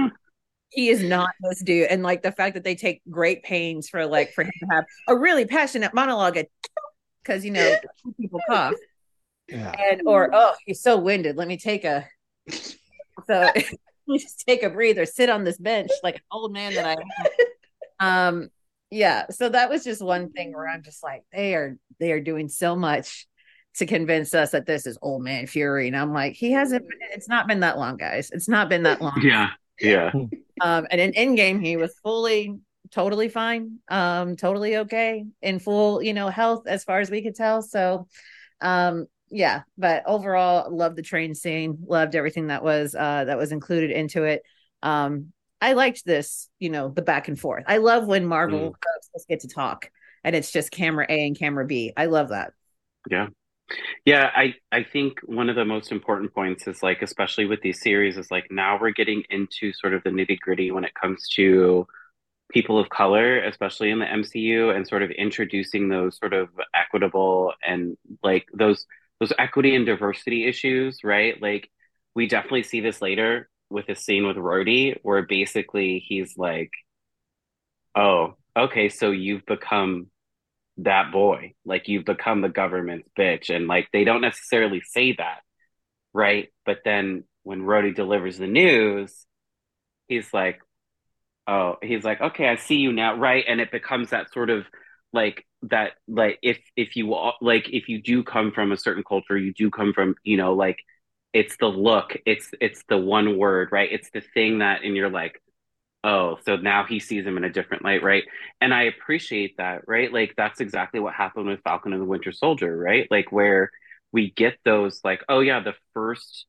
he 0.70 0.88
is 0.88 1.02
not 1.02 1.30
this 1.40 1.62
dude. 1.62 1.88
And 1.88 2.02
like 2.02 2.22
the 2.22 2.32
fact 2.32 2.54
that 2.54 2.64
they 2.64 2.74
take 2.74 3.02
great 3.10 3.42
pains 3.42 3.88
for 3.88 4.06
like 4.06 4.32
for 4.32 4.42
him 4.42 4.52
to 4.60 4.66
have 4.70 4.84
a 5.06 5.16
really 5.16 5.44
passionate 5.44 5.94
monologue 5.94 6.38
because 7.22 7.44
you 7.44 7.52
know 7.52 7.76
people 8.18 8.40
cough. 8.48 8.74
Yeah. 9.48 9.72
And 9.78 10.02
or 10.06 10.30
oh, 10.32 10.54
he's 10.66 10.82
so 10.82 10.98
winded. 10.98 11.36
Let 11.36 11.48
me 11.48 11.56
take 11.56 11.84
a 11.84 12.06
so 12.50 13.50
just 14.16 14.44
take 14.46 14.62
a 14.62 14.70
breather, 14.70 15.06
sit 15.06 15.30
on 15.30 15.44
this 15.44 15.58
bench 15.58 15.90
like 16.02 16.16
an 16.16 16.22
old 16.32 16.52
man 16.52 16.74
that 16.74 16.86
I 16.86 16.92
am. 16.92 18.34
Um 18.40 18.48
yeah, 18.90 19.26
so 19.28 19.50
that 19.50 19.68
was 19.68 19.84
just 19.84 20.02
one 20.02 20.32
thing 20.32 20.54
where 20.54 20.66
I'm 20.66 20.82
just 20.82 21.02
like, 21.02 21.22
they 21.32 21.54
are 21.54 21.76
they 22.00 22.12
are 22.12 22.20
doing 22.20 22.48
so 22.48 22.74
much 22.74 23.26
to 23.78 23.86
convince 23.86 24.34
us 24.34 24.50
that 24.50 24.66
this 24.66 24.86
is 24.86 24.98
old 25.02 25.22
man 25.22 25.46
fury 25.46 25.86
and 25.88 25.96
i'm 25.96 26.12
like 26.12 26.34
he 26.34 26.52
hasn't 26.52 26.84
it's 27.18 27.28
not 27.28 27.46
been 27.46 27.60
that 27.60 27.78
long 27.78 27.96
guys. 27.96 28.30
It's 28.30 28.48
not 28.48 28.68
been 28.68 28.84
that 28.84 29.00
long. 29.00 29.20
Yeah. 29.22 29.50
Yeah. 29.80 30.12
Um 30.60 30.86
and 30.90 31.00
in 31.00 31.12
Endgame 31.12 31.64
he 31.64 31.76
was 31.76 31.94
fully 32.02 32.58
totally 32.90 33.28
fine 33.28 33.78
um 33.88 34.34
totally 34.36 34.78
okay 34.78 35.24
in 35.42 35.58
full 35.58 36.02
you 36.02 36.14
know 36.14 36.28
health 36.28 36.66
as 36.66 36.84
far 36.84 37.00
as 37.00 37.10
we 37.10 37.22
could 37.22 37.34
tell. 37.34 37.62
So 37.62 38.08
um 38.60 39.06
yeah 39.30 39.62
but 39.76 40.02
overall 40.06 40.74
loved 40.74 40.96
the 40.96 41.02
train 41.02 41.34
scene 41.34 41.78
loved 41.86 42.14
everything 42.14 42.48
that 42.48 42.64
was 42.64 42.94
uh 42.94 43.24
that 43.24 43.38
was 43.38 43.52
included 43.52 43.90
into 43.90 44.24
it. 44.24 44.42
Um 44.82 45.32
i 45.60 45.72
liked 45.72 46.04
this 46.04 46.48
you 46.58 46.70
know 46.70 46.88
the 46.88 47.02
back 47.02 47.28
and 47.28 47.38
forth. 47.38 47.64
I 47.66 47.78
love 47.78 48.06
when 48.06 48.26
marvel 48.26 48.70
mm. 48.72 49.26
get 49.28 49.40
to 49.40 49.48
talk 49.48 49.90
and 50.24 50.34
it's 50.34 50.50
just 50.50 50.70
camera 50.70 51.06
a 51.08 51.26
and 51.26 51.38
camera 51.38 51.66
b. 51.66 51.92
I 51.96 52.06
love 52.06 52.30
that. 52.30 52.52
Yeah 53.10 53.28
yeah, 54.04 54.30
I 54.34 54.54
I 54.72 54.82
think 54.84 55.20
one 55.24 55.48
of 55.50 55.56
the 55.56 55.64
most 55.64 55.92
important 55.92 56.34
points 56.34 56.66
is 56.66 56.82
like, 56.82 57.02
especially 57.02 57.46
with 57.46 57.60
these 57.62 57.80
series, 57.82 58.16
is 58.16 58.30
like 58.30 58.46
now 58.50 58.78
we're 58.80 58.90
getting 58.92 59.22
into 59.30 59.72
sort 59.72 59.94
of 59.94 60.02
the 60.04 60.10
nitty 60.10 60.38
gritty 60.40 60.70
when 60.70 60.84
it 60.84 60.94
comes 60.94 61.28
to 61.34 61.86
people 62.52 62.78
of 62.78 62.88
color, 62.90 63.44
especially 63.44 63.90
in 63.90 63.98
the 64.00 64.06
MCU, 64.10 64.70
and 64.70 64.88
sort 64.88 65.02
of 65.02 65.10
introducing 65.12 65.88
those 65.88 66.18
sort 66.18 66.34
of 66.34 66.48
equitable 66.74 67.52
and 67.66 67.96
like 68.22 68.46
those 68.54 68.86
those 69.20 69.32
equity 69.38 69.74
and 69.76 69.86
diversity 69.86 70.46
issues, 70.46 71.00
right? 71.04 71.40
Like 71.42 71.70
we 72.14 72.28
definitely 72.28 72.64
see 72.64 72.80
this 72.80 73.02
later 73.02 73.48
with 73.70 73.88
a 73.90 73.96
scene 73.96 74.26
with 74.26 74.36
Rhodey, 74.36 74.98
where 75.02 75.22
basically 75.22 76.00
he's 76.06 76.38
like, 76.38 76.70
"Oh, 77.94 78.36
okay, 78.56 78.88
so 78.88 79.10
you've 79.10 79.44
become 79.46 80.10
that 80.78 81.12
boy. 81.12 81.54
Like 81.64 81.88
you've 81.88 82.04
become 82.04 82.40
the 82.40 82.48
government's 82.48 83.08
bitch. 83.18 83.54
And 83.54 83.66
like 83.66 83.88
they 83.92 84.04
don't 84.04 84.20
necessarily 84.20 84.80
say 84.80 85.14
that, 85.18 85.40
right? 86.12 86.48
But 86.64 86.78
then 86.84 87.24
when 87.42 87.62
Rhodey 87.62 87.94
delivers 87.94 88.38
the 88.38 88.46
news, 88.46 89.14
he's 90.06 90.32
like, 90.32 90.60
oh, 91.46 91.76
he's 91.82 92.04
like, 92.04 92.20
okay, 92.20 92.48
I 92.48 92.56
see 92.56 92.76
you 92.76 92.92
now, 92.92 93.16
right? 93.16 93.44
And 93.46 93.60
it 93.60 93.70
becomes 93.70 94.10
that 94.10 94.32
sort 94.32 94.50
of 94.50 94.64
like 95.12 95.46
that, 95.62 95.92
like 96.06 96.38
if 96.42 96.58
if 96.76 96.94
you 96.94 97.14
like 97.40 97.68
if 97.70 97.88
you 97.88 98.02
do 98.02 98.22
come 98.22 98.52
from 98.52 98.72
a 98.72 98.76
certain 98.76 99.02
culture, 99.02 99.36
you 99.36 99.52
do 99.54 99.70
come 99.70 99.92
from, 99.92 100.14
you 100.22 100.36
know, 100.36 100.54
like 100.54 100.78
it's 101.32 101.56
the 101.58 101.66
look, 101.66 102.16
it's 102.26 102.50
it's 102.60 102.84
the 102.88 102.98
one 102.98 103.38
word, 103.38 103.70
right? 103.72 103.88
It's 103.90 104.10
the 104.10 104.20
thing 104.20 104.58
that, 104.58 104.82
and 104.84 104.94
you're 104.96 105.10
like, 105.10 105.40
oh, 106.04 106.38
so 106.44 106.56
now 106.56 106.84
he 106.84 107.00
sees 107.00 107.26
him 107.26 107.36
in 107.36 107.44
a 107.44 107.52
different 107.52 107.84
light, 107.84 108.02
right? 108.02 108.24
And 108.60 108.72
I 108.72 108.84
appreciate 108.84 109.56
that, 109.58 109.82
right? 109.86 110.12
Like 110.12 110.34
that's 110.36 110.60
exactly 110.60 111.00
what 111.00 111.14
happened 111.14 111.46
with 111.46 111.62
Falcon 111.62 111.92
and 111.92 112.00
the 112.02 112.06
Winter 112.06 112.32
Soldier, 112.32 112.76
right? 112.76 113.06
Like 113.10 113.32
where 113.32 113.70
we 114.12 114.30
get 114.30 114.58
those 114.64 115.00
like, 115.04 115.22
oh 115.28 115.40
yeah, 115.40 115.60
the 115.60 115.74
first 115.94 116.46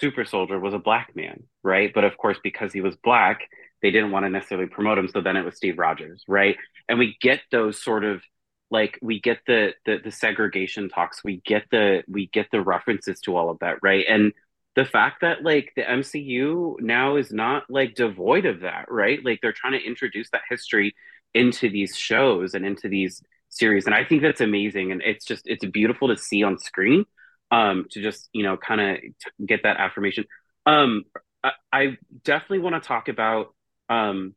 super 0.00 0.24
soldier 0.24 0.58
was 0.58 0.74
a 0.74 0.78
black 0.78 1.14
man, 1.14 1.42
right? 1.62 1.92
But 1.94 2.04
of 2.04 2.16
course, 2.16 2.38
because 2.42 2.72
he 2.72 2.80
was 2.80 2.96
black, 2.96 3.40
they 3.82 3.90
didn't 3.90 4.12
want 4.12 4.24
to 4.24 4.30
necessarily 4.30 4.68
promote 4.68 4.98
him, 4.98 5.08
so 5.08 5.20
then 5.20 5.36
it 5.36 5.44
was 5.44 5.56
Steve 5.56 5.78
Rogers, 5.78 6.24
right? 6.28 6.56
And 6.88 6.98
we 6.98 7.16
get 7.20 7.40
those 7.50 7.82
sort 7.82 8.04
of 8.04 8.22
like 8.70 8.98
we 9.02 9.20
get 9.20 9.40
the, 9.46 9.74
the 9.84 9.98
the 10.02 10.10
segregation 10.10 10.88
talks, 10.88 11.22
we 11.24 11.42
get 11.44 11.64
the 11.70 12.02
we 12.08 12.28
get 12.28 12.46
the 12.50 12.62
references 12.62 13.20
to 13.22 13.36
all 13.36 13.50
of 13.50 13.58
that, 13.60 13.78
right? 13.82 14.04
And 14.08 14.32
the 14.74 14.84
fact 14.84 15.20
that 15.20 15.42
like 15.42 15.72
the 15.76 15.82
MCU 15.82 16.80
now 16.80 17.16
is 17.16 17.32
not 17.32 17.64
like 17.68 17.94
devoid 17.94 18.46
of 18.46 18.60
that, 18.60 18.86
right? 18.88 19.18
Like 19.24 19.40
they're 19.42 19.52
trying 19.52 19.74
to 19.74 19.84
introduce 19.84 20.30
that 20.30 20.42
history 20.48 20.94
into 21.34 21.68
these 21.70 21.96
shows 21.96 22.54
and 22.54 22.64
into 22.64 22.88
these 22.88 23.22
series, 23.48 23.86
and 23.86 23.94
I 23.94 24.04
think 24.04 24.22
that's 24.22 24.40
amazing, 24.40 24.92
and 24.92 25.02
it's 25.02 25.24
just 25.24 25.42
it's 25.46 25.64
beautiful 25.66 26.08
to 26.08 26.16
see 26.16 26.42
on 26.42 26.58
screen. 26.58 27.04
Um, 27.50 27.86
to 27.90 28.00
just 28.00 28.30
you 28.32 28.44
know 28.44 28.56
kind 28.56 28.80
of 28.80 29.46
get 29.46 29.64
that 29.64 29.76
affirmation. 29.76 30.24
Um, 30.64 31.04
I, 31.44 31.52
I 31.70 31.98
definitely 32.24 32.60
want 32.60 32.82
to 32.82 32.86
talk 32.86 33.08
about 33.08 33.54
um, 33.90 34.34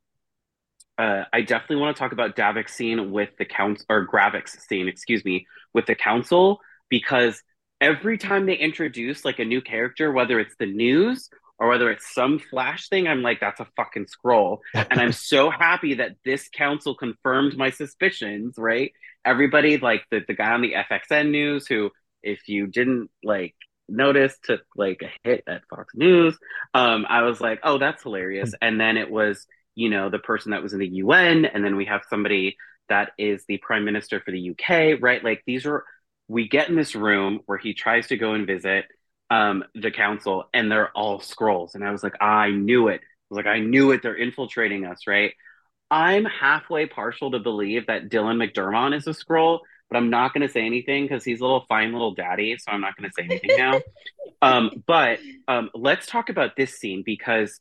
uh, 0.98 1.24
I 1.32 1.42
definitely 1.42 1.78
want 1.78 1.96
to 1.96 2.00
talk 2.00 2.12
about 2.12 2.36
Davik's 2.36 2.74
scene 2.74 3.12
with 3.12 3.30
the 3.38 3.46
council 3.46 3.86
or 3.90 4.08
Gravik's 4.08 4.58
scene, 4.68 4.88
excuse 4.88 5.26
me, 5.26 5.46
with 5.74 5.86
the 5.86 5.96
council 5.96 6.60
because 6.90 7.42
every 7.86 8.18
time 8.18 8.48
they 8.48 8.56
introduce 8.56 9.24
like 9.24 9.38
a 9.38 9.46
new 9.46 9.62
character, 9.62 10.12
whether 10.12 10.40
it's 10.40 10.56
the 10.58 10.66
news 10.66 11.30
or 11.60 11.70
whether 11.70 11.92
it's 11.92 12.14
some 12.14 12.40
flash 12.40 12.90
thing, 12.90 13.08
I'm 13.08 13.22
like, 13.22 13.40
that's 13.40 13.60
a 13.60 13.68
fucking 13.78 14.08
Skrull. 14.08 14.58
and 14.74 15.00
I'm 15.00 15.12
so 15.32 15.52
happy 15.52 15.96
that 15.96 16.16
this 16.26 16.50
council 16.50 16.96
confirmed 16.96 17.56
my 17.56 17.70
suspicions, 17.70 18.56
right? 18.58 18.92
Everybody, 19.24 19.78
like 19.78 20.02
the, 20.10 20.22
the 20.28 20.34
guy 20.34 20.52
on 20.52 20.62
the 20.62 20.74
FXN 20.74 21.30
news 21.30 21.68
who, 21.68 21.92
if 22.24 22.50
you 22.50 22.66
didn't 22.66 23.12
like 23.24 23.54
notice, 23.88 24.36
took 24.44 24.62
like 24.76 25.04
a 25.04 25.12
hit 25.24 25.44
at 25.48 25.62
Fox 25.70 25.94
News. 25.94 26.36
Um, 26.74 27.06
I 27.08 27.22
was 27.22 27.40
like, 27.40 27.60
oh, 27.62 27.78
that's 27.78 28.02
hilarious. 28.02 28.50
Hmm. 28.50 28.68
and 28.68 28.82
then 28.82 28.98
it 28.98 29.12
was, 29.12 29.46
you 29.76 29.90
know, 29.90 30.10
the 30.10 30.20
person 30.20 30.52
that 30.52 30.64
was 30.64 30.74
in 30.74 30.80
the 30.80 30.88
UN, 30.88 31.46
and 31.46 31.64
then 31.64 31.76
we 31.76 31.86
have 31.86 32.02
somebody 32.10 32.58
that 32.90 33.12
is 33.18 33.44
the 33.48 33.58
prime 33.58 33.86
minister 33.86 34.22
for 34.22 34.32
the 34.32 34.52
UK, 34.52 35.02
right? 35.02 35.24
Like 35.24 35.44
these 35.46 35.66
are 35.66 35.84
we 36.28 36.48
get 36.48 36.70
in 36.70 36.76
this 36.76 36.96
room 36.96 37.42
where 37.46 37.58
he 37.58 37.74
tries 37.74 38.08
to 38.08 38.18
go 38.18 38.34
and 38.34 38.48
visit 38.48 38.86
um, 39.30 39.64
the 39.74 39.92
council, 39.92 40.46
and 40.54 40.72
they're 40.72 40.92
all 40.92 41.20
Skrulls. 41.20 41.76
And 41.76 41.84
I 41.84 41.92
was 41.92 42.04
like, 42.04 42.22
I 42.22 42.52
knew 42.52 42.88
it. 42.88 43.02
I 43.02 43.26
was 43.30 43.38
like, 43.38 43.48
I 43.48 43.60
knew 43.60 43.92
it. 43.92 44.02
They're 44.04 44.16
infiltrating 44.16 44.86
us, 44.86 45.08
right? 45.08 45.34
I'm 45.90 46.26
halfway 46.26 46.88
partial 46.88 47.32
to 47.32 47.40
believe 47.40 47.88
that 47.88 48.10
Dylan 48.10 48.38
McDermott 48.38 48.96
is 48.96 49.08
a 49.08 49.12
Skrull, 49.12 49.60
but 49.90 49.98
I'm 49.98 50.10
not 50.10 50.34
going 50.34 50.46
to 50.46 50.52
say 50.52 50.66
anything 50.66 51.04
because 51.04 51.24
he's 51.24 51.42
a 51.42 51.44
little 51.44 51.66
fine 51.68 51.92
little 51.92 52.14
daddy. 52.14 52.58
So 52.58 52.72
I'm 52.72 52.82
not 52.82 52.96
going 52.96 53.10
to 53.10 53.14
say 53.14 53.24
anything 53.24 53.58
now. 53.58 53.82
um, 54.42 54.84
but 54.88 55.20
um, 55.48 55.70
let's 55.76 56.08
talk 56.08 56.30
about 56.30 56.56
this 56.56 56.78
scene 56.78 57.04
because 57.06 57.60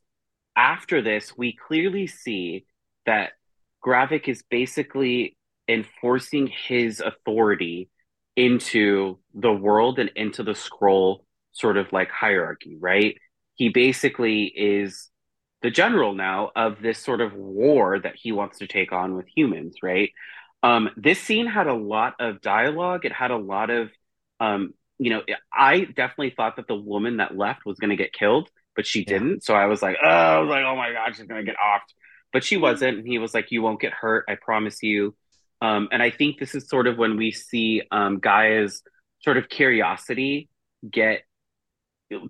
after 0.57 1.03
this, 1.03 1.37
we 1.37 1.55
clearly 1.55 2.07
see 2.07 2.65
that 3.05 3.33
Gravik 3.85 4.29
is 4.29 4.43
basically 4.51 5.37
enforcing 5.69 6.47
his 6.47 7.01
authority 7.01 7.91
into 8.37 9.19
the 9.35 9.53
world 9.53 9.99
and 9.99 10.11
into 10.17 10.43
the 10.43 10.53
Skrull 10.53 11.21
sort 11.53 11.77
of 11.77 11.93
like 11.93 12.11
hierarchy, 12.11 12.77
right? 12.79 13.17
He 13.55 13.69
basically 13.69 14.45
is 14.45 15.09
the 15.63 15.71
general 15.71 16.15
now 16.15 16.51
of 16.55 16.83
this 16.83 16.99
sort 16.99 17.21
of 17.21 17.33
war 17.33 17.99
that 17.99 18.17
he 18.17 18.33
wants 18.33 18.59
to 18.59 18.67
take 18.67 18.93
on 18.93 19.17
with 19.17 19.27
humans, 19.35 19.77
right? 19.83 20.11
Um, 20.63 20.91
this 20.97 21.21
scene 21.21 21.47
had 21.47 21.67
a 21.67 21.75
lot 21.75 22.15
of 22.19 22.41
dialogue. 22.41 23.05
It 23.05 23.13
had 23.13 23.31
a 23.31 23.37
lot 23.37 23.71
of, 23.71 23.91
um, 24.41 24.75
you 24.99 25.11
know, 25.11 25.23
I 25.53 25.81
definitely 25.81 26.35
thought 26.37 26.57
that 26.57 26.67
the 26.67 26.75
woman 26.75 27.19
that 27.19 27.37
left 27.37 27.65
was 27.65 27.79
going 27.79 27.91
to 27.91 27.97
get 27.97 28.13
killed, 28.13 28.49
but 28.75 28.87
she 28.87 29.01
yeah. 29.01 29.07
didn't. 29.19 29.45
So 29.45 29.55
I 29.55 29.67
was 29.67 29.83
like, 29.83 29.97
oh, 30.03 30.09
I 30.09 30.39
was 30.39 30.49
like, 30.49 30.65
oh 30.65 30.77
my 30.77 30.93
god, 30.93 31.15
she's 31.15 31.27
going 31.27 31.45
to 31.45 31.51
get 31.51 31.59
offed, 31.59 31.93
but 32.33 32.45
she 32.45 32.57
wasn't. 32.57 32.99
And 32.99 33.07
he 33.07 33.19
was 33.19 33.35
like, 33.35 33.51
you 33.51 33.63
won't 33.63 33.81
get 33.81 33.93
hurt, 33.93 34.25
I 34.29 34.35
promise 34.35 34.83
you. 34.83 35.15
Um, 35.65 35.89
and 35.93 36.03
I 36.03 36.11
think 36.11 36.39
this 36.39 36.55
is 36.55 36.69
sort 36.69 36.87
of 36.87 36.99
when 36.99 37.17
we 37.17 37.31
see 37.31 37.83
um, 37.91 38.21
G'iah's 38.21 38.83
sort 39.21 39.39
of 39.39 39.49
curiosity 39.49 40.51
get 40.89 41.23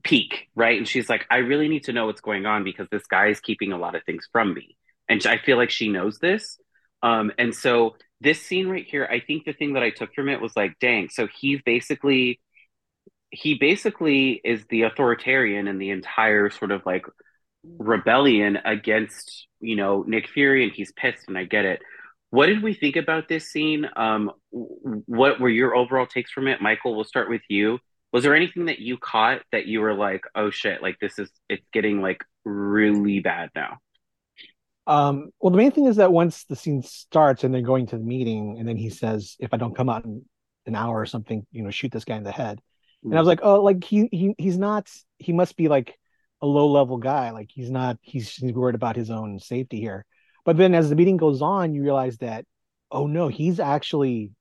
peak, 0.05 0.49
right? 0.55 0.79
And 0.79 0.87
she's 0.87 1.09
like, 1.09 1.27
I 1.31 1.39
really 1.39 1.69
need 1.69 1.85
to 1.85 1.93
know 1.93 2.07
what's 2.07 2.21
going 2.21 2.47
on 2.47 2.63
because 2.63 2.87
this 2.93 3.07
guy 3.07 3.27
is 3.27 3.41
keeping 3.41 3.73
a 3.73 3.79
lot 3.79 3.97
of 3.97 4.05
things 4.05 4.29
from 4.31 4.55
me. 4.55 4.77
And 5.09 5.27
I 5.27 5.39
feel 5.39 5.57
like 5.57 5.71
she 5.71 5.89
knows 5.89 6.19
this. 6.19 6.59
Um, 7.03 7.33
and 7.37 7.53
so 7.53 7.97
this 8.21 8.41
scene 8.41 8.69
right 8.69 8.87
here, 8.87 9.05
I 9.11 9.19
think 9.19 9.45
the 9.45 9.53
thing 9.53 9.73
that 9.73 9.83
I 9.83 9.91
took 9.91 10.15
from 10.15 10.29
it 10.29 10.41
was 10.41 10.55
like, 10.55 10.79
dang, 10.81 11.09
so 11.09 11.27
he's 11.27 11.61
basically 11.63 12.41
he 13.31 13.55
basically 13.55 14.41
is 14.45 14.65
the 14.71 14.83
authoritarian 14.83 15.67
in 15.67 15.79
the 15.79 15.91
entire 15.91 16.51
sort 16.51 16.71
of 16.71 16.87
like 16.87 17.05
rebellion 17.65 18.59
against, 18.65 19.49
you 19.61 19.75
know, 19.75 20.05
Nick 20.07 20.29
Fury 20.29 20.63
and 20.63 20.73
he's 20.73 20.93
pissed 20.93 21.25
and 21.27 21.37
I 21.37 21.43
get 21.43 21.65
it. 21.65 21.83
What 22.35 22.47
did 22.47 22.65
we 22.65 22.75
think 22.75 22.97
about 22.97 23.29
this 23.29 23.49
scene? 23.49 23.89
Um, 23.95 24.33
what 24.51 25.39
were 25.39 25.49
your 25.49 25.77
overall 25.77 26.05
takes 26.05 26.33
from 26.33 26.49
it? 26.49 26.61
Michael, 26.61 26.97
we'll 26.97 27.05
start 27.05 27.31
with 27.31 27.43
you. 27.49 27.79
Was 28.13 28.25
there 28.25 28.35
anything 28.35 28.65
that 28.65 28.81
you 28.81 28.99
caught 28.99 29.43
that 29.53 29.67
you 29.67 29.81
were 29.81 29.95
like, 29.95 30.25
oh 30.35 30.51
shit, 30.51 30.83
like 30.83 30.99
this 31.01 31.17
is, 31.21 31.31
it's 31.49 31.65
getting 31.73 32.03
like 32.03 32.25
really 32.45 33.21
bad 33.21 33.51
now? 33.55 33.79
Um, 34.89 35.31
well, 35.39 35.53
the 35.53 35.59
main 35.59 35.71
thing 35.71 35.87
is 35.87 35.95
that 35.97 36.11
once 36.11 36.45
the 36.47 36.57
scene 36.57 36.83
starts 36.83 37.45
and 37.45 37.55
they're 37.55 37.63
going 37.63 37.87
to 37.87 37.99
the 37.99 38.05
meeting, 38.05 38.57
and 38.59 38.69
then 38.69 38.79
he 38.79 38.91
says, 38.91 39.37
if 39.39 39.55
I 39.55 39.57
don't 39.57 39.77
come 39.77 39.89
out 39.89 40.05
in 40.05 40.25
an 40.67 40.75
hour 40.75 40.99
or 40.99 41.07
something, 41.07 41.47
you 41.53 41.63
know, 41.63 41.71
shoot 41.71 41.93
this 41.93 42.05
guy 42.05 42.17
in 42.17 42.25
the 42.25 42.33
head. 42.33 42.61
Mm. 43.05 43.11
And 43.11 43.15
I 43.17 43.21
was 43.21 43.29
like, 43.29 43.45
oh, 43.45 43.63
like 43.63 43.85
he, 43.85 44.09
he, 44.11 44.35
he's 44.39 44.59
not, 44.59 44.91
he 45.19 45.33
must 45.33 45.57
be 45.57 45.69
like 45.69 45.97
a 46.43 46.47
low 46.47 46.67
level 46.67 46.97
guy. 46.97 47.31
Like 47.31 47.51
he's 47.55 47.71
not, 47.71 47.97
he's, 48.03 48.29
he's 48.35 48.53
worried 48.53 48.75
about 48.75 48.97
his 48.97 49.09
own 49.09 49.39
safety 49.39 49.79
here. 49.79 50.05
But 50.45 50.57
then 50.57 50.75
as 50.75 50.91
the 50.91 50.97
meeting 50.97 51.17
goes 51.17 51.43
on, 51.43 51.75
you 51.75 51.83
realize 51.83 52.19
that, 52.19 52.45
oh 52.91 53.07
no, 53.07 53.29
he's 53.29 53.61
actually 53.61 54.33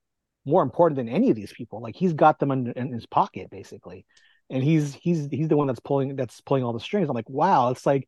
more 0.46 0.62
important 0.62 0.98
than 0.98 1.10
any 1.10 1.30
of 1.30 1.36
these 1.36 1.54
people. 1.54 1.82
Like 1.82 1.96
he's 1.96 2.14
got 2.14 2.40
them 2.40 2.52
in, 2.52 2.74
in 2.74 2.92
his 2.92 3.06
pocket 3.06 3.50
basically, 3.50 4.06
and 4.50 4.64
he's 4.64 4.94
he's 4.94 5.28
he's 5.32 5.48
the 5.48 5.58
one 5.58 5.68
that's 5.68 5.80
pulling 5.80 6.16
that's 6.16 6.42
pulling 6.42 6.64
all 6.64 6.74
the 6.74 6.80
strings. 6.80 7.10
I'm 7.10 7.16
like, 7.16 7.30
wow, 7.30 7.70
it's 7.70 7.86
like 7.86 8.08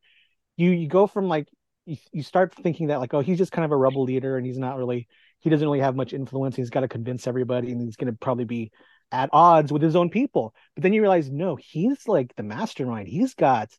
you 0.58 0.72
you 0.72 0.88
go 0.88 1.08
from 1.08 1.28
like 1.28 1.48
you, 1.86 1.98
you 2.12 2.24
start 2.24 2.54
thinking 2.54 2.88
that 2.88 3.00
like 3.00 3.14
oh 3.14 3.22
he's 3.22 3.38
just 3.38 3.52
kind 3.52 3.66
of 3.66 3.72
a 3.72 3.78
rebel 3.78 4.04
leader 4.04 4.38
and 4.38 4.46
he's 4.46 4.58
not 4.58 4.78
really 4.78 5.08
he 5.40 5.50
doesn't 5.50 5.66
really 5.66 5.80
have 5.80 5.96
much 5.96 6.14
influence. 6.14 6.56
He's 6.56 6.70
got 6.70 6.82
to 6.82 6.88
convince 6.88 7.28
everybody 7.28 7.72
and 7.72 7.82
he's 7.82 7.96
going 7.96 8.12
to 8.12 8.18
probably 8.18 8.46
be 8.46 8.72
at 9.12 9.30
odds 9.32 9.72
with 9.72 9.82
his 9.82 9.96
own 9.96 10.10
people. 10.10 10.54
But 10.76 10.84
then 10.84 10.94
you 10.94 11.02
realize 11.02 11.30
no, 11.30 11.56
he's 11.56 12.08
like 12.08 12.36
the 12.36 12.44
mastermind. 12.44 13.08
He's 13.08 13.36
got 13.36 13.70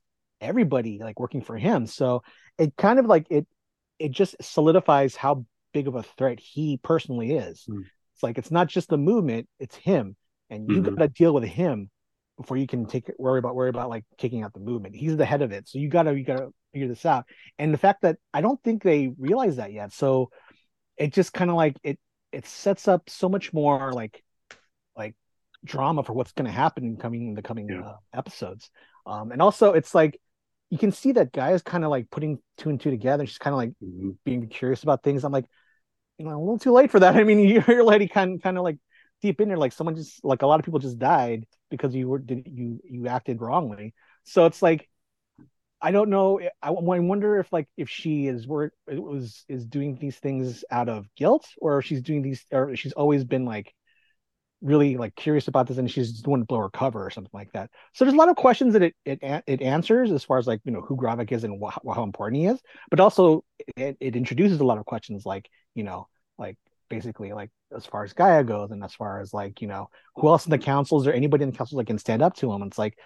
everybody 0.40 0.98
like 1.00 1.18
working 1.18 1.42
for 1.42 1.56
him. 1.56 1.86
So 1.86 2.22
it 2.58 2.76
kind 2.76 2.98
of 2.98 3.06
like 3.06 3.26
it 3.30 3.46
it 3.98 4.10
just 4.10 4.36
solidifies 4.40 5.16
how 5.16 5.44
big 5.72 5.88
of 5.88 5.94
a 5.94 6.02
threat 6.02 6.40
he 6.40 6.78
personally 6.82 7.32
is. 7.32 7.64
Mm. 7.68 7.84
It's 8.14 8.22
like 8.22 8.38
it's 8.38 8.50
not 8.50 8.68
just 8.68 8.88
the 8.88 8.98
movement; 8.98 9.48
it's 9.58 9.76
him, 9.76 10.16
and 10.50 10.70
you 10.70 10.82
mm-hmm. 10.82 10.94
got 10.94 11.02
to 11.02 11.08
deal 11.08 11.34
with 11.34 11.44
him 11.44 11.90
before 12.36 12.56
you 12.56 12.66
can 12.66 12.86
take 12.86 13.10
worry 13.18 13.38
about 13.38 13.54
worry 13.54 13.70
about 13.70 13.88
like 13.88 14.04
kicking 14.18 14.42
out 14.42 14.52
the 14.52 14.60
movement. 14.60 14.94
He's 14.94 15.16
the 15.16 15.24
head 15.24 15.42
of 15.42 15.52
it, 15.52 15.68
so 15.68 15.78
you 15.78 15.88
gotta 15.88 16.16
you 16.16 16.24
gotta 16.24 16.48
figure 16.72 16.88
this 16.88 17.06
out. 17.06 17.24
And 17.58 17.72
the 17.72 17.78
fact 17.78 18.02
that 18.02 18.16
I 18.32 18.40
don't 18.40 18.62
think 18.62 18.82
they 18.82 19.12
realize 19.18 19.56
that 19.56 19.72
yet, 19.72 19.92
so 19.92 20.30
it 20.96 21.12
just 21.12 21.32
kind 21.32 21.50
of 21.50 21.56
like 21.56 21.76
it 21.82 21.98
it 22.32 22.46
sets 22.46 22.88
up 22.88 23.08
so 23.08 23.28
much 23.28 23.52
more 23.52 23.92
like 23.92 24.22
like 24.96 25.14
drama 25.64 26.02
for 26.02 26.12
what's 26.12 26.32
going 26.32 26.46
to 26.46 26.52
happen 26.52 26.84
in 26.84 26.96
coming 26.96 27.28
in 27.28 27.34
the 27.34 27.42
coming 27.42 27.68
yeah. 27.68 27.80
uh, 27.80 27.96
episodes. 28.14 28.70
Um, 29.06 29.32
and 29.32 29.40
also 29.40 29.72
it's 29.72 29.94
like 29.94 30.20
you 30.70 30.78
can 30.78 30.92
see 30.92 31.12
that 31.12 31.32
guy 31.32 31.52
is 31.52 31.62
kind 31.62 31.84
of 31.84 31.90
like 31.90 32.10
putting 32.10 32.38
two 32.58 32.70
and 32.70 32.80
two 32.80 32.90
together. 32.90 33.26
She's 33.26 33.38
kind 33.38 33.54
of 33.54 33.58
like 33.58 33.70
mm-hmm. 33.82 34.10
being 34.24 34.48
curious 34.48 34.82
about 34.82 35.02
things. 35.02 35.24
I'm 35.24 35.32
like, 35.32 35.46
you 36.18 36.24
know, 36.24 36.36
a 36.36 36.40
little 36.40 36.58
too 36.58 36.72
late 36.72 36.90
for 36.90 37.00
that. 37.00 37.16
I 37.16 37.24
mean, 37.24 37.38
you're 37.38 37.82
already 37.82 38.08
kind 38.08 38.42
kind 38.42 38.58
of 38.58 38.64
like 38.64 38.78
deep 39.22 39.40
in 39.40 39.48
there. 39.48 39.56
Like 39.56 39.72
someone 39.72 39.94
just 39.96 40.24
like 40.24 40.42
a 40.42 40.46
lot 40.46 40.58
of 40.58 40.64
people 40.64 40.80
just 40.80 40.98
died 40.98 41.46
because 41.70 41.94
you 41.94 42.08
were 42.08 42.18
did 42.18 42.48
you 42.50 42.80
you 42.84 43.06
acted 43.06 43.40
wrongly. 43.40 43.94
So 44.24 44.46
it's 44.46 44.60
like, 44.60 44.88
I 45.80 45.92
don't 45.92 46.10
know. 46.10 46.40
I, 46.40 46.68
I 46.68 46.70
wonder 46.70 47.38
if 47.38 47.52
like 47.52 47.68
if 47.76 47.88
she 47.88 48.26
is 48.26 48.46
where 48.46 48.72
it 48.88 49.02
was 49.02 49.44
is 49.48 49.64
doing 49.66 49.96
these 49.96 50.16
things 50.16 50.64
out 50.70 50.88
of 50.88 51.06
guilt 51.14 51.46
or 51.58 51.78
if 51.78 51.84
she's 51.84 52.02
doing 52.02 52.22
these 52.22 52.44
or 52.50 52.74
she's 52.74 52.92
always 52.92 53.24
been 53.24 53.44
like 53.44 53.72
really 54.62 54.96
like 54.96 55.14
curious 55.14 55.48
about 55.48 55.66
this 55.66 55.76
and 55.76 55.90
she's 55.90 56.12
just 56.12 56.26
want 56.26 56.40
to 56.40 56.46
blow 56.46 56.58
her 56.58 56.70
cover 56.70 57.04
or 57.04 57.10
something 57.10 57.30
like 57.32 57.52
that. 57.52 57.70
So 57.92 58.04
there's 58.04 58.14
a 58.14 58.18
lot 58.18 58.28
of 58.28 58.36
questions 58.36 58.72
that 58.72 58.82
it 58.82 58.94
it, 59.04 59.42
it 59.46 59.62
answers 59.62 60.10
as 60.12 60.24
far 60.24 60.38
as 60.38 60.46
like 60.46 60.60
you 60.64 60.72
know 60.72 60.80
who 60.80 60.96
Gravik 60.96 61.32
is 61.32 61.44
and 61.44 61.62
wh- 61.62 61.94
how 61.94 62.02
important 62.02 62.40
he 62.40 62.46
is, 62.46 62.60
but 62.90 63.00
also 63.00 63.44
it, 63.76 63.96
it 64.00 64.16
introduces 64.16 64.60
a 64.60 64.64
lot 64.64 64.78
of 64.78 64.86
questions 64.86 65.26
like 65.26 65.48
you 65.74 65.84
know 65.84 66.08
like 66.38 66.56
basically 66.88 67.32
like 67.32 67.50
as 67.74 67.84
far 67.84 68.04
as 68.04 68.14
G'iah 68.14 68.46
goes 68.46 68.70
and 68.70 68.82
as 68.82 68.94
far 68.94 69.20
as 69.20 69.34
like 69.34 69.60
you 69.60 69.68
know 69.68 69.90
who 70.16 70.28
else 70.28 70.46
in 70.46 70.50
the 70.50 70.58
council 70.58 70.98
is 70.98 71.04
there 71.04 71.14
anybody 71.14 71.44
in 71.44 71.50
the 71.50 71.56
council 71.56 71.78
that 71.78 71.86
can 71.86 71.98
stand 71.98 72.22
up 72.22 72.34
to 72.36 72.50
him? 72.52 72.62
It's 72.62 72.78
like 72.78 72.96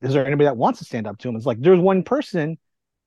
is 0.00 0.12
there 0.12 0.24
anybody 0.24 0.44
that 0.44 0.56
wants 0.56 0.78
to 0.78 0.84
stand 0.84 1.06
up 1.08 1.18
to 1.18 1.28
him? 1.28 1.36
It's 1.36 1.46
like 1.46 1.60
there's 1.60 1.80
one 1.80 2.04
person, 2.04 2.58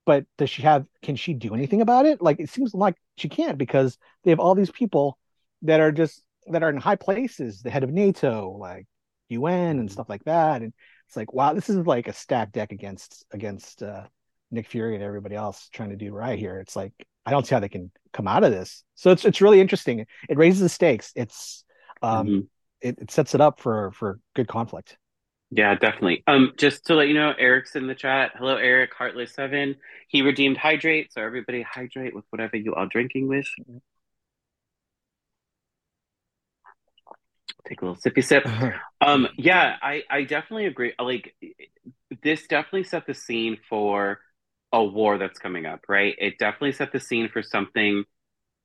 but 0.05 0.25
does 0.37 0.49
she 0.49 0.63
have 0.63 0.85
can 1.01 1.15
she 1.15 1.33
do 1.33 1.53
anything 1.53 1.81
about 1.81 2.05
it? 2.05 2.21
Like 2.21 2.39
it 2.39 2.49
seems 2.49 2.73
like 2.73 2.95
she 3.17 3.29
can't 3.29 3.57
because 3.57 3.97
they 4.23 4.31
have 4.31 4.39
all 4.41 4.55
these 4.55 4.71
people 4.71 5.17
that 5.61 5.79
are 5.79 5.91
just 5.91 6.24
that 6.47 6.63
are 6.63 6.69
in 6.69 6.77
high 6.77 6.95
places, 6.95 7.61
the 7.61 7.69
head 7.69 7.83
of 7.83 7.91
NATO, 7.91 8.55
like 8.59 8.85
UN 9.29 9.79
and 9.79 9.91
stuff 9.91 10.09
like 10.09 10.23
that. 10.25 10.61
And 10.61 10.73
it's 11.07 11.15
like, 11.15 11.33
wow, 11.33 11.53
this 11.53 11.69
is 11.69 11.77
like 11.77 12.07
a 12.07 12.13
stacked 12.13 12.53
deck 12.53 12.71
against 12.71 13.25
against 13.31 13.83
uh, 13.83 14.03
Nick 14.51 14.67
Fury 14.67 14.95
and 14.95 15.03
everybody 15.03 15.35
else 15.35 15.69
trying 15.71 15.89
to 15.89 15.95
do 15.95 16.11
right 16.11 16.39
here. 16.39 16.59
It's 16.59 16.75
like 16.75 16.93
I 17.25 17.31
don't 17.31 17.45
see 17.45 17.55
how 17.55 17.59
they 17.59 17.69
can 17.69 17.91
come 18.13 18.27
out 18.27 18.43
of 18.43 18.51
this. 18.51 18.83
So 18.95 19.11
it's 19.11 19.25
it's 19.25 19.41
really 19.41 19.61
interesting. 19.61 20.05
It 20.29 20.37
raises 20.37 20.61
the 20.61 20.69
stakes. 20.69 21.11
It's 21.15 21.63
um 22.01 22.27
mm-hmm. 22.27 22.39
it, 22.81 22.99
it 22.99 23.11
sets 23.11 23.35
it 23.35 23.41
up 23.41 23.59
for 23.59 23.91
for 23.91 24.19
good 24.35 24.47
conflict. 24.47 24.97
Yeah, 25.51 25.75
definitely. 25.75 26.23
Um, 26.27 26.53
just 26.57 26.87
to 26.87 26.95
let 26.95 27.07
you 27.07 27.13
know, 27.13 27.33
Eric's 27.37 27.75
in 27.75 27.87
the 27.87 27.95
chat. 27.95 28.31
Hello, 28.35 28.57
Eric, 28.57 28.93
Heartless 28.93 29.33
Seven. 29.33 29.75
He 30.07 30.21
redeemed 30.21 30.57
hydrate, 30.57 31.13
so 31.13 31.21
everybody 31.21 31.61
hydrate 31.61 32.15
with 32.15 32.25
whatever 32.31 32.57
you 32.57 32.73
are 32.73 32.87
drinking 32.87 33.27
with. 33.27 33.47
Take 37.67 37.81
a 37.81 37.85
little 37.85 38.01
sippy 38.01 38.23
sip. 38.23 38.45
um, 39.01 39.27
yeah, 39.37 39.75
I 39.81 40.03
I 40.09 40.23
definitely 40.23 40.67
agree. 40.67 40.93
Like, 40.99 41.35
this 42.23 42.47
definitely 42.47 42.83
set 42.83 43.07
the 43.07 43.13
scene 43.13 43.57
for 43.69 44.19
a 44.71 44.83
war 44.83 45.17
that's 45.17 45.39
coming 45.39 45.65
up, 45.65 45.81
right? 45.87 46.15
It 46.17 46.37
definitely 46.37 46.73
set 46.73 46.91
the 46.91 46.99
scene 46.99 47.29
for 47.29 47.41
something 47.41 48.03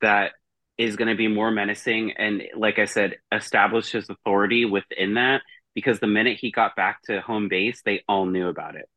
that 0.03 0.33
is 0.77 0.97
going 0.97 1.09
to 1.09 1.15
be 1.15 1.29
more 1.29 1.51
menacing 1.51 2.13
and, 2.13 2.43
like 2.57 2.79
I 2.79 2.87
said, 2.87 3.17
establish 3.33 3.93
his 3.93 4.09
authority 4.09 4.65
within 4.65 5.15
that 5.15 5.43
because 5.75 6.01
the 6.01 6.07
minute 6.07 6.39
he 6.41 6.51
got 6.51 6.75
back 6.75 7.03
to 7.03 7.21
home 7.21 7.49
base, 7.49 7.83
they 7.85 8.03
all 8.09 8.27
knew 8.27 8.49
about 8.49 8.77
it. 8.77 8.89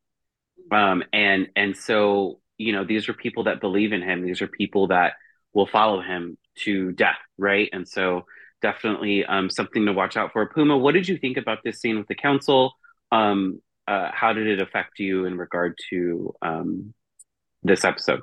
Um, 0.70 1.04
and 1.12 1.48
and 1.56 1.76
so 1.76 2.40
you 2.58 2.72
know 2.72 2.84
these 2.84 3.08
are 3.08 3.14
people 3.14 3.44
that 3.44 3.60
believe 3.60 3.92
in 3.92 4.02
him. 4.02 4.22
These 4.22 4.42
are 4.42 4.48
people 4.48 4.88
that 4.88 5.14
will 5.52 5.66
follow 5.66 6.00
him 6.00 6.38
to 6.60 6.92
death, 6.92 7.18
right? 7.38 7.68
And 7.72 7.86
so 7.86 8.26
definitely 8.64 9.26
um, 9.26 9.50
something 9.50 9.84
to 9.84 9.92
watch 9.92 10.16
out 10.16 10.32
for. 10.32 10.48
Puma, 10.48 10.78
what 10.78 10.94
did 10.94 11.06
you 11.06 11.18
think 11.18 11.36
about 11.36 11.58
this 11.62 11.80
scene 11.80 11.98
with 11.98 12.08
the 12.08 12.14
council? 12.14 12.72
Um, 13.12 13.60
uh, 13.86 14.08
how 14.10 14.32
did 14.32 14.46
it 14.46 14.58
affect 14.58 14.98
you 14.98 15.26
in 15.26 15.36
regard 15.36 15.78
to 15.90 16.34
um, 16.40 16.94
this 17.62 17.84
episode? 17.84 18.22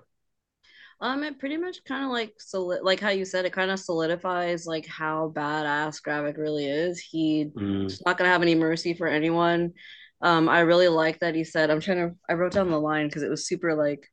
Um, 1.00 1.24
it 1.24 1.38
pretty 1.38 1.58
much 1.58 1.84
kind 1.88 2.04
of 2.04 2.10
like 2.10 2.34
so 2.40 2.64
like 2.64 3.00
how 3.00 3.10
you 3.10 3.24
said 3.24 3.46
it 3.46 3.54
kind 3.54 3.72
of 3.72 3.80
solidifies 3.80 4.66
like 4.66 4.88
how 4.88 5.32
badass 5.36 6.02
Gravik 6.02 6.38
really 6.38 6.66
is. 6.66 7.00
He's 7.00 7.48
mm. 7.48 8.02
not 8.04 8.18
gonna 8.18 8.32
have 8.32 8.42
any 8.42 8.56
mercy 8.56 8.96
for 8.96 9.08
anyone. 9.08 9.74
Um, 10.22 10.50
I 10.50 10.62
really 10.62 10.88
like 10.88 11.20
that 11.20 11.36
he 11.36 11.44
said. 11.44 11.70
I'm 11.70 11.82
trying 11.82 11.98
to. 11.98 12.16
I 12.28 12.34
wrote 12.34 12.54
down 12.54 12.72
the 12.72 12.80
line 12.80 13.08
because 13.08 13.22
it 13.22 13.30
was 13.30 13.48
super 13.48 13.76
like, 13.76 14.08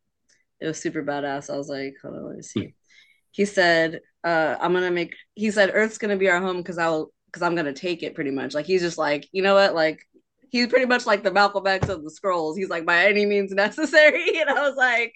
it 0.61 0.67
was 0.67 0.79
super 0.79 1.03
badass. 1.03 1.51
I 1.53 1.57
was 1.57 1.69
like, 1.69 1.95
hold 2.03 2.17
on, 2.17 2.27
let 2.27 2.37
me 2.37 2.43
see. 2.43 2.61
Mm. 2.61 2.75
He 3.31 3.45
said, 3.45 4.01
uh, 4.29 4.59
"I'm 4.61 4.73
gonna 4.73 4.91
make." 4.91 5.15
He 5.35 5.51
said, 5.51 5.71
"Earth's 5.75 5.99
gonna 5.99 6.17
be 6.17 6.29
our 6.29 6.41
home 6.41 6.59
because 6.59 6.79
I'll 6.79 7.13
because 7.27 7.43
I'm 7.43 7.55
gonna 7.57 7.73
take 7.73 8.03
it." 8.03 8.15
Pretty 8.15 8.31
much 8.31 8.55
like 8.55 8.67
he's 8.67 8.83
just 8.83 8.99
like, 8.99 9.29
you 9.33 9.43
know 9.43 9.55
what, 9.55 9.75
like 9.75 10.01
he's 10.51 10.69
pretty 10.69 10.87
much 10.87 11.07
like 11.07 11.23
the 11.23 11.33
Malcolm 11.33 11.67
X 11.67 11.89
of 11.89 12.03
the 12.05 12.11
Skrulls. 12.11 12.57
He's 12.57 12.71
like 12.71 12.87
by 12.87 13.07
any 13.07 13.27
means 13.27 13.53
necessary, 13.67 14.41
and 14.41 14.51
I 14.51 14.69
was 14.69 14.77
like 14.77 15.15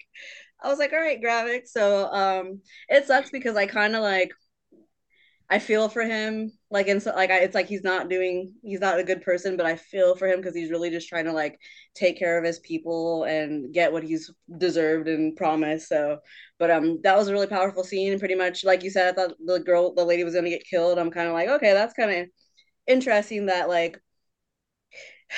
I 0.63 0.69
was 0.69 0.79
like, 0.79 0.93
all 0.93 0.99
right, 0.99 1.21
Gravik. 1.21 1.67
So 1.67 2.07
um, 2.11 2.61
it 2.89 3.05
sucks 3.05 3.29
because 3.29 3.55
I 3.55 3.65
kind 3.67 3.95
of 3.95 4.01
like 4.01 4.31
I 5.53 5.59
feel 5.59 5.89
for 5.89 6.03
him, 6.03 6.51
like 6.71 6.87
and 6.87 7.01
so 7.01 7.11
like 7.15 7.29
I, 7.31 7.39
it's 7.39 7.55
like 7.55 7.67
he's 7.67 7.83
not 7.83 8.09
doing, 8.09 8.53
he's 8.63 8.79
not 8.81 8.99
a 8.99 9.03
good 9.03 9.21
person, 9.21 9.57
but 9.57 9.65
I 9.67 9.75
feel 9.75 10.15
for 10.15 10.27
him 10.27 10.37
because 10.41 10.55
he's 10.55 10.71
really 10.71 10.89
just 10.89 11.07
trying 11.09 11.25
to 11.25 11.33
like 11.33 11.59
take 11.95 12.17
care 12.17 12.37
of 12.39 12.45
his 12.45 12.59
people 12.59 13.23
and 13.25 13.73
get 13.73 13.91
what 13.93 14.03
he's 14.03 14.31
deserved 14.57 15.07
and 15.07 15.35
promised. 15.35 15.89
So, 15.89 16.19
but 16.59 16.71
um, 16.71 16.99
that 17.03 17.17
was 17.17 17.27
a 17.27 17.33
really 17.33 17.47
powerful 17.47 17.83
scene. 17.83 18.19
Pretty 18.19 18.35
much, 18.35 18.63
like 18.63 18.83
you 18.83 18.89
said, 18.89 19.09
I 19.13 19.15
thought 19.15 19.37
the 19.45 19.59
girl, 19.59 19.93
the 19.93 20.05
lady 20.05 20.23
was 20.23 20.33
gonna 20.35 20.49
get 20.49 20.65
killed. 20.69 20.97
I'm 20.99 21.11
kind 21.11 21.27
of 21.27 21.33
like, 21.33 21.49
okay, 21.49 21.73
that's 21.73 21.93
kind 21.93 22.11
of 22.11 22.27
interesting 22.87 23.47
that 23.47 23.69
like 23.69 23.99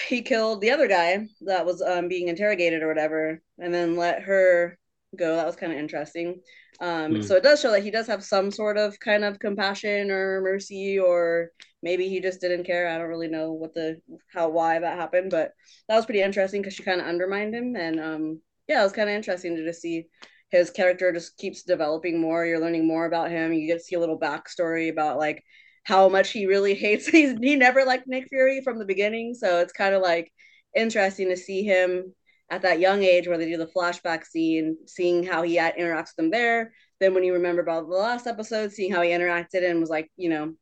he 0.07 0.22
killed 0.22 0.61
the 0.61 0.72
other 0.72 0.88
guy 0.88 1.28
that 1.41 1.66
was 1.66 1.82
um 1.82 2.07
being 2.07 2.28
interrogated 2.28 2.84
or 2.84 2.88
whatever, 2.88 3.41
and 3.59 3.74
then 3.74 3.95
let 3.95 4.24
her 4.24 4.78
go. 5.16 5.36
That 5.36 5.45
was 5.45 5.55
kind 5.55 5.72
of 5.72 5.80
interesting. 5.80 6.41
Um, 6.80 7.13
mm. 7.13 7.23
So 7.23 7.36
it 7.36 7.43
does 7.43 7.61
show 7.61 7.71
that 7.71 7.84
he 7.84 7.91
does 7.91 8.07
have 8.07 8.23
some 8.23 8.51
sort 8.51 8.78
of 8.78 8.99
kind 8.99 9.23
of 9.23 9.39
compassion 9.39 10.11
or 10.11 10.41
mercy, 10.41 10.99
or 10.99 11.51
maybe 11.82 12.09
he 12.09 12.19
just 12.19 12.41
didn't 12.41 12.65
care. 12.65 12.88
I 12.89 12.97
don't 12.97 13.07
really 13.07 13.28
know 13.28 13.53
what 13.53 13.73
the 13.73 14.01
how 14.34 14.49
why 14.49 14.80
that 14.80 14.97
happened, 14.97 15.32
but 15.32 15.51
that 15.88 15.95
was 15.95 16.05
pretty 16.05 16.21
interesting 16.21 16.61
because 16.61 16.73
she 16.76 16.84
kind 16.84 17.01
of 17.01 17.07
undermined 17.07 17.53
him, 17.53 17.76
and 17.76 17.99
um, 17.99 18.41
yeah, 18.67 18.82
it 18.82 18.84
was 18.84 18.93
kind 18.93 19.09
of 19.09 19.15
interesting 19.15 19.55
to 19.55 19.63
just 19.63 19.82
see 19.82 20.07
his 20.49 20.69
character 20.69 21.11
just 21.11 21.38
keeps 21.38 21.63
developing 21.63 22.19
more. 22.19 22.45
You're 22.45 22.59
learning 22.59 22.88
more 22.88 23.05
about 23.05 23.32
him. 23.32 23.53
You 23.53 23.67
get 23.67 23.80
to 23.80 23.84
see 23.84 23.95
a 23.95 23.99
little 23.99 24.19
backstory 24.19 24.89
about 24.89 25.17
like 25.17 25.43
how 25.84 26.09
much 26.09 26.32
he 26.32 26.45
really 26.45 26.73
hates. 26.76 27.07
He's, 27.07 27.38
he 27.39 27.55
never 27.55 27.86
liked 27.86 28.07
Nick 28.07 28.28
Fury 28.30 28.61
from 28.63 28.80
the 28.80 28.86
beginning, 28.86 29.34
so 29.34 29.59
it's 29.59 29.73
kind 29.73 29.95
of 29.95 30.01
like 30.01 30.32
interesting 30.76 31.30
to 31.30 31.38
see 31.38 31.63
him 31.63 32.13
at 32.50 32.62
that 32.62 32.80
young 32.80 33.04
age 33.04 33.28
where 33.28 33.38
they 33.38 33.50
do 33.50 33.58
the 33.58 33.68
flashback 33.76 34.26
scene, 34.26 34.78
seeing 34.86 35.24
how 35.24 35.41
he 35.41 35.58
interacts 35.58 36.10
with 36.10 36.16
them 36.18 36.32
there. 36.32 36.74
Then 37.00 37.14
when 37.14 37.24
you 37.24 37.34
remember 37.34 37.62
about 37.62 37.88
the 37.88 37.96
last 37.96 38.28
episode, 38.28 38.72
seeing 38.72 38.91
how 38.91 39.02
he 39.02 39.10
interacted 39.10 39.70
and 39.70 39.80
was 39.80 39.89
like, 39.89 40.10
you 40.16 40.30
know, 40.30 40.54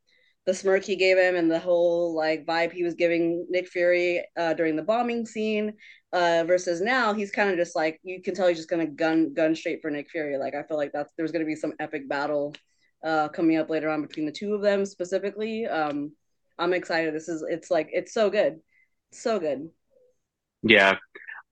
the 0.46 0.54
smirk 0.54 0.84
he 0.84 0.96
gave 0.96 1.18
him 1.18 1.36
and 1.36 1.50
the 1.50 1.60
whole 1.60 2.16
like 2.16 2.46
vibe 2.46 2.72
he 2.72 2.84
was 2.84 2.96
giving 2.96 3.46
Nick 3.50 3.68
Fury 3.68 4.26
uh, 4.38 4.54
during 4.54 4.76
the 4.76 4.84
bombing 4.84 5.26
scene, 5.26 5.74
uh, 6.12 6.44
versus 6.46 6.82
now 6.82 7.14
he's 7.14 7.32
kind 7.32 7.50
of 7.50 7.56
just 7.58 7.76
like 7.76 8.00
you 8.04 8.22
can 8.22 8.36
tell 8.36 8.48
he's 8.48 8.58
just 8.58 8.70
gonna 8.70 8.86
gun 8.86 9.34
gun 9.34 9.56
straight 9.56 9.82
for 9.82 9.90
Nick 9.90 10.10
Fury. 10.10 10.38
Like 10.38 10.54
I 10.56 10.64
feel 10.64 10.78
like 10.78 10.92
that's 10.94 11.14
there's 11.18 11.32
gonna 11.32 11.46
be 11.46 11.56
some 11.56 11.74
epic 11.80 12.10
battle 12.10 12.54
uh, 13.04 13.30
coming 13.30 13.58
up 13.58 13.70
later 13.70 13.90
on 13.90 14.02
between 14.02 14.26
the 14.26 14.32
two 14.32 14.54
of 14.54 14.62
them 14.62 14.86
specifically. 14.86 15.66
Um, 15.66 16.12
I'm 16.60 16.74
excited. 16.74 17.14
This 17.14 17.30
is 17.30 17.44
it's 17.48 17.72
like 17.72 17.90
it's 17.92 18.14
so 18.14 18.30
good, 18.30 18.60
so 19.12 19.40
good. 19.40 19.70
Yeah, 20.62 20.98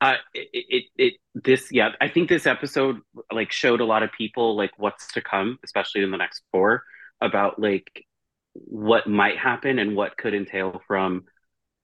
uh, 0.01 0.15
it, 0.33 0.49
it, 0.51 0.83
it, 0.97 1.13
this, 1.35 1.69
yeah, 1.71 1.89
I 2.01 2.09
think 2.09 2.27
this 2.27 2.47
episode 2.47 2.97
like 3.31 3.51
showed 3.51 3.81
a 3.81 3.85
lot 3.85 4.01
of 4.01 4.11
people 4.11 4.57
like 4.57 4.71
what's 4.77 5.13
to 5.13 5.21
come, 5.21 5.59
especially 5.63 6.01
in 6.01 6.09
the 6.09 6.17
next 6.17 6.41
four, 6.51 6.83
about 7.21 7.59
like 7.59 8.05
what 8.53 9.07
might 9.07 9.37
happen 9.37 9.77
and 9.79 9.95
what 9.95 10.17
could 10.17 10.33
entail 10.33 10.81
from 10.87 11.25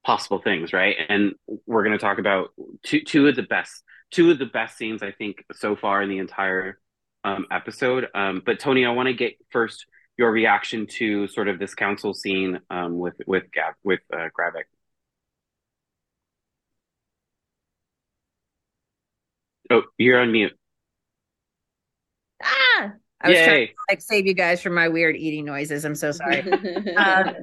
possible 0.03 0.39
things, 0.39 0.73
right? 0.73 0.95
And 1.07 1.35
we're 1.67 1.83
going 1.83 1.97
to 1.97 2.03
talk 2.03 2.17
about 2.17 2.49
two 2.83 3.01
two 3.01 3.27
of 3.27 3.35
the 3.35 3.43
best 3.43 3.83
two 4.11 4.31
of 4.31 4.39
the 4.39 4.45
best 4.45 4.77
scenes 4.77 5.03
I 5.03 5.11
think 5.11 5.45
so 5.53 5.75
far 5.75 6.01
in 6.01 6.09
the 6.09 6.17
entire 6.17 6.79
um, 7.23 7.45
episode. 7.51 8.07
Um, 8.15 8.41
but 8.45 8.59
Toni, 8.59 8.85
I 8.85 8.91
want 8.91 9.07
to 9.07 9.13
get 9.13 9.35
first 9.51 9.85
your 10.17 10.31
reaction 10.31 10.87
to 10.87 11.27
sort 11.27 11.47
of 11.47 11.59
this 11.59 11.75
council 11.75 12.13
scene 12.13 12.59
um, 12.69 12.97
with 12.97 13.15
with 13.27 13.43
Gab 13.51 13.75
with 13.83 13.99
uh, 14.11 14.29
Gravik. 14.37 14.63
Oh, 19.69 19.83
you're 19.97 20.19
on 20.19 20.31
mute. 20.31 20.53
Ah, 22.41 22.93
I 23.21 23.29
was 23.29 23.37
Yay. 23.37 23.45
trying 23.45 23.67
to 23.67 23.73
like 23.89 24.01
save 24.01 24.27
you 24.27 24.33
guys 24.33 24.61
from 24.61 24.73
my 24.73 24.87
weird 24.87 25.15
eating 25.15 25.45
noises. 25.45 25.85
I'm 25.85 25.95
so 25.95 26.11
sorry. 26.11 26.41
um, 26.97 27.35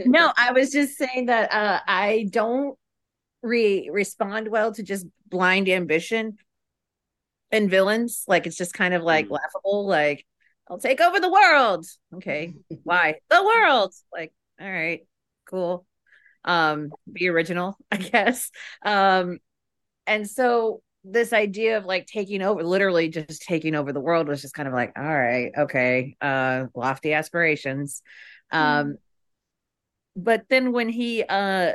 no, 0.00 0.32
I 0.36 0.52
was 0.52 0.70
just 0.70 0.96
saying 0.96 1.26
that 1.26 1.52
uh, 1.52 1.80
I 1.86 2.26
don't 2.30 2.78
re- 3.42 3.90
respond 3.92 4.48
well 4.48 4.72
to 4.74 4.82
just 4.82 5.06
blind 5.28 5.68
ambition 5.68 6.36
and 7.50 7.68
villains. 7.68 8.24
Like 8.26 8.46
it's 8.46 8.56
just 8.56 8.74
kind 8.74 8.94
of 8.94 9.02
like 9.02 9.26
mm. 9.26 9.32
laughable. 9.32 9.86
Like 9.86 10.24
I'll 10.70 10.78
take 10.78 11.00
over 11.00 11.20
the 11.20 11.30
world. 11.30 11.86
Okay, 12.14 12.54
why 12.84 13.16
the 13.28 13.42
world? 13.44 13.92
Like 14.12 14.32
all 14.60 14.70
right, 14.70 15.06
cool. 15.46 15.84
Um, 16.44 16.92
be 17.12 17.28
original, 17.28 17.76
I 17.90 17.96
guess. 17.96 18.50
Um, 18.84 19.38
and 20.06 20.28
so 20.28 20.82
this 21.04 21.32
idea 21.32 21.76
of 21.76 21.84
like 21.84 22.06
taking 22.06 22.42
over 22.42 22.62
literally 22.62 23.08
just 23.08 23.42
taking 23.42 23.74
over 23.74 23.92
the 23.92 24.00
world 24.00 24.28
was 24.28 24.40
just 24.40 24.54
kind 24.54 24.68
of 24.68 24.74
like 24.74 24.92
all 24.96 25.02
right 25.02 25.50
okay 25.58 26.16
uh 26.20 26.64
lofty 26.76 27.12
aspirations 27.12 28.02
um 28.52 28.86
mm. 28.86 28.94
but 30.14 30.44
then 30.48 30.72
when 30.72 30.88
he 30.88 31.24
uh 31.24 31.72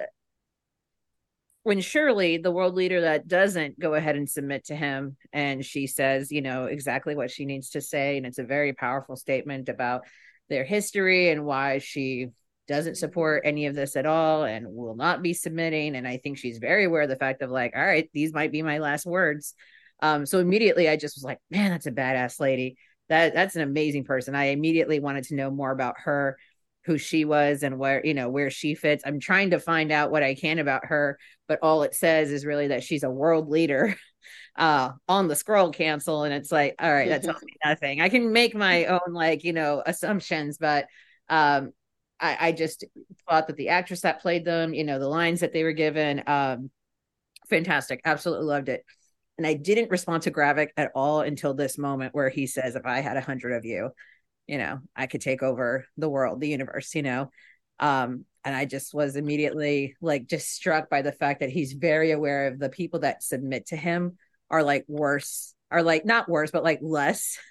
when 1.67 1.81
Shirley, 1.81 2.37
the 2.37 2.49
world 2.49 2.75
leader 2.75 3.01
that 3.01 3.27
doesn't 3.27 3.77
go 3.77 3.93
ahead 3.93 4.15
and 4.15 4.29
submit 4.29 4.63
to 4.67 4.75
him, 4.75 5.17
and 5.33 5.65
she 5.65 5.85
says, 5.85 6.31
you 6.31 6.41
know, 6.41 6.67
exactly 6.67 7.13
what 7.13 7.29
she 7.29 7.43
needs 7.43 7.71
to 7.71 7.81
say. 7.81 8.15
And 8.15 8.25
it's 8.25 8.39
a 8.39 8.45
very 8.45 8.71
powerful 8.71 9.17
statement 9.17 9.67
about 9.67 10.03
their 10.47 10.63
history 10.63 11.29
and 11.29 11.43
why 11.43 11.79
she 11.79 12.27
doesn't 12.67 12.95
support 12.95 13.43
any 13.45 13.65
of 13.65 13.75
this 13.75 13.95
at 13.95 14.05
all 14.05 14.43
and 14.43 14.67
will 14.67 14.95
not 14.95 15.21
be 15.21 15.33
submitting. 15.33 15.95
And 15.95 16.07
I 16.07 16.17
think 16.17 16.37
she's 16.37 16.57
very 16.57 16.85
aware 16.85 17.03
of 17.03 17.09
the 17.09 17.15
fact 17.15 17.41
of 17.41 17.49
like, 17.49 17.73
all 17.75 17.85
right, 17.85 18.09
these 18.13 18.33
might 18.33 18.51
be 18.51 18.61
my 18.61 18.79
last 18.79 19.05
words. 19.05 19.53
Um, 20.01 20.25
so 20.25 20.39
immediately 20.39 20.89
I 20.89 20.97
just 20.97 21.15
was 21.17 21.23
like, 21.23 21.39
man, 21.49 21.71
that's 21.71 21.87
a 21.87 21.91
badass 21.91 22.39
lady. 22.39 22.77
That 23.09 23.33
that's 23.33 23.55
an 23.55 23.61
amazing 23.61 24.03
person. 24.03 24.35
I 24.35 24.45
immediately 24.45 24.99
wanted 24.99 25.23
to 25.25 25.35
know 25.35 25.49
more 25.49 25.71
about 25.71 25.95
her, 26.03 26.37
who 26.83 26.97
she 26.97 27.25
was 27.25 27.63
and 27.63 27.79
where, 27.79 28.05
you 28.05 28.13
know, 28.13 28.29
where 28.29 28.51
she 28.51 28.75
fits. 28.75 29.03
I'm 29.05 29.19
trying 29.19 29.51
to 29.51 29.59
find 29.59 29.91
out 29.91 30.11
what 30.11 30.23
I 30.23 30.35
can 30.35 30.59
about 30.59 30.85
her, 30.85 31.17
but 31.47 31.59
all 31.61 31.83
it 31.83 31.95
says 31.95 32.31
is 32.31 32.45
really 32.45 32.67
that 32.67 32.83
she's 32.83 33.03
a 33.03 33.09
world 33.09 33.49
leader 33.49 33.95
uh 34.57 34.91
on 35.07 35.27
the 35.27 35.35
Skrull 35.35 35.73
council. 35.73 36.23
And 36.23 36.33
it's 36.33 36.51
like, 36.51 36.75
all 36.79 36.91
right, 36.91 37.09
that 37.09 37.23
tells 37.23 37.41
me 37.43 37.53
nothing. 37.63 38.01
I 38.01 38.09
can 38.09 38.33
make 38.33 38.55
my 38.55 38.85
own 38.85 39.13
like, 39.13 39.45
you 39.45 39.53
know, 39.53 39.81
assumptions, 39.85 40.57
but 40.57 40.87
um 41.29 41.71
I, 42.19 42.37
I 42.47 42.51
just 42.51 42.83
thought 43.27 43.47
that 43.47 43.57
the 43.57 43.69
actress 43.69 44.01
that 44.01 44.21
played 44.21 44.45
them, 44.45 44.73
you 44.73 44.83
know, 44.83 44.99
the 44.99 45.07
lines 45.07 45.41
that 45.41 45.53
they 45.53 45.63
were 45.63 45.73
given, 45.73 46.23
um, 46.27 46.71
fantastic. 47.49 48.01
Absolutely 48.05 48.45
loved 48.45 48.69
it. 48.69 48.83
And 49.37 49.45
I 49.45 49.53
didn't 49.53 49.91
respond 49.91 50.23
to 50.23 50.31
Gravik 50.31 50.69
at 50.77 50.91
all 50.95 51.21
until 51.21 51.53
this 51.53 51.77
moment 51.77 52.15
where 52.15 52.29
he 52.29 52.47
says, 52.47 52.75
if 52.75 52.85
I 52.85 53.01
had 53.01 53.17
a 53.17 53.21
hundred 53.21 53.53
of 53.53 53.65
you, 53.65 53.91
you 54.47 54.57
know, 54.57 54.79
I 54.95 55.05
could 55.07 55.21
take 55.21 55.43
over 55.43 55.85
the 55.97 56.09
world, 56.09 56.41
the 56.41 56.47
universe, 56.47 56.95
you 56.95 57.03
know. 57.03 57.29
Um, 57.79 58.25
and 58.43 58.55
I 58.55 58.65
just 58.65 58.93
was 58.93 59.15
immediately 59.15 59.95
like 60.01 60.25
just 60.25 60.51
struck 60.51 60.89
by 60.89 61.01
the 61.01 61.11
fact 61.11 61.41
that 61.41 61.49
he's 61.49 61.73
very 61.73 62.11
aware 62.11 62.47
of 62.47 62.57
the 62.57 62.69
people 62.69 63.01
that 63.01 63.21
submit 63.21 63.67
to 63.67 63.75
him 63.75 64.17
are 64.49 64.63
like 64.63 64.85
worse, 64.87 65.53
are 65.69 65.83
like 65.83 66.05
not 66.05 66.29
worse, 66.29 66.49
but 66.51 66.63
like 66.63 66.79
less. 66.81 67.37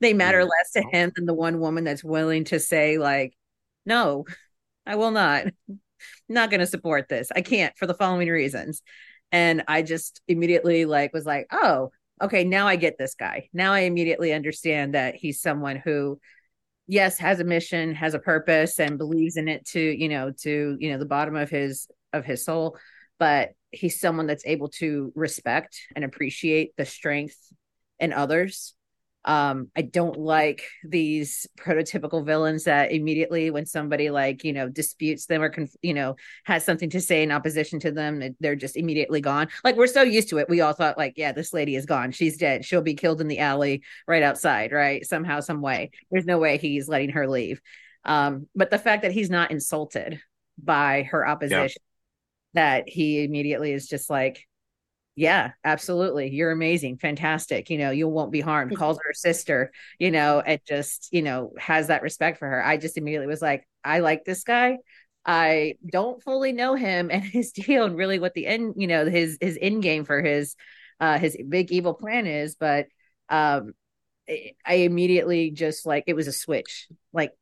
They 0.00 0.14
matter 0.14 0.38
mm-hmm. 0.38 0.50
less 0.50 0.70
to 0.74 0.96
him 0.96 1.10
than 1.16 1.26
the 1.26 1.34
one 1.34 1.58
woman 1.58 1.82
that's 1.82 2.04
willing 2.04 2.44
to 2.44 2.60
say, 2.60 2.96
like, 2.96 3.34
no, 3.86 4.24
I 4.86 4.96
will 4.96 5.10
not. 5.10 5.46
not 6.28 6.50
going 6.50 6.60
to 6.60 6.66
support 6.66 7.08
this. 7.08 7.30
I 7.34 7.40
can't 7.40 7.76
for 7.78 7.86
the 7.86 7.94
following 7.94 8.28
reasons. 8.28 8.82
And 9.32 9.64
I 9.66 9.82
just 9.82 10.20
immediately 10.28 10.84
like 10.84 11.12
was 11.12 11.26
like, 11.26 11.46
oh, 11.50 11.90
okay, 12.20 12.44
now 12.44 12.66
I 12.66 12.76
get 12.76 12.98
this 12.98 13.14
guy. 13.14 13.48
Now 13.52 13.72
I 13.72 13.80
immediately 13.80 14.32
understand 14.32 14.94
that 14.94 15.14
he's 15.14 15.40
someone 15.40 15.76
who 15.76 16.20
yes, 16.86 17.18
has 17.18 17.40
a 17.40 17.44
mission, 17.44 17.94
has 17.94 18.14
a 18.14 18.18
purpose 18.18 18.78
and 18.78 18.98
believes 18.98 19.36
in 19.36 19.48
it 19.48 19.66
to, 19.68 19.80
you 19.80 20.08
know, 20.08 20.32
to, 20.42 20.76
you 20.78 20.92
know, 20.92 20.98
the 20.98 21.06
bottom 21.06 21.34
of 21.36 21.50
his 21.50 21.88
of 22.12 22.24
his 22.24 22.44
soul, 22.44 22.76
but 23.18 23.50
he's 23.70 23.98
someone 23.98 24.26
that's 24.26 24.46
able 24.46 24.68
to 24.68 25.12
respect 25.14 25.80
and 25.96 26.04
appreciate 26.04 26.76
the 26.76 26.84
strength 26.84 27.36
in 27.98 28.12
others 28.12 28.74
um 29.24 29.70
i 29.76 29.82
don't 29.82 30.18
like 30.18 30.62
these 30.84 31.46
prototypical 31.58 32.24
villains 32.24 32.64
that 32.64 32.92
immediately 32.92 33.50
when 33.50 33.64
somebody 33.64 34.10
like 34.10 34.44
you 34.44 34.52
know 34.52 34.68
disputes 34.68 35.26
them 35.26 35.42
or 35.42 35.48
conf- 35.48 35.76
you 35.82 35.94
know 35.94 36.16
has 36.44 36.64
something 36.64 36.90
to 36.90 37.00
say 37.00 37.22
in 37.22 37.32
opposition 37.32 37.80
to 37.80 37.90
them 37.90 38.22
they're 38.40 38.56
just 38.56 38.76
immediately 38.76 39.20
gone. 39.20 39.48
Like 39.62 39.76
we're 39.76 39.86
so 39.86 40.02
used 40.02 40.28
to 40.30 40.38
it. 40.38 40.48
We 40.48 40.60
all 40.60 40.72
thought 40.72 40.98
like 40.98 41.14
yeah 41.16 41.32
this 41.32 41.52
lady 41.52 41.76
is 41.76 41.86
gone. 41.86 42.12
She's 42.12 42.36
dead. 42.36 42.64
She'll 42.64 42.82
be 42.82 42.94
killed 42.94 43.20
in 43.20 43.28
the 43.28 43.38
alley 43.38 43.82
right 44.06 44.22
outside 44.22 44.72
right? 44.72 45.04
Somehow 45.04 45.40
some 45.40 45.60
way. 45.60 45.90
There's 46.10 46.26
no 46.26 46.38
way 46.38 46.58
he's 46.58 46.88
letting 46.88 47.10
her 47.10 47.28
leave. 47.28 47.60
Um 48.04 48.46
but 48.54 48.70
the 48.70 48.78
fact 48.78 49.02
that 49.02 49.12
he's 49.12 49.30
not 49.30 49.50
insulted 49.50 50.20
by 50.62 51.04
her 51.10 51.26
opposition 51.26 51.82
yeah. 52.54 52.60
that 52.60 52.88
he 52.88 53.24
immediately 53.24 53.72
is 53.72 53.88
just 53.88 54.08
like 54.08 54.46
yeah, 55.16 55.52
absolutely. 55.64 56.30
You're 56.30 56.50
amazing. 56.50 56.98
Fantastic. 56.98 57.70
You 57.70 57.78
know, 57.78 57.90
you 57.90 58.08
won't 58.08 58.32
be 58.32 58.40
harmed. 58.40 58.76
Calls 58.76 58.98
her 59.04 59.12
sister, 59.12 59.70
you 59.98 60.10
know, 60.10 60.40
and 60.40 60.60
just, 60.66 61.08
you 61.12 61.22
know, 61.22 61.52
has 61.58 61.86
that 61.86 62.02
respect 62.02 62.38
for 62.38 62.48
her. 62.48 62.64
I 62.64 62.76
just 62.78 62.98
immediately 62.98 63.28
was 63.28 63.42
like, 63.42 63.66
I 63.84 64.00
like 64.00 64.24
this 64.24 64.42
guy. 64.42 64.78
I 65.24 65.76
don't 65.86 66.22
fully 66.22 66.52
know 66.52 66.74
him 66.74 67.10
and 67.12 67.22
his 67.32 67.52
deal 67.52 67.84
and 67.84 67.96
really 67.96 68.18
what 68.18 68.34
the 68.34 68.46
end, 68.46 68.74
you 68.76 68.88
know, 68.88 69.06
his 69.06 69.38
his 69.40 69.56
end 69.60 69.82
game 69.82 70.04
for 70.04 70.20
his 70.20 70.56
uh 71.00 71.18
his 71.18 71.36
big 71.48 71.70
evil 71.70 71.94
plan 71.94 72.26
is, 72.26 72.56
but 72.56 72.86
um 73.28 73.72
I 74.66 74.74
immediately 74.74 75.50
just 75.50 75.86
like 75.86 76.04
it 76.06 76.14
was 76.14 76.26
a 76.26 76.32
switch, 76.32 76.88
like 77.12 77.32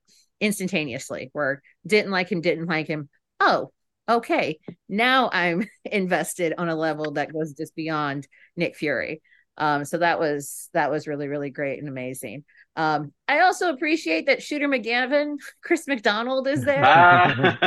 instantaneously, 0.41 1.31
where 1.33 1.63
didn't 1.87 2.11
like 2.11 2.31
him, 2.31 2.41
didn't 2.41 2.67
like 2.67 2.89
him. 2.89 3.09
Oh, 3.41 3.73
okay, 4.09 4.59
now 4.89 5.31
I'm 5.33 5.67
invested 5.85 6.55
on 6.59 6.69
a 6.69 6.77
level 6.77 7.13
that 7.13 7.33
goes 7.33 7.53
just 7.53 7.75
beyond 7.75 8.27
Nick 8.57 8.77
Fury. 8.77 9.23
Um, 9.59 9.85
so 9.85 9.99
that 9.99 10.19
was 10.19 10.71
that 10.73 10.91
was 10.91 11.07
really 11.07 11.29
really 11.29 11.51
great 11.51 11.79
and 11.79 11.89
amazing. 11.89 12.45
Um, 12.75 13.13
I 13.29 13.41
also 13.41 13.71
appreciate 13.71 14.27
that 14.27 14.43
Shooter 14.43 14.69
McGavin, 14.69 15.37
Chris 15.63 15.87
McDonald 15.87 16.49
is 16.49 16.65
there, 16.65 16.83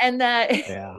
and 0.00 0.20
that 0.20 0.68
yeah. 0.68 0.96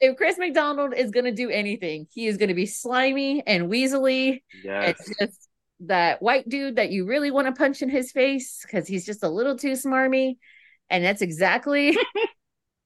if 0.00 0.16
Chris 0.16 0.38
McDonald 0.38 0.94
is 0.94 1.10
going 1.10 1.26
to 1.26 1.32
do 1.32 1.50
anything, 1.50 2.06
he 2.12 2.26
is 2.26 2.38
going 2.38 2.48
to 2.48 2.54
be 2.54 2.66
slimy 2.66 3.46
and 3.46 3.70
weaselly. 3.70 4.42
Yes. 4.64 4.98
It's 4.98 5.18
just 5.18 5.48
that 5.80 6.22
white 6.22 6.48
dude 6.48 6.76
that 6.76 6.90
you 6.90 7.06
really 7.06 7.30
want 7.30 7.48
to 7.48 7.52
punch 7.52 7.82
in 7.82 7.90
his 7.90 8.12
face 8.12 8.60
because 8.62 8.86
he's 8.86 9.04
just 9.04 9.22
a 9.22 9.28
little 9.28 9.58
too 9.58 9.72
smarmy, 9.72 10.36
and 10.88 11.04
that's 11.04 11.20
exactly 11.20 11.98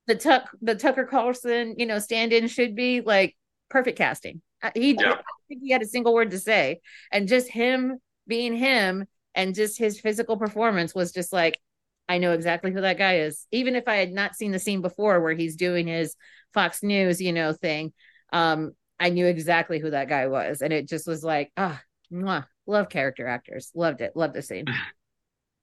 the 0.07 0.14
Tuck 0.14 0.50
the 0.62 0.74
Tucker 0.74 1.04
Carlson, 1.04 1.74
you 1.78 1.86
know, 1.86 1.98
stand-in 1.98 2.48
should 2.48 2.74
be 2.74 3.00
like 3.00 3.36
perfect 3.68 3.98
casting. 3.98 4.40
Uh, 4.62 4.70
he 4.74 4.92
yeah. 4.92 5.00
I 5.00 5.09
don't 5.09 5.24
think 5.48 5.62
he 5.62 5.70
had 5.70 5.82
a 5.82 5.86
single 5.86 6.14
word 6.14 6.30
to 6.30 6.38
say, 6.38 6.80
and 7.12 7.28
just 7.28 7.48
him 7.48 7.98
being 8.26 8.54
him 8.54 9.07
and 9.34 9.54
just 9.54 9.78
his 9.78 10.00
physical 10.00 10.36
performance 10.36 10.94
was 10.94 11.12
just 11.12 11.32
like 11.32 11.61
I 12.09 12.18
know 12.18 12.32
exactly 12.32 12.72
who 12.72 12.80
that 12.82 12.98
guy 12.98 13.18
is. 13.18 13.46
Even 13.50 13.74
if 13.74 13.88
I 13.88 13.96
had 13.96 14.12
not 14.12 14.36
seen 14.36 14.52
the 14.52 14.59
scene 14.59 14.80
before 14.80 15.20
where 15.20 15.34
he's 15.34 15.57
doing 15.57 15.88
his 15.88 16.14
Fox 16.54 16.82
News, 16.82 17.20
you 17.20 17.32
know, 17.32 17.52
thing, 17.52 17.92
um, 18.32 18.72
I 18.98 19.11
knew 19.11 19.26
exactly 19.26 19.78
who 19.78 19.90
that 19.90 20.09
guy 20.09 20.28
was, 20.28 20.62
and 20.62 20.72
it 20.72 20.88
just 20.88 21.07
was 21.07 21.24
like, 21.24 21.52
ah, 21.57 21.82
oh, 22.12 22.44
love 22.66 22.88
character 22.88 23.26
actors, 23.26 23.70
loved 23.74 24.00
it, 24.00 24.16
loved 24.16 24.34
the 24.34 24.42
scene. 24.42 24.66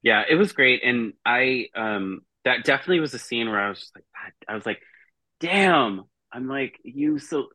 Yeah, 0.06 0.24
it 0.30 0.36
was 0.36 0.52
great, 0.52 0.84
and 0.84 1.14
I 1.26 1.70
um 1.76 2.24
that 2.44 2.66
definitely 2.66 3.00
was 3.00 3.14
a 3.14 3.20
scene 3.20 3.50
where 3.50 3.62
I 3.62 3.70
was 3.70 3.90
like, 3.96 4.04
I 4.48 4.56
was 4.56 4.66
like, 4.66 4.80
damn. 5.40 6.04
I'm 6.32 6.48
like, 6.48 6.80
you 6.84 7.20
so, 7.20 7.48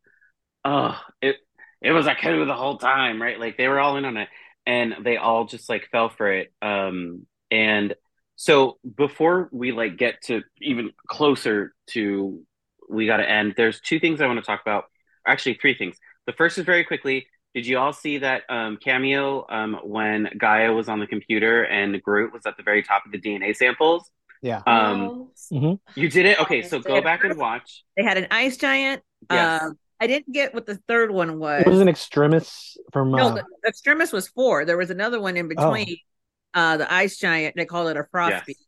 oh, 0.65 0.99
it 1.21 1.37
it 1.83 1.93
was 1.93 2.07
a 2.07 2.15
coup 2.15 2.45
the 2.45 2.55
whole 2.55 2.79
time, 2.79 3.21
right? 3.21 3.39
Like 3.39 3.57
they 3.57 3.69
were 3.69 3.81
all 3.81 3.97
in 3.97 4.05
on 4.05 4.17
it, 4.17 4.29
and 4.67 4.95
they 5.05 5.17
all 5.17 5.47
just 5.47 5.69
like 5.69 5.89
fell 5.91 6.09
for 6.09 6.33
it. 6.33 6.53
Um, 6.63 7.27
and 7.51 7.95
so 8.37 8.79
before 8.97 9.49
we 9.53 9.73
like 9.73 9.97
get 9.97 10.23
to 10.25 10.43
even 10.61 10.93
closer 11.09 11.75
to 11.91 12.43
we 12.89 13.07
got 13.07 13.19
to 13.19 13.29
end, 13.29 13.55
there's 13.57 13.81
two 13.81 13.99
things 13.99 14.21
I 14.21 14.27
want 14.27 14.39
to 14.39 14.47
talk 14.47 14.61
about. 14.61 14.85
Actually, 15.27 15.55
three 15.55 15.77
things. 15.77 15.97
The 16.27 16.33
first 16.33 16.59
is 16.59 16.65
very 16.65 16.85
quickly. 16.85 17.27
Did 17.55 17.67
you 17.67 17.79
all 17.79 17.93
see 17.93 18.19
that 18.19 18.43
um, 18.49 18.77
cameo 18.77 19.45
um, 19.49 19.81
when 19.83 20.29
G'iah 20.41 20.75
was 20.75 20.89
on 20.89 21.01
the 21.01 21.07
computer 21.07 21.65
and 21.65 22.01
Groot 22.03 22.33
was 22.33 22.47
at 22.47 22.57
the 22.57 22.63
very 22.63 22.83
top 22.83 23.05
of 23.07 23.13
the 23.13 23.21
DNA 23.21 23.57
samples? 23.57 24.09
Yeah. 24.43 24.63
Um, 24.67 25.31
mm-hmm. 25.53 26.01
You 26.01 26.09
did 26.09 26.27
it? 26.27 26.41
Okay, 26.41 26.63
so 26.63 26.79
go 26.81 27.01
back 27.01 27.25
and 27.25 27.37
watch. 27.39 27.85
They 27.97 28.05
had 28.05 28.17
an 28.19 28.27
ice 28.31 28.57
giant. 28.57 29.03
Yes. 29.31 29.63
Um, 29.63 29.79
I 30.01 30.07
didn't 30.07 30.33
get 30.33 30.55
what 30.55 30.67
the 30.67 30.77
third 30.87 31.11
one 31.11 31.39
was. 31.39 31.63
It 31.67 31.69
was 31.69 31.81
an 31.81 31.89
extremis 31.89 32.77
from. 32.93 33.11
No, 33.11 33.29
uh... 33.29 33.35
the 33.35 33.45
extremis 33.69 34.13
was 34.13 34.29
four. 34.29 34.65
There 34.65 34.77
was 34.77 34.91
another 34.91 35.21
one 35.21 35.37
in 35.37 35.47
oh. 35.47 35.49
between. 35.49 35.97
Oh. 36.55 36.61
Uh, 36.61 36.77
the 36.79 36.93
ice 36.93 37.19
giant. 37.19 37.57
They 37.57 37.67
called 37.67 37.89
it 37.89 37.97
a 37.97 38.05
frost 38.11 38.33
yes. 38.33 38.45
beast. 38.47 38.65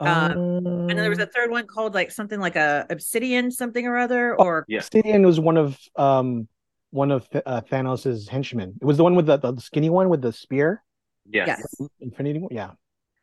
Um, 0.00 0.08
um, 0.08 0.66
and 0.66 0.90
then 0.90 0.98
there 0.98 1.10
was 1.10 1.18
a 1.18 1.26
third 1.26 1.50
one 1.50 1.66
called 1.66 1.94
like 1.94 2.12
something 2.12 2.38
like 2.38 2.54
a 2.54 2.86
obsidian 2.90 3.50
something 3.50 3.86
or 3.86 3.96
other. 3.96 4.40
Oh, 4.40 4.44
or 4.44 4.64
yeah. 4.68 4.78
obsidian 4.78 5.26
was 5.26 5.40
one 5.40 5.56
of 5.56 5.78
um 5.96 6.46
one 6.90 7.10
of 7.10 7.26
uh, 7.34 7.60
Thanos's 7.62 8.28
henchmen. 8.28 8.74
It 8.80 8.84
was 8.84 8.96
the 8.96 9.02
one 9.02 9.14
with 9.14 9.26
the, 9.26 9.36
the 9.36 9.60
skinny 9.60 9.90
one 9.90 10.08
with 10.08 10.22
the 10.22 10.32
spear. 10.32 10.82
Yes. 11.30 11.48
yes. 11.78 11.88
Infinity. 12.00 12.46
Yeah. 12.50 12.70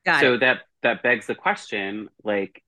Got 0.05 0.21
so 0.21 0.33
it. 0.35 0.39
that 0.41 0.61
that 0.85 1.03
begs 1.03 1.27
the 1.27 1.35
question, 1.35 2.09
like, 2.23 2.63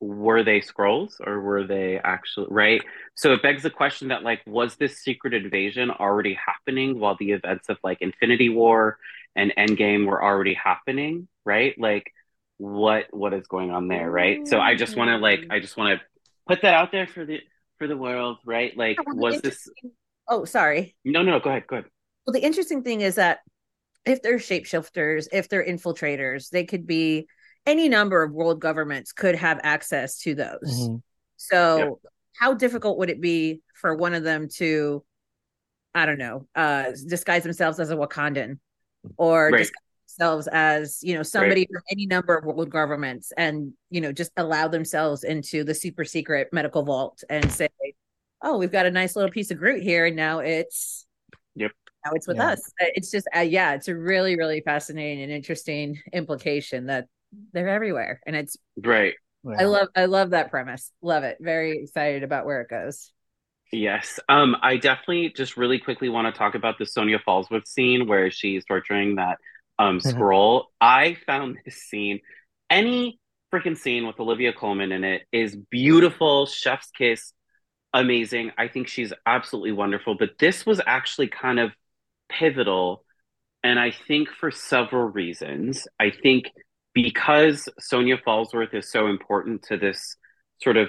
were 0.00 0.42
they 0.42 0.60
Skrulls 0.60 1.20
or 1.20 1.40
were 1.40 1.66
they 1.66 1.98
actually 2.02 2.46
right? 2.50 2.82
So 3.14 3.34
it 3.34 3.42
begs 3.42 3.62
the 3.62 3.70
question 3.70 4.08
that 4.08 4.22
like, 4.22 4.40
was 4.46 4.76
this 4.76 4.98
secret 4.98 5.34
invasion 5.34 5.90
already 5.90 6.34
happening 6.34 6.98
while 6.98 7.16
the 7.20 7.32
events 7.32 7.68
of 7.68 7.76
like 7.84 7.98
Infinity 8.00 8.48
War 8.48 8.96
and 9.36 9.52
Endgame 9.58 10.06
were 10.06 10.22
already 10.22 10.54
happening? 10.54 11.28
Right? 11.44 11.78
Like, 11.78 12.12
what 12.56 13.06
what 13.10 13.34
is 13.34 13.46
going 13.46 13.70
on 13.70 13.88
there? 13.88 14.10
Right? 14.10 14.48
So 14.48 14.58
I 14.58 14.74
just 14.74 14.96
want 14.96 15.08
to 15.10 15.18
like, 15.18 15.44
I 15.50 15.60
just 15.60 15.76
want 15.76 16.00
to 16.00 16.06
put 16.48 16.62
that 16.62 16.74
out 16.74 16.92
there 16.92 17.06
for 17.06 17.26
the 17.26 17.40
for 17.78 17.86
the 17.86 17.96
world, 17.96 18.38
right? 18.46 18.74
Like, 18.76 18.96
was 19.06 19.42
this? 19.42 19.68
Oh, 20.26 20.46
sorry. 20.46 20.96
No, 21.04 21.22
no, 21.22 21.40
go 21.40 21.50
ahead. 21.50 21.66
Go 21.66 21.76
ahead. 21.76 21.90
Well, 22.26 22.32
the 22.32 22.42
interesting 22.42 22.82
thing 22.82 23.02
is 23.02 23.16
that 23.16 23.40
if 24.06 24.22
they're 24.22 24.38
shapeshifters, 24.38 25.28
if 25.30 25.48
they're 25.48 25.66
infiltrators, 25.66 26.48
they 26.48 26.64
could 26.64 26.86
be 26.86 27.26
any 27.70 27.88
number 27.88 28.22
of 28.22 28.32
world 28.32 28.60
governments 28.60 29.12
could 29.12 29.36
have 29.36 29.60
access 29.62 30.18
to 30.18 30.34
those. 30.34 30.58
Mm-hmm. 30.64 30.96
So, 31.36 31.78
yep. 31.78 32.12
how 32.38 32.54
difficult 32.54 32.98
would 32.98 33.10
it 33.10 33.20
be 33.20 33.62
for 33.74 33.94
one 33.94 34.12
of 34.12 34.24
them 34.24 34.48
to, 34.56 35.04
I 35.94 36.04
don't 36.04 36.18
know, 36.18 36.48
uh, 36.54 36.90
disguise 37.06 37.44
themselves 37.44 37.78
as 37.78 37.90
a 37.90 37.96
Wakandan 37.96 38.58
or 39.16 39.50
right. 39.50 39.58
disguise 39.58 39.84
themselves 40.18 40.48
as, 40.50 40.98
you 41.02 41.14
know, 41.14 41.22
somebody 41.22 41.60
right. 41.60 41.68
from 41.72 41.82
any 41.92 42.06
number 42.06 42.36
of 42.36 42.44
world 42.44 42.70
governments 42.70 43.32
and, 43.36 43.72
you 43.88 44.00
know, 44.00 44.12
just 44.12 44.32
allow 44.36 44.66
themselves 44.66 45.22
into 45.22 45.62
the 45.62 45.74
super 45.74 46.04
secret 46.04 46.48
medical 46.52 46.82
vault 46.82 47.22
and 47.30 47.50
say, 47.52 47.68
oh, 48.42 48.58
we've 48.58 48.72
got 48.72 48.86
a 48.86 48.90
nice 48.90 49.14
little 49.14 49.30
piece 49.30 49.50
of 49.50 49.58
Groot 49.58 49.82
here. 49.82 50.06
And 50.06 50.16
now 50.16 50.40
it's, 50.40 51.06
yep 51.54 51.70
now 52.04 52.12
it's 52.14 52.26
with 52.26 52.38
yeah. 52.38 52.48
us. 52.48 52.72
It's 52.80 53.10
just, 53.10 53.28
uh, 53.36 53.40
yeah, 53.40 53.74
it's 53.74 53.88
a 53.88 53.96
really, 53.96 54.36
really 54.36 54.60
fascinating 54.60 55.22
and 55.22 55.32
interesting 55.32 55.98
implication 56.12 56.86
that 56.86 57.06
they're 57.52 57.68
everywhere, 57.68 58.20
and 58.26 58.36
it's 58.36 58.56
great. 58.80 59.14
I 59.46 59.64
love, 59.64 59.88
I 59.96 60.04
love 60.04 60.30
that 60.30 60.50
premise. 60.50 60.92
Love 61.00 61.24
it. 61.24 61.38
Very 61.40 61.78
excited 61.82 62.22
about 62.22 62.44
where 62.44 62.60
it 62.60 62.68
goes. 62.68 63.10
Yes. 63.72 64.18
Um, 64.28 64.56
I 64.62 64.76
definitely 64.76 65.32
just 65.34 65.56
really 65.56 65.78
quickly 65.78 66.08
want 66.08 66.32
to 66.32 66.38
talk 66.38 66.54
about 66.54 66.78
the 66.78 66.86
Sonya 66.86 67.20
Falsworth 67.26 67.66
scene 67.66 68.08
where 68.08 68.30
she's 68.30 68.64
torturing 68.64 69.16
that 69.16 69.38
um 69.78 70.00
scroll. 70.00 70.68
I 70.80 71.16
found 71.26 71.58
this 71.64 71.76
scene, 71.76 72.20
any 72.68 73.18
freaking 73.52 73.76
scene 73.76 74.06
with 74.06 74.18
Olivia 74.20 74.52
Colman 74.52 74.92
in 74.92 75.04
it 75.04 75.22
is 75.32 75.56
beautiful, 75.56 76.46
chef's 76.46 76.90
kiss, 76.90 77.32
amazing. 77.92 78.52
I 78.58 78.68
think 78.68 78.88
she's 78.88 79.12
absolutely 79.24 79.72
wonderful. 79.72 80.16
But 80.18 80.30
this 80.38 80.66
was 80.66 80.80
actually 80.84 81.28
kind 81.28 81.58
of 81.58 81.72
pivotal. 82.28 83.04
And 83.62 83.78
I 83.78 83.90
think 83.90 84.30
for 84.30 84.50
several 84.50 85.04
reasons. 85.04 85.86
I 85.98 86.10
think 86.10 86.50
because 86.94 87.68
Sonya 87.78 88.18
Falsworth 88.18 88.74
is 88.74 88.90
so 88.90 89.06
important 89.06 89.62
to 89.64 89.76
this 89.76 90.16
sort 90.62 90.76
of 90.76 90.88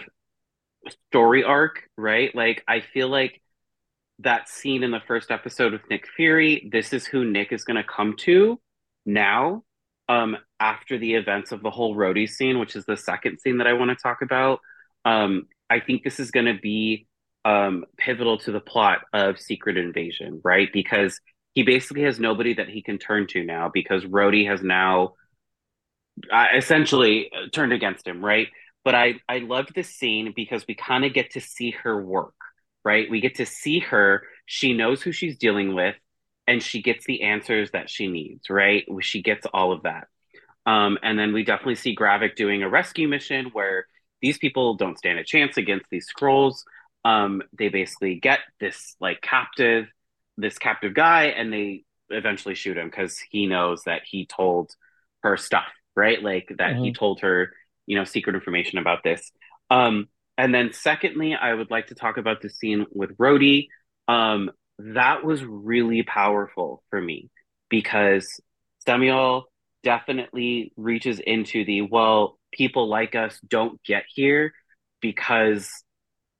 story 1.08 1.44
arc, 1.44 1.84
right? 1.98 2.34
Like, 2.36 2.64
I 2.68 2.82
feel 2.82 3.08
like 3.08 3.42
that 4.20 4.50
scene 4.50 4.84
in 4.84 4.92
the 4.92 5.02
first 5.08 5.32
episode 5.32 5.74
with 5.74 5.90
Nick 5.90 6.08
Fury, 6.16 6.70
this 6.72 6.94
is 6.94 7.06
who 7.06 7.26
Nick 7.26 7.52
is 7.52 7.64
going 7.64 7.78
to 7.78 7.84
come 7.84 8.16
to 8.20 8.60
now 9.06 9.64
um, 10.10 10.38
after 10.60 10.98
the 10.98 11.16
events 11.16 11.52
of 11.52 11.62
the 11.64 11.72
whole 11.72 11.96
Rhodey 11.96 12.30
scene, 12.30 12.60
which 12.60 12.76
is 12.76 12.86
the 12.86 12.98
second 12.98 13.40
scene 13.40 13.58
that 13.58 13.68
I 13.68 13.74
want 13.74 13.90
to 13.90 13.96
talk 13.96 14.22
about. 14.22 14.60
Um, 15.06 15.48
I 15.70 15.80
think 15.80 16.04
this 16.04 16.20
is 16.20 16.32
going 16.32 16.48
to 16.48 16.60
be 16.60 17.08
um, 17.46 17.86
pivotal 17.98 18.38
to 18.40 18.52
the 18.52 18.60
plot 18.60 19.00
of 19.14 19.40
Secret 19.40 19.78
Invasion, 19.78 20.42
right? 20.44 20.70
Because 20.72 21.20
he 21.54 21.64
basically 21.64 22.04
has 22.04 22.20
nobody 22.20 22.54
that 22.56 22.70
he 22.70 22.82
can 22.82 22.98
turn 22.98 23.28
to 23.28 23.44
now 23.44 23.70
because 23.74 24.04
Rhodey 24.04 24.48
has 24.48 24.62
now 24.62 25.14
uh, 26.32 26.48
essentially 26.56 27.32
turned 27.54 27.74
against 27.74 28.08
him, 28.08 28.24
right? 28.24 28.48
But 28.84 28.96
I 28.96 29.16
I 29.30 29.40
love 29.40 29.68
this 29.74 29.90
scene 29.90 30.34
because 30.36 30.66
we 30.68 30.76
kind 30.76 31.06
of 31.06 31.14
get 31.14 31.32
to 31.32 31.42
see 31.42 31.72
her 31.84 32.02
work, 32.02 32.34
right? 32.84 33.10
We 33.10 33.22
get 33.22 33.36
to 33.36 33.46
see 33.46 33.80
her. 33.80 34.24
She 34.46 34.74
knows 34.74 35.02
who 35.02 35.12
she's 35.12 35.38
dealing 35.38 35.74
with, 35.74 35.96
and 36.48 36.62
she 36.62 36.82
gets 36.82 37.06
the 37.06 37.24
answers 37.24 37.72
that 37.72 37.90
she 37.90 38.08
needs, 38.08 38.50
right? 38.50 38.86
She 39.02 39.22
gets 39.22 39.46
all 39.54 39.72
of 39.72 39.84
that. 39.84 40.08
Um, 40.66 40.98
and 41.04 41.18
then 41.18 41.34
we 41.34 41.44
definitely 41.44 41.76
see 41.76 41.96
Gravik 41.96 42.36
doing 42.36 42.64
a 42.64 42.70
rescue 42.70 43.08
mission 43.08 43.48
where 43.54 43.88
these 44.22 44.38
people 44.38 44.76
don't 44.76 44.98
stand 44.98 45.20
a 45.20 45.24
chance 45.24 45.58
against 45.58 45.88
these 45.90 46.08
Skrulls. 46.08 46.64
Um, 47.04 47.42
they 47.58 47.70
basically 47.70 48.20
get 48.20 48.40
this 48.60 48.96
like 49.00 49.22
captive, 49.22 49.88
this 50.38 50.58
captive 50.60 50.94
guy, 50.94 51.26
and 51.26 51.52
they 51.52 51.84
eventually 52.10 52.56
shoot 52.56 52.78
him 52.78 52.88
because 52.90 53.18
he 53.20 53.48
knows 53.48 53.84
that 53.84 54.02
he 54.06 54.26
told 54.26 54.76
her 55.24 55.38
stuff, 55.38 55.66
right? 55.96 56.22
Like 56.22 56.48
that 56.58 56.74
mm-hmm. 56.74 56.84
he 56.84 56.94
told 56.94 57.22
her, 57.22 57.54
you 57.86 57.98
know, 57.98 58.04
secret 58.04 58.36
information 58.36 58.80
about 58.80 59.04
this. 59.04 59.32
Um, 59.70 60.08
and 60.38 60.54
then 60.54 60.74
secondly, 60.74 61.36
I 61.36 61.54
would 61.54 61.72
like 61.72 61.88
to 61.88 61.96
talk 61.96 62.18
about 62.18 62.42
the 62.42 62.50
scene 62.50 62.86
with 62.92 63.18
Rhodey. 63.18 63.68
Um, 64.08 64.52
that 64.80 65.24
was 65.24 65.44
really 65.44 66.04
powerful 66.04 66.84
for 66.90 67.02
me 67.02 67.30
because 67.70 68.40
Samuel 68.86 69.46
definitely 69.84 70.74
reaches 70.76 71.20
into 71.20 71.66
the 71.66 71.82
well, 71.82 72.40
people 72.52 72.88
like 72.88 73.16
us 73.16 73.40
don't 73.48 73.82
get 73.84 74.04
here 74.14 74.54
because 75.02 75.70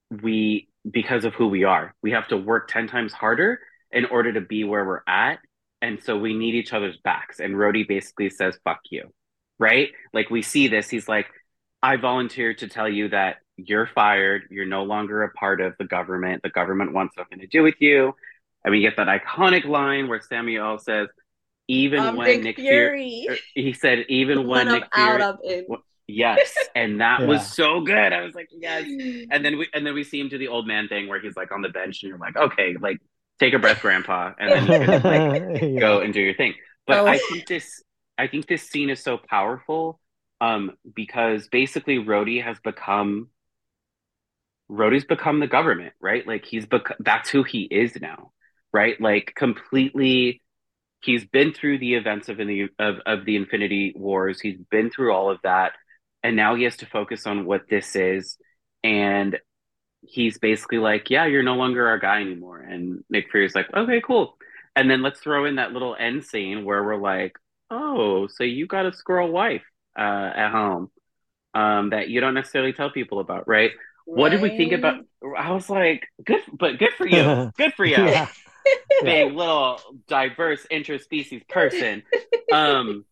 we 0.10 0.68
because 0.90 1.26
of 1.26 1.34
who 1.36 1.48
we 1.48 1.64
are. 1.64 1.94
We 2.02 2.12
have 2.12 2.28
to 2.30 2.38
work 2.38 2.68
10 2.70 2.88
times 2.88 3.14
harder 3.14 3.60
in 3.92 4.06
order 4.06 4.34
to 4.34 4.42
be 4.42 4.64
where 4.64 4.86
we're 4.86 5.04
at. 5.08 5.40
And 5.82 6.02
so 6.02 6.18
we 6.18 6.34
need 6.34 6.56
each 6.56 6.74
other's 6.74 6.98
backs. 7.04 7.40
And 7.40 7.56
Rhodey 7.56 7.88
basically 7.88 8.30
says, 8.30 8.58
fuck 8.64 8.80
you. 8.90 9.12
Right? 9.62 9.90
Like 10.12 10.30
we 10.30 10.42
see 10.42 10.68
this. 10.68 10.90
He's 10.90 11.08
like, 11.08 11.28
I 11.82 11.96
volunteered 11.96 12.58
to 12.58 12.68
tell 12.68 12.90
you 12.90 13.10
that 13.10 13.38
you're 13.56 13.88
fired. 13.88 14.44
You're 14.50 14.66
no 14.66 14.84
longer 14.84 15.24
a 15.24 15.32
part 15.32 15.62
of 15.62 15.76
the 15.78 15.86
government. 15.86 16.42
The 16.44 16.50
government 16.50 16.94
wants 16.94 17.16
nothing 17.16 17.40
to 17.40 17.48
do 17.48 17.64
with 17.64 17.76
you. 17.80 18.14
And 18.64 18.72
we 18.72 18.82
get 18.82 18.98
that 18.98 19.08
iconic 19.08 19.66
line 19.66 20.08
where 20.08 20.20
Samuel 20.20 20.80
says, 20.80 21.08
even 21.68 22.00
um, 22.00 22.16
when 22.16 22.28
Nick, 22.28 22.44
Nick 22.44 22.56
Fury, 22.58 23.22
Fury, 23.22 23.40
he 23.56 23.74
said, 23.74 24.06
even 24.10 24.48
when 24.48 24.68
Nick 24.68 24.94
Fury, 24.94 25.10
out 25.10 25.22
of 25.22 25.40
him. 25.44 25.66
yes, 26.08 26.54
and 26.76 27.00
that 27.00 27.20
yeah. 27.22 27.28
was 27.28 27.48
so 27.48 27.82
good. 27.82 28.12
I 28.12 28.22
was 28.22 28.36
like, 28.36 28.50
yes. 28.52 28.84
And 29.32 29.46
then 29.46 29.58
we 29.58 29.68
and 29.74 29.86
then 29.86 29.94
we 29.94 30.04
see 30.04 30.20
him 30.20 30.28
do 30.28 30.38
the 30.38 30.50
old 30.50 30.68
man 30.68 30.88
thing 30.88 31.08
where 31.08 31.22
he's 31.22 31.38
like 31.38 31.52
on 31.52 31.62
the 31.62 31.70
bench, 31.70 32.04
and 32.04 32.10
you're 32.10 32.18
like, 32.18 32.36
okay, 32.36 32.76
like 32.80 32.98
take 33.40 33.54
a 33.54 33.60
breath, 33.60 33.82
Grandpa, 33.82 34.34
and 34.38 34.52
then 34.52 34.64
you 34.64 34.86
can 34.86 35.02
like 35.04 35.62
yeah. 35.62 35.80
go 35.80 36.02
and 36.02 36.14
do 36.14 36.20
your 36.20 36.36
thing. 36.36 36.56
But 36.86 37.00
oh. 37.00 37.08
I 37.08 37.18
think 37.18 37.48
this, 37.48 37.82
I 38.18 38.28
think 38.28 38.48
this 38.48 38.70
scene 38.70 38.90
is 38.90 39.02
so 39.04 39.18
powerful, 39.18 40.00
um, 40.42 40.78
because 40.96 41.48
basically 41.48 41.98
Rhodey 41.98 42.44
has 42.44 42.60
become 42.60 43.30
Rhodey's 44.70 45.06
become 45.06 45.40
the 45.40 45.48
government, 45.48 45.94
right? 46.00 46.26
Like 46.26 46.46
he's 46.46 46.66
bec- 46.66 46.96
that's 47.00 47.30
who 47.30 47.44
he 47.44 47.64
is 47.64 48.00
now, 48.00 48.32
right? 48.72 49.00
Like 49.00 49.34
completely 49.36 50.42
he's 51.04 51.26
been 51.26 51.54
through 51.54 51.80
the 51.80 51.96
events 51.96 52.30
of 52.30 52.38
the 52.38 52.70
of, 52.80 52.98
of 53.06 53.26
the 53.26 53.36
Infinity 53.36 53.94
Wars. 53.96 54.40
He's 54.40 54.58
been 54.72 54.90
through 54.90 55.14
all 55.14 55.32
of 55.32 55.40
that, 55.44 55.74
and 56.24 56.36
now 56.36 56.56
he 56.56 56.64
has 56.64 56.78
to 56.78 56.86
focus 56.86 57.28
on 57.28 57.46
what 57.46 57.70
this 57.70 57.96
is. 57.96 58.38
And 58.84 59.40
he's 60.02 60.38
basically 60.40 60.80
like, 60.80 61.10
"Yeah, 61.10 61.26
you're 61.26 61.44
no 61.44 61.56
longer 61.56 61.88
our 61.88 62.00
guy 62.00 62.22
anymore." 62.22 62.60
And 62.62 63.04
Nick 63.10 63.32
Fury's 63.32 63.56
like, 63.56 63.74
"Okay, 63.74 64.02
cool." 64.06 64.38
And 64.76 64.90
then 64.90 65.02
let's 65.02 65.20
throw 65.20 65.46
in 65.46 65.56
that 65.56 65.74
little 65.74 65.96
end 66.00 66.24
scene 66.26 66.64
where 66.66 66.84
we're 66.84 66.96
like, 66.98 67.38
"Oh, 67.72 68.28
so 68.28 68.44
you 68.44 68.68
got 68.68 68.86
a 68.86 68.92
Skrull 68.92 69.32
wife 69.32 69.64
uh, 69.98 70.32
at 70.36 70.52
home 70.52 70.92
um, 71.54 71.90
that 71.90 72.10
you 72.10 72.22
don't 72.22 72.34
necessarily 72.34 72.74
tell 72.74 72.92
people 72.92 73.20
about, 73.20 73.48
right?" 73.48 73.72
Right. 74.08 74.18
What 74.18 74.30
did 74.30 74.42
we 74.42 74.50
think 74.50 74.74
about? 74.74 75.06
I 75.38 75.52
was 75.52 75.70
like, 75.70 76.08
good, 76.26 76.42
but 76.52 76.80
good 76.80 76.92
for 76.98 77.08
you. 77.08 77.52
good 77.58 77.74
for 77.76 77.86
you. 77.86 77.98
yeah 77.98 78.28
being 79.04 79.36
little 79.36 79.80
diverse 80.08 80.66
interspecies 80.72 81.48
person. 81.48 82.04
Um, 82.52 83.06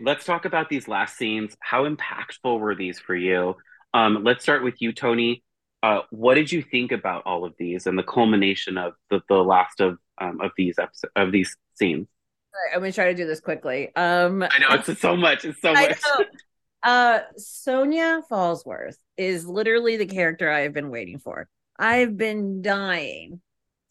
let's 0.00 0.24
talk 0.24 0.44
about 0.44 0.68
these 0.68 0.88
last 0.88 1.16
scenes. 1.16 1.56
How 1.60 1.88
impactful 1.88 2.58
were 2.58 2.74
these 2.74 2.98
for 2.98 3.14
you? 3.14 3.56
Um, 3.92 4.24
let's 4.24 4.42
start 4.42 4.64
with 4.64 4.80
you, 4.80 4.92
Toni. 4.92 5.42
Uh, 5.82 6.00
what 6.10 6.34
did 6.34 6.50
you 6.50 6.62
think 6.62 6.92
about 6.92 7.22
all 7.26 7.44
of 7.44 7.54
these 7.58 7.86
and 7.86 7.98
the 7.98 8.02
culmination 8.02 8.78
of 8.78 8.94
the, 9.10 9.20
the 9.28 9.36
last 9.36 9.80
of 9.80 9.98
um, 10.18 10.40
of 10.40 10.52
these 10.56 10.78
episodes 10.78 11.12
of 11.14 11.30
these 11.30 11.56
scenes? 11.74 12.08
All 12.54 12.60
right, 12.66 12.74
I'm 12.74 12.80
gonna 12.80 12.92
try 12.92 13.06
to 13.06 13.14
do 13.14 13.26
this 13.26 13.40
quickly. 13.40 13.94
Um, 13.96 14.42
I 14.42 14.58
know 14.58 14.68
it's 14.70 15.00
so 15.00 15.16
much. 15.16 15.44
It's 15.44 15.60
so 15.60 15.72
much. 15.72 15.98
Uh, 16.84 17.20
Sonya 17.36 18.20
Falsworth 18.30 18.98
is 19.16 19.46
literally 19.46 19.96
the 19.96 20.06
character 20.06 20.50
I 20.50 20.60
have 20.60 20.72
been 20.72 20.90
waiting 20.90 21.18
for. 21.18 21.48
I've 21.78 22.16
been 22.16 22.62
dying 22.62 23.40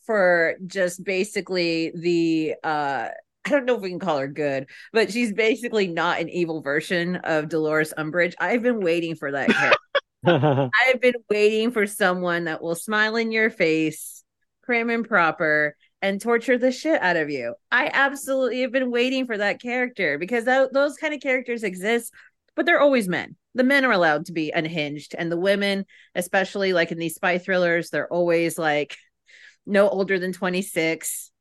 for 0.05 0.55
just 0.67 1.03
basically 1.03 1.91
the 1.95 2.55
uh 2.63 3.09
I 3.45 3.49
don't 3.49 3.65
know 3.65 3.75
if 3.75 3.81
we 3.81 3.89
can 3.89 3.99
call 3.99 4.19
her 4.19 4.27
good, 4.27 4.67
but 4.93 5.11
she's 5.11 5.33
basically 5.33 5.87
not 5.87 6.21
an 6.21 6.29
evil 6.29 6.61
version 6.61 7.17
of 7.17 7.49
Dolores 7.49 7.93
Umbridge. 7.97 8.35
I've 8.39 8.63
been 8.63 8.79
waiting 8.79 9.15
for 9.15 9.33
that 9.33 9.75
I've 10.25 11.01
been 11.01 11.15
waiting 11.29 11.71
for 11.71 11.85
someone 11.85 12.45
that 12.45 12.61
will 12.61 12.75
smile 12.75 13.17
in 13.17 13.33
your 13.33 13.49
face, 13.49 14.23
prim 14.63 14.89
and 14.89 15.05
proper, 15.05 15.75
and 16.03 16.19
torture 16.19 16.57
the 16.57 16.71
shit 16.71 17.01
out 17.01 17.15
of 17.15 17.29
you. 17.29 17.55
I 17.71 17.89
absolutely 17.91 18.61
have 18.61 18.73
been 18.73 18.91
waiting 18.91 19.25
for 19.25 19.37
that 19.37 19.61
character 19.61 20.17
because 20.19 20.43
those 20.43 20.97
kind 20.97 21.13
of 21.13 21.21
characters 21.21 21.63
exist, 21.63 22.13
but 22.55 22.65
they're 22.65 22.81
always 22.81 23.07
men. 23.07 23.37
The 23.55 23.63
men 23.63 23.85
are 23.85 23.91
allowed 23.93 24.25
to 24.25 24.33
be 24.33 24.51
unhinged, 24.51 25.15
and 25.17 25.31
the 25.31 25.39
women, 25.39 25.85
especially 26.13 26.73
like 26.73 26.91
in 26.91 26.97
these 26.97 27.15
spy 27.15 27.37
thrillers, 27.37 27.89
they're 27.89 28.11
always 28.11 28.57
like 28.59 28.97
no 29.65 29.87
older 29.89 30.19
than 30.19 30.33
26 30.33 31.31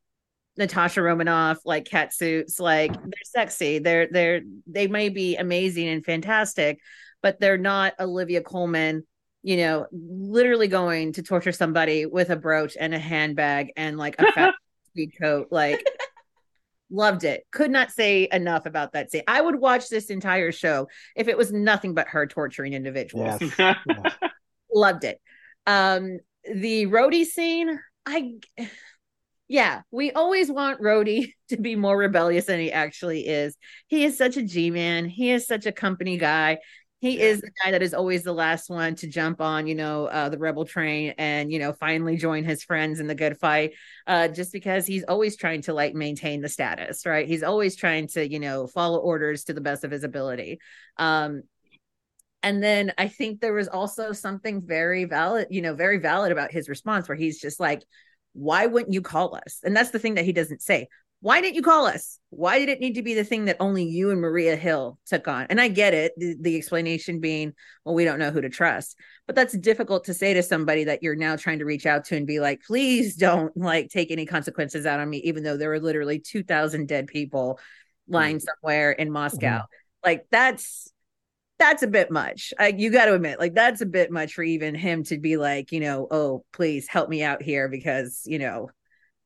natasha 0.55 1.01
romanoff 1.01 1.57
like 1.65 1.83
cat 1.83 2.13
suits 2.13 2.59
like 2.59 2.93
they're 2.93 3.11
sexy 3.23 3.79
they're 3.79 4.07
they're 4.11 4.41
they 4.67 4.85
may 4.85 5.09
be 5.09 5.35
amazing 5.35 5.87
and 5.87 6.05
fantastic 6.05 6.77
but 7.23 7.39
they're 7.39 7.57
not 7.57 7.93
olivia 7.99 8.39
colman 8.39 9.03
you 9.43 9.57
know 9.57 9.85
literally 9.91 10.67
going 10.67 11.13
to 11.13 11.21
torture 11.21 11.51
somebody 11.51 12.05
with 12.05 12.29
a 12.29 12.35
brooch 12.35 12.75
and 12.79 12.93
a 12.93 12.99
handbag 12.99 13.71
and 13.75 13.97
like 13.97 14.15
a 14.19 14.31
fat 14.31 14.53
speed 14.89 15.11
coat 15.21 15.47
like 15.51 15.85
loved 16.89 17.23
it 17.23 17.45
could 17.51 17.71
not 17.71 17.91
say 17.91 18.27
enough 18.31 18.65
about 18.65 18.93
that 18.93 19.11
scene 19.11 19.23
i 19.27 19.41
would 19.41 19.55
watch 19.55 19.89
this 19.89 20.09
entire 20.09 20.51
show 20.51 20.87
if 21.15 21.27
it 21.27 21.37
was 21.37 21.51
nothing 21.51 21.93
but 21.93 22.07
her 22.07 22.25
torturing 22.25 22.73
individuals 22.73 23.41
yes. 23.57 23.77
loved 24.73 25.03
it 25.03 25.19
um 25.67 26.19
the 26.53 26.85
Rhodey 26.87 27.25
scene 27.25 27.79
I 28.05 28.33
yeah, 29.47 29.81
we 29.91 30.11
always 30.11 30.49
want 30.51 30.81
Rhodey 30.81 31.33
to 31.49 31.57
be 31.57 31.75
more 31.75 31.97
rebellious 31.97 32.45
than 32.45 32.59
he 32.59 32.71
actually 32.71 33.27
is. 33.27 33.55
He 33.87 34.03
is 34.03 34.17
such 34.17 34.37
a 34.37 34.43
G 34.43 34.71
man. 34.71 35.05
He 35.05 35.31
is 35.31 35.45
such 35.45 35.65
a 35.65 35.71
company 35.71 36.17
guy. 36.17 36.59
He 37.03 37.19
is 37.19 37.41
the 37.41 37.51
guy 37.61 37.71
that 37.71 37.83
is 37.83 37.93
always 37.93 38.23
the 38.23 38.31
last 38.31 38.69
one 38.69 38.95
to 38.95 39.07
jump 39.07 39.41
on, 39.41 39.67
you 39.67 39.75
know, 39.75 40.05
uh, 40.05 40.29
the 40.29 40.37
rebel 40.37 40.63
train 40.63 41.13
and 41.17 41.51
you 41.51 41.59
know 41.59 41.73
finally 41.73 42.15
join 42.15 42.45
his 42.45 42.63
friends 42.63 43.01
in 43.01 43.07
the 43.07 43.13
good 43.13 43.37
fight. 43.37 43.73
Uh, 44.07 44.29
just 44.29 44.53
because 44.53 44.85
he's 44.85 45.03
always 45.03 45.35
trying 45.35 45.61
to 45.63 45.73
like 45.73 45.93
maintain 45.93 46.39
the 46.39 46.47
status, 46.47 47.05
right? 47.05 47.27
He's 47.27 47.43
always 47.43 47.75
trying 47.75 48.07
to, 48.13 48.25
you 48.25 48.39
know, 48.39 48.67
follow 48.67 48.99
orders 48.99 49.43
to 49.43 49.53
the 49.53 49.59
best 49.59 49.83
of 49.83 49.91
his 49.91 50.05
ability. 50.05 50.61
Um, 50.95 51.43
and 52.41 52.63
then 52.63 52.93
I 52.97 53.09
think 53.09 53.41
there 53.41 53.53
was 53.53 53.67
also 53.67 54.13
something 54.13 54.61
very 54.65 55.03
valid, 55.03 55.47
you 55.49 55.61
know, 55.61 55.75
very 55.75 55.97
valid 55.97 56.31
about 56.31 56.53
his 56.53 56.69
response 56.69 57.09
where 57.09 57.17
he's 57.17 57.41
just 57.41 57.59
like, 57.59 57.83
why 58.31 58.65
wouldn't 58.65 58.93
you 58.93 59.01
call 59.01 59.35
us? 59.35 59.59
And 59.61 59.75
that's 59.75 59.89
the 59.89 59.99
thing 59.99 60.13
that 60.13 60.23
he 60.23 60.31
doesn't 60.31 60.61
say. 60.61 60.87
Why 61.23 61.39
didn't 61.39 61.55
you 61.55 61.61
call 61.61 61.85
us? 61.85 62.19
Why 62.31 62.59
did 62.59 62.67
it 62.67 62.81
need 62.81 62.95
to 62.95 63.01
be 63.01 63.13
the 63.13 63.23
thing 63.23 63.45
that 63.45 63.55
only 63.61 63.85
you 63.85 64.11
and 64.11 64.19
Maria 64.19 64.57
Hill 64.57 64.99
took 65.05 65.25
on? 65.29 65.47
And 65.49 65.61
I 65.61 65.69
get 65.69 65.93
it, 65.93 66.11
the, 66.17 66.35
the, 66.37 66.57
explanation 66.57 67.21
being, 67.21 67.53
well, 67.85 67.95
we 67.95 68.03
don't 68.03 68.19
know 68.19 68.29
who 68.29 68.41
to 68.41 68.49
trust. 68.49 68.97
But 69.25 69.37
that's 69.37 69.57
difficult 69.57 70.03
to 70.05 70.13
say 70.13 70.33
to 70.33 70.43
somebody 70.43 70.83
that 70.83 71.01
you're 71.01 71.15
now 71.15 71.37
trying 71.37 71.59
to 71.59 71.65
reach 71.65 71.85
out 71.85 72.03
to 72.05 72.17
and 72.17 72.27
be 72.27 72.41
like, 72.41 72.61
please 72.67 73.15
don't 73.15 73.55
like 73.55 73.87
take 73.87 74.11
any 74.11 74.25
consequences 74.25 74.85
out 74.85 74.99
on 74.99 75.09
me, 75.09 75.19
even 75.19 75.43
though 75.43 75.55
there 75.55 75.69
were 75.69 75.79
literally 75.79 76.19
2,000 76.19 76.89
dead 76.89 77.07
people 77.07 77.57
lying 78.09 78.35
mm-hmm. 78.35 78.45
somewhere 78.61 78.91
in 78.91 79.09
Moscow. 79.09 79.59
Mm-hmm. 79.59 80.05
Like 80.09 80.25
that's 80.29 80.91
that's 81.57 81.83
a 81.83 81.87
bit 81.87 82.11
much. 82.11 82.53
I, 82.59 82.73
you 82.77 82.91
got 82.91 83.05
to 83.05 83.13
admit, 83.13 83.39
like 83.39 83.53
that's 83.53 83.79
a 83.79 83.85
bit 83.85 84.11
much 84.11 84.33
for 84.33 84.43
even 84.43 84.75
him 84.75 85.05
to 85.05 85.17
be 85.17 85.37
like, 85.37 85.71
you 85.71 85.79
know, 85.79 86.05
oh, 86.11 86.43
please 86.51 86.85
help 86.89 87.07
me 87.07 87.23
out 87.23 87.41
here 87.41 87.69
because, 87.69 88.23
you 88.25 88.39
know, 88.39 88.71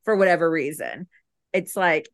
for 0.04 0.14
whatever 0.14 0.48
reason 0.48 1.08
it's 1.52 1.76
like 1.76 2.08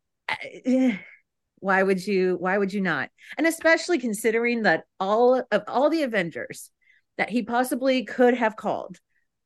why 1.59 1.81
would 1.81 2.05
you 2.05 2.37
why 2.39 2.57
would 2.57 2.73
you 2.73 2.81
not? 2.81 3.09
And 3.37 3.47
especially 3.47 3.97
considering 3.97 4.63
that 4.63 4.83
all 4.99 5.43
of 5.51 5.63
all 5.67 5.89
the 5.89 6.03
avengers 6.03 6.69
that 7.17 7.29
he 7.29 7.43
possibly 7.43 8.03
could 8.03 8.35
have 8.35 8.55
called 8.55 8.99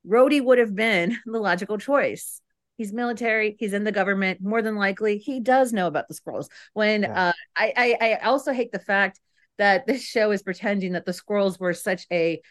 Rhodey 0.06 0.44
would 0.44 0.58
have 0.58 0.76
been 0.76 1.18
the 1.26 1.40
logical 1.40 1.78
choice. 1.78 2.42
He's 2.78 2.94
military 2.94 3.56
he's 3.60 3.74
in 3.74 3.84
the 3.84 3.92
government 3.92 4.40
more 4.42 4.62
than 4.62 4.76
likely 4.76 5.18
he 5.18 5.40
does 5.40 5.74
know 5.74 5.88
about 5.88 6.08
the 6.08 6.14
Skrulls 6.14 6.48
when 6.74 7.04
yeah. 7.04 7.28
uh, 7.30 7.34
I, 7.56 7.74
I 7.76 8.08
i 8.08 8.26
also 8.26 8.54
hate 8.54 8.72
the 8.72 8.80
fact 8.80 9.20
that 9.58 9.86
this 9.86 10.02
show 10.02 10.32
is 10.32 10.44
pretending 10.44 10.94
that 10.94 11.06
the 11.06 11.12
Skrulls 11.12 11.60
were 11.60 11.74
such 11.74 12.06
a 12.10 12.42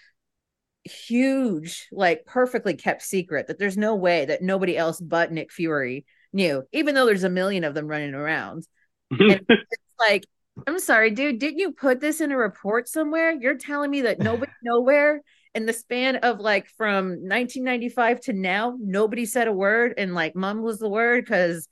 huge 0.85 1.89
like 1.93 2.27
perfectly 2.27 2.75
kept 2.75 3.01
secret 3.01 3.47
that 3.47 3.59
there's 3.59 3.79
no 3.79 3.95
way 3.95 4.27
that 4.27 4.43
nobody 4.43 4.77
else 4.77 5.01
but 5.01 5.33
nick 5.33 5.51
fury 5.51 6.05
knew, 6.33 6.65
even 6.73 6.95
though 6.95 7.07
there's 7.07 7.25
a 7.25 7.31
million 7.31 7.65
of 7.65 7.75
them 7.75 7.87
running 7.87 8.15
around. 8.15 8.67
and 9.11 9.41
it's 9.49 9.95
like, 9.99 10.25
I'm 10.67 10.79
sorry, 10.81 11.11
dude, 11.11 11.39
didn't 11.39 11.59
you 11.59 11.73
put 11.73 12.01
this 12.01 12.21
in 12.21 12.33
a 12.33 12.37
report 12.37 12.89
somewhere? 12.89 13.33
You're 13.33 13.57
telling 13.57 13.91
me 13.91 14.03
that 14.03 14.19
nobody 14.19 14.53
nowhere 14.63 15.23
in 15.55 15.67
the 15.67 15.73
span 15.73 16.17
of 16.17 16.41
like 16.41 16.69
from 16.77 17.09
1995 17.09 18.21
to 18.23 18.33
now, 18.33 18.77
nobody 18.81 19.25
said 19.25 19.49
a 19.49 19.53
word 19.53 19.95
and 19.97 20.15
like 20.15 20.37
mum 20.37 20.63
was 20.63 20.79
the 20.79 20.89
word 20.89 21.25
because 21.25 21.69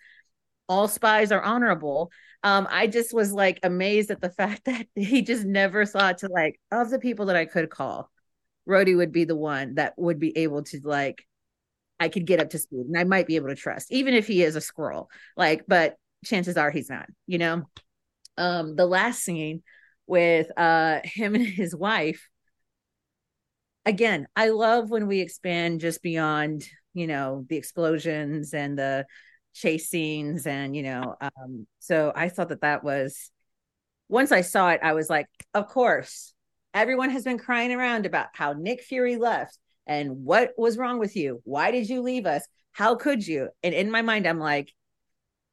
all 0.69 0.89
spies 0.89 1.33
are 1.33 1.43
honorable. 1.43 2.11
Um, 2.43 2.67
I 2.71 2.87
just 2.87 3.13
was 3.13 3.33
like 3.33 3.61
amazed 3.63 4.11
at 4.11 4.21
the 4.21 4.31
fact 4.39 4.65
that 4.65 4.87
he 4.95 5.23
just 5.23 5.45
never 5.45 5.85
thought 5.85 6.19
to 6.19 6.29
like 6.29 6.61
of 6.71 6.91
the 6.91 6.99
people 6.99 7.27
that 7.27 7.37
I 7.37 7.45
could 7.45 7.71
call, 7.71 8.11
Rhodey 8.69 8.97
would 8.97 9.13
be 9.13 9.25
the 9.25 9.37
one 9.37 9.75
that 9.75 9.95
would 9.97 10.19
be 10.19 10.37
able 10.39 10.63
to 10.65 10.81
like 10.83 11.27
I 11.99 12.09
could 12.09 12.27
get 12.27 12.41
up 12.41 12.51
to 12.51 12.59
speed 12.59 12.87
and 12.87 12.99
I 12.99 13.05
might 13.05 13.27
be 13.27 13.37
able 13.37 13.49
to 13.49 13.55
trust, 13.55 13.93
even 13.93 14.15
if 14.15 14.27
he 14.27 14.43
is 14.43 14.57
a 14.57 14.61
Skrull. 14.61 15.07
Like, 15.37 15.65
but 15.67 15.97
chances 16.25 16.57
are 16.57 16.71
he's 16.71 16.91
not, 16.91 17.07
you 17.27 17.39
know? 17.39 17.63
Um, 18.39 18.77
the 18.77 18.87
last 18.87 19.23
scene 19.23 19.63
with 20.07 20.51
uh 20.59 21.01
him 21.05 21.35
and 21.37 21.47
his 21.47 21.75
wife. 21.75 22.29
Again, 23.85 24.27
I 24.35 24.49
love 24.49 24.91
when 24.91 25.07
we 25.07 25.21
expand 25.21 25.81
just 25.81 26.03
beyond, 26.03 26.65
you 26.93 27.07
know, 27.07 27.47
the 27.49 27.57
explosions 27.57 28.53
and 28.53 28.77
the 28.79 29.07
chase 29.57 29.89
scenes 29.89 30.47
and 30.47 30.77
you 30.77 30.83
know 30.83 31.17
um 31.19 31.67
so 31.79 32.13
i 32.15 32.29
thought 32.29 32.51
that 32.51 32.61
that 32.61 32.85
was 32.85 33.31
once 34.07 34.31
i 34.31 34.43
saw 34.43 34.69
it 34.69 34.81
i 34.83 34.93
was 34.93 35.09
like 35.09 35.27
of 35.55 35.67
course 35.67 36.35
everyone 36.75 37.09
has 37.09 37.25
been 37.25 37.39
crying 37.39 37.73
around 37.73 38.05
about 38.05 38.27
how 38.35 38.53
nick 38.53 38.83
fury 38.83 39.17
left 39.17 39.59
and 39.87 40.25
what 40.25 40.53
was 40.57 40.79
wrong 40.79 40.99
with 40.99 41.17
you? 41.17 41.41
Why 41.45 41.71
did 41.71 41.89
you 41.89 42.03
leave 42.03 42.27
us? 42.27 42.47
How 42.73 42.97
could 42.97 43.27
you? 43.27 43.49
And 43.63 43.75
in 43.75 43.91
my 43.91 44.03
mind, 44.03 44.27
I'm 44.27 44.39
like, 44.39 44.73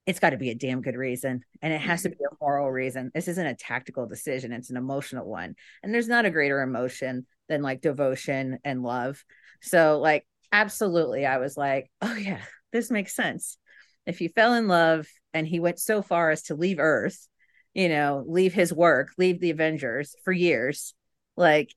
it's 0.06 0.20
got 0.20 0.32
to 0.32 0.38
be 0.38 0.50
a 0.50 0.56
damn 0.56 0.82
good 0.82 0.96
reason. 0.96 1.42
And 1.62 1.74
it 1.74 1.82
has 1.82 2.04
to 2.04 2.10
be 2.10 2.16
a 2.16 2.28
mm-hmm. 2.28 2.36
moral 2.42 2.70
reason. 2.70 3.12
This 3.14 3.28
isn't 3.28 3.46
a 3.46 3.56
tactical 3.56 4.06
decision, 4.06 4.52
it's 4.52 4.70
an 4.70 4.78
emotional 4.78 5.26
one. 5.26 5.56
And 5.82 5.94
there's 5.94 6.08
not 6.08 6.26
a 6.26 6.32
greater 6.32 6.62
emotion 6.62 7.26
than 7.48 7.62
like 7.62 7.82
devotion 7.82 8.60
and 8.64 8.84
love. 8.84 9.24
So, 9.62 10.00
like, 10.00 10.26
absolutely, 10.52 11.26
I 11.26 11.38
was 11.38 11.56
like, 11.56 11.90
oh, 12.02 12.16
yeah, 12.16 12.42
this 12.72 12.92
makes 12.92 13.16
sense. 13.16 13.58
If 14.06 14.20
you 14.20 14.30
fell 14.30 14.54
in 14.56 14.68
love 14.68 15.08
and 15.34 15.48
he 15.48 15.60
went 15.60 15.80
so 15.80 16.02
far 16.02 16.32
as 16.32 16.44
to 16.44 16.56
leave 16.56 16.80
Earth, 16.80 17.28
you 17.74 17.88
know, 17.90 18.24
leave 18.28 18.54
his 18.54 18.74
work, 18.74 19.10
leave 19.18 19.40
the 19.40 19.52
Avengers 19.52 20.16
for 20.26 20.34
years, 20.34 20.94
like, 21.38 21.74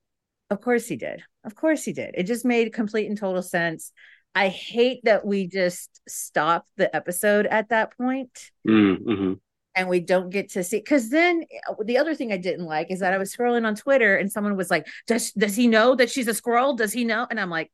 of 0.51 0.61
course 0.61 0.87
he 0.87 0.97
did. 0.97 1.23
Of 1.47 1.55
course 1.55 1.85
he 1.85 1.93
did. 1.93 2.15
It 2.15 2.25
just 2.25 2.45
made 2.45 2.73
complete 2.73 3.09
and 3.09 3.17
total 3.17 3.43
sense. 3.43 3.93
I 4.35 4.49
hate 4.49 5.01
that 5.05 5.25
we 5.25 5.47
just 5.47 6.01
stopped 6.07 6.69
the 6.77 6.95
episode 6.95 7.47
at 7.47 7.71
that 7.71 7.97
point. 7.97 8.51
Mm-hmm. 8.69 9.35
And 9.77 9.89
we 9.89 10.01
don't 10.01 10.31
get 10.31 10.53
to 10.53 10.65
see 10.65 10.79
because 10.79 11.11
then 11.11 11.45
the 11.85 11.99
other 11.99 12.15
thing 12.15 12.33
I 12.33 12.37
didn't 12.39 12.65
like 12.65 12.91
is 12.91 13.01
that 13.01 13.13
I 13.13 13.19
was 13.19 13.35
scrolling 13.35 13.67
on 13.67 13.75
Twitter 13.75 14.17
and 14.17 14.33
someone 14.33 14.57
was 14.57 14.71
like, 14.71 14.87
Does 15.07 15.33
does 15.33 15.55
he 15.55 15.69
know 15.69 15.95
that 15.95 16.11
she's 16.11 16.29
a 16.29 16.33
Skrull? 16.33 16.77
Does 16.77 16.93
he 16.93 17.05
know? 17.05 17.27
And 17.31 17.39
I'm 17.39 17.51
like, 17.51 17.71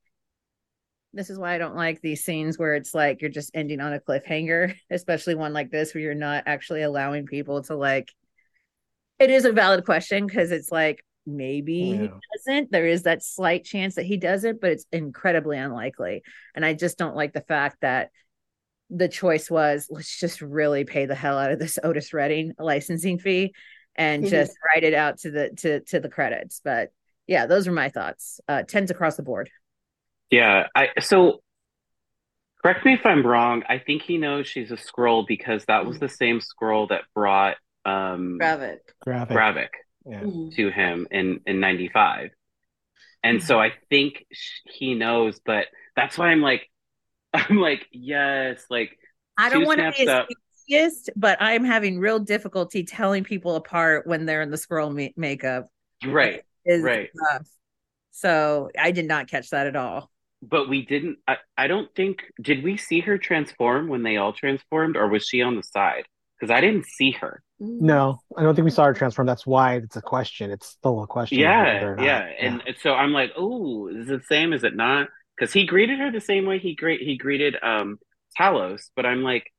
this 1.12 1.30
is 1.30 1.38
why 1.38 1.54
I 1.54 1.58
don't 1.58 1.76
like 1.76 2.00
these 2.00 2.24
scenes 2.24 2.58
where 2.58 2.74
it's 2.74 2.92
like 2.92 3.22
you're 3.22 3.30
just 3.30 3.52
ending 3.54 3.80
on 3.80 3.92
a 3.92 4.00
cliffhanger, 4.00 4.74
especially 4.90 5.34
one 5.34 5.52
like 5.52 5.70
this 5.70 5.94
where 5.94 6.02
you're 6.02 6.14
not 6.14 6.44
actually 6.46 6.82
allowing 6.82 7.26
people 7.26 7.62
to 7.64 7.76
like 7.76 8.08
it 9.18 9.30
is 9.30 9.44
a 9.44 9.52
valid 9.52 9.84
question 9.84 10.26
because 10.26 10.50
it's 10.50 10.72
like 10.72 11.04
maybe 11.26 11.98
oh, 11.98 12.02
yeah. 12.02 12.08
he 12.08 12.20
doesn't. 12.36 12.72
There 12.72 12.86
is 12.86 13.02
that 13.04 13.22
slight 13.22 13.64
chance 13.64 13.94
that 13.96 14.06
he 14.06 14.16
doesn't, 14.16 14.60
but 14.60 14.70
it's 14.70 14.86
incredibly 14.92 15.58
unlikely. 15.58 16.22
And 16.54 16.64
I 16.64 16.74
just 16.74 16.98
don't 16.98 17.16
like 17.16 17.32
the 17.32 17.40
fact 17.40 17.78
that 17.80 18.10
the 18.94 19.08
choice 19.08 19.50
was 19.50 19.86
let's 19.90 20.20
just 20.20 20.42
really 20.42 20.84
pay 20.84 21.06
the 21.06 21.14
hell 21.14 21.38
out 21.38 21.50
of 21.50 21.58
this 21.58 21.78
Otis 21.82 22.12
Redding 22.12 22.52
licensing 22.58 23.18
fee 23.18 23.54
and 23.96 24.22
mm-hmm. 24.22 24.30
just 24.30 24.52
write 24.66 24.84
it 24.84 24.94
out 24.94 25.18
to 25.20 25.30
the 25.30 25.50
to 25.58 25.80
to 25.80 26.00
the 26.00 26.10
credits. 26.10 26.60
But 26.62 26.90
yeah, 27.26 27.46
those 27.46 27.66
are 27.66 27.72
my 27.72 27.88
thoughts. 27.88 28.40
Uh 28.46 28.62
tens 28.62 28.90
across 28.90 29.16
the 29.16 29.22
board. 29.22 29.50
Yeah, 30.30 30.66
I 30.74 30.88
so 31.00 31.42
correct 32.62 32.84
me 32.84 32.94
if 32.94 33.06
I'm 33.06 33.26
wrong. 33.26 33.62
I 33.68 33.78
think 33.78 34.02
he 34.02 34.18
knows 34.18 34.46
she's 34.46 34.70
a 34.70 34.76
Skrull 34.76 35.26
because 35.26 35.64
that 35.66 35.86
was 35.86 35.96
mm. 35.96 36.00
the 36.00 36.08
same 36.10 36.40
Skrull 36.40 36.90
that 36.90 37.02
brought 37.14 37.56
um 37.86 38.38
Gravik. 38.40 38.78
Gravik. 39.06 39.28
Gravik 39.28 39.68
yeah. 40.07 40.20
Mm-hmm. 40.20 40.50
to 40.50 40.70
him 40.70 41.07
in 41.11 41.40
in 41.46 41.61
95 41.61 42.30
and 43.22 43.38
mm-hmm. 43.38 43.46
so 43.46 43.61
i 43.61 43.72
think 43.90 44.24
he 44.64 44.94
knows 44.94 45.40
but 45.44 45.66
that's 45.96 46.18
why 46.18 46.28
i'm 46.28 46.40
like 46.40 46.68
i'm 47.34 47.59
like 47.59 47.86
yes 47.92 48.64
like 48.70 48.98
i 49.38 49.48
don't 49.48 49.64
want 49.64 49.80
to 49.80 49.92
be 49.96 50.07
a 50.07 50.26
atheist 50.68 51.11
but 51.16 51.40
i'm 51.40 51.64
having 51.64 51.98
real 51.98 52.18
difficulty 52.18 52.84
telling 52.84 53.24
people 53.24 53.57
apart 53.57 54.07
when 54.07 54.26
they're 54.26 54.42
in 54.42 54.50
the 54.50 54.57
Skrull 54.57 54.94
ma- 54.94 55.12
makeup 55.16 55.68
right 56.07 56.42
right 56.66 57.11
tough. 57.30 57.46
so 58.11 58.70
i 58.78 58.90
did 58.90 59.07
not 59.07 59.28
catch 59.28 59.50
that 59.50 59.66
at 59.66 59.76
all 59.76 60.11
but 60.42 60.68
we 60.68 60.84
didn't 60.84 61.18
I, 61.28 61.36
I 61.57 61.66
don't 61.68 61.94
think 61.94 62.24
did 62.40 62.64
we 62.64 62.76
see 62.76 63.00
her 63.00 63.18
transform 63.18 63.88
when 63.88 64.03
they 64.03 64.16
all 64.16 64.32
transformed 64.32 64.96
or 64.96 65.09
was 65.09 65.26
she 65.26 65.42
on 65.42 65.57
the 65.57 65.62
side 65.62 66.05
because 66.43 66.53
i 66.53 66.61
didn't 66.61 66.84
see 66.86 67.12
her 67.12 67.43
no, 67.64 68.20
I 68.36 68.43
don't 68.43 68.57
think 68.57 68.64
we 68.64 68.72
saw 68.72 68.86
her 68.86 68.93
transform. 68.93 69.26
That's 69.26 69.47
why 69.47 69.76
it's 69.76 69.95
a 69.95 70.03
question. 70.03 70.51
It's 70.51 70.66
still 70.66 71.01
a 71.01 71.07
question. 71.07 71.38
Yeah, 71.38 71.95
yeah. 71.97 72.03
yeah. 72.03 72.18
And 72.40 72.62
so 72.82 72.93
I'm 72.93 73.12
like, 73.12 73.30
oh, 73.36 73.86
is 73.86 74.11
it 74.11 74.20
the 74.20 74.26
same? 74.26 74.53
Is 74.53 74.64
it 74.64 74.74
not? 74.74 75.09
Because 75.36 75.53
he 75.53 75.64
greeted 75.64 76.01
her 76.01 76.11
the 76.11 76.20
same 76.20 76.45
way 76.45 76.59
he 76.59 76.74
greet 76.74 77.03
he 77.03 77.16
greeted 77.16 77.57
um 77.62 78.01
Talos, 78.38 78.90
but 78.97 79.07
I'm 79.07 79.22
like, 79.22 79.53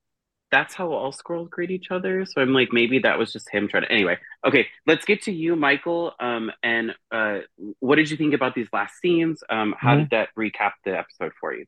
that's 0.50 0.74
how 0.74 0.92
all 0.92 1.12
Skrulls 1.12 1.48
greet 1.48 1.70
each 1.70 1.90
other. 1.90 2.26
So 2.26 2.42
I'm 2.42 2.52
like, 2.52 2.68
maybe 2.72 2.98
that 3.00 3.18
was 3.18 3.32
just 3.32 3.48
him 3.50 3.68
trying 3.68 3.84
to. 3.84 3.90
Anyway, 3.90 4.18
okay, 4.46 4.66
let's 4.86 5.06
get 5.06 5.22
to 5.22 5.32
you, 5.32 5.56
Michael. 5.56 6.12
Um, 6.20 6.52
and 6.62 6.94
uh, 7.10 7.38
what 7.80 7.96
did 7.96 8.10
you 8.10 8.16
think 8.16 8.34
about 8.34 8.54
these 8.54 8.68
last 8.72 9.00
scenes? 9.00 9.42
Um, 9.48 9.74
how 9.78 9.92
mm-hmm. 9.92 10.00
did 10.00 10.10
that 10.10 10.28
recap 10.38 10.72
the 10.84 10.98
episode 10.98 11.32
for 11.40 11.54
you? 11.54 11.64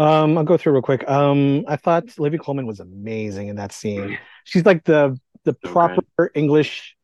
Um, 0.00 0.38
I'll 0.38 0.44
go 0.44 0.56
through 0.56 0.72
real 0.72 0.82
quick. 0.82 1.08
Um, 1.08 1.64
I 1.68 1.76
thought 1.76 2.04
Olivia 2.18 2.38
Colman 2.38 2.66
was 2.66 2.80
amazing 2.80 3.48
in 3.48 3.56
that 3.56 3.70
scene. 3.70 4.18
She's 4.44 4.64
like 4.64 4.82
the 4.84 5.18
the 5.44 5.54
so 5.62 5.70
proper 5.70 6.02
good. 6.16 6.30
English 6.34 6.96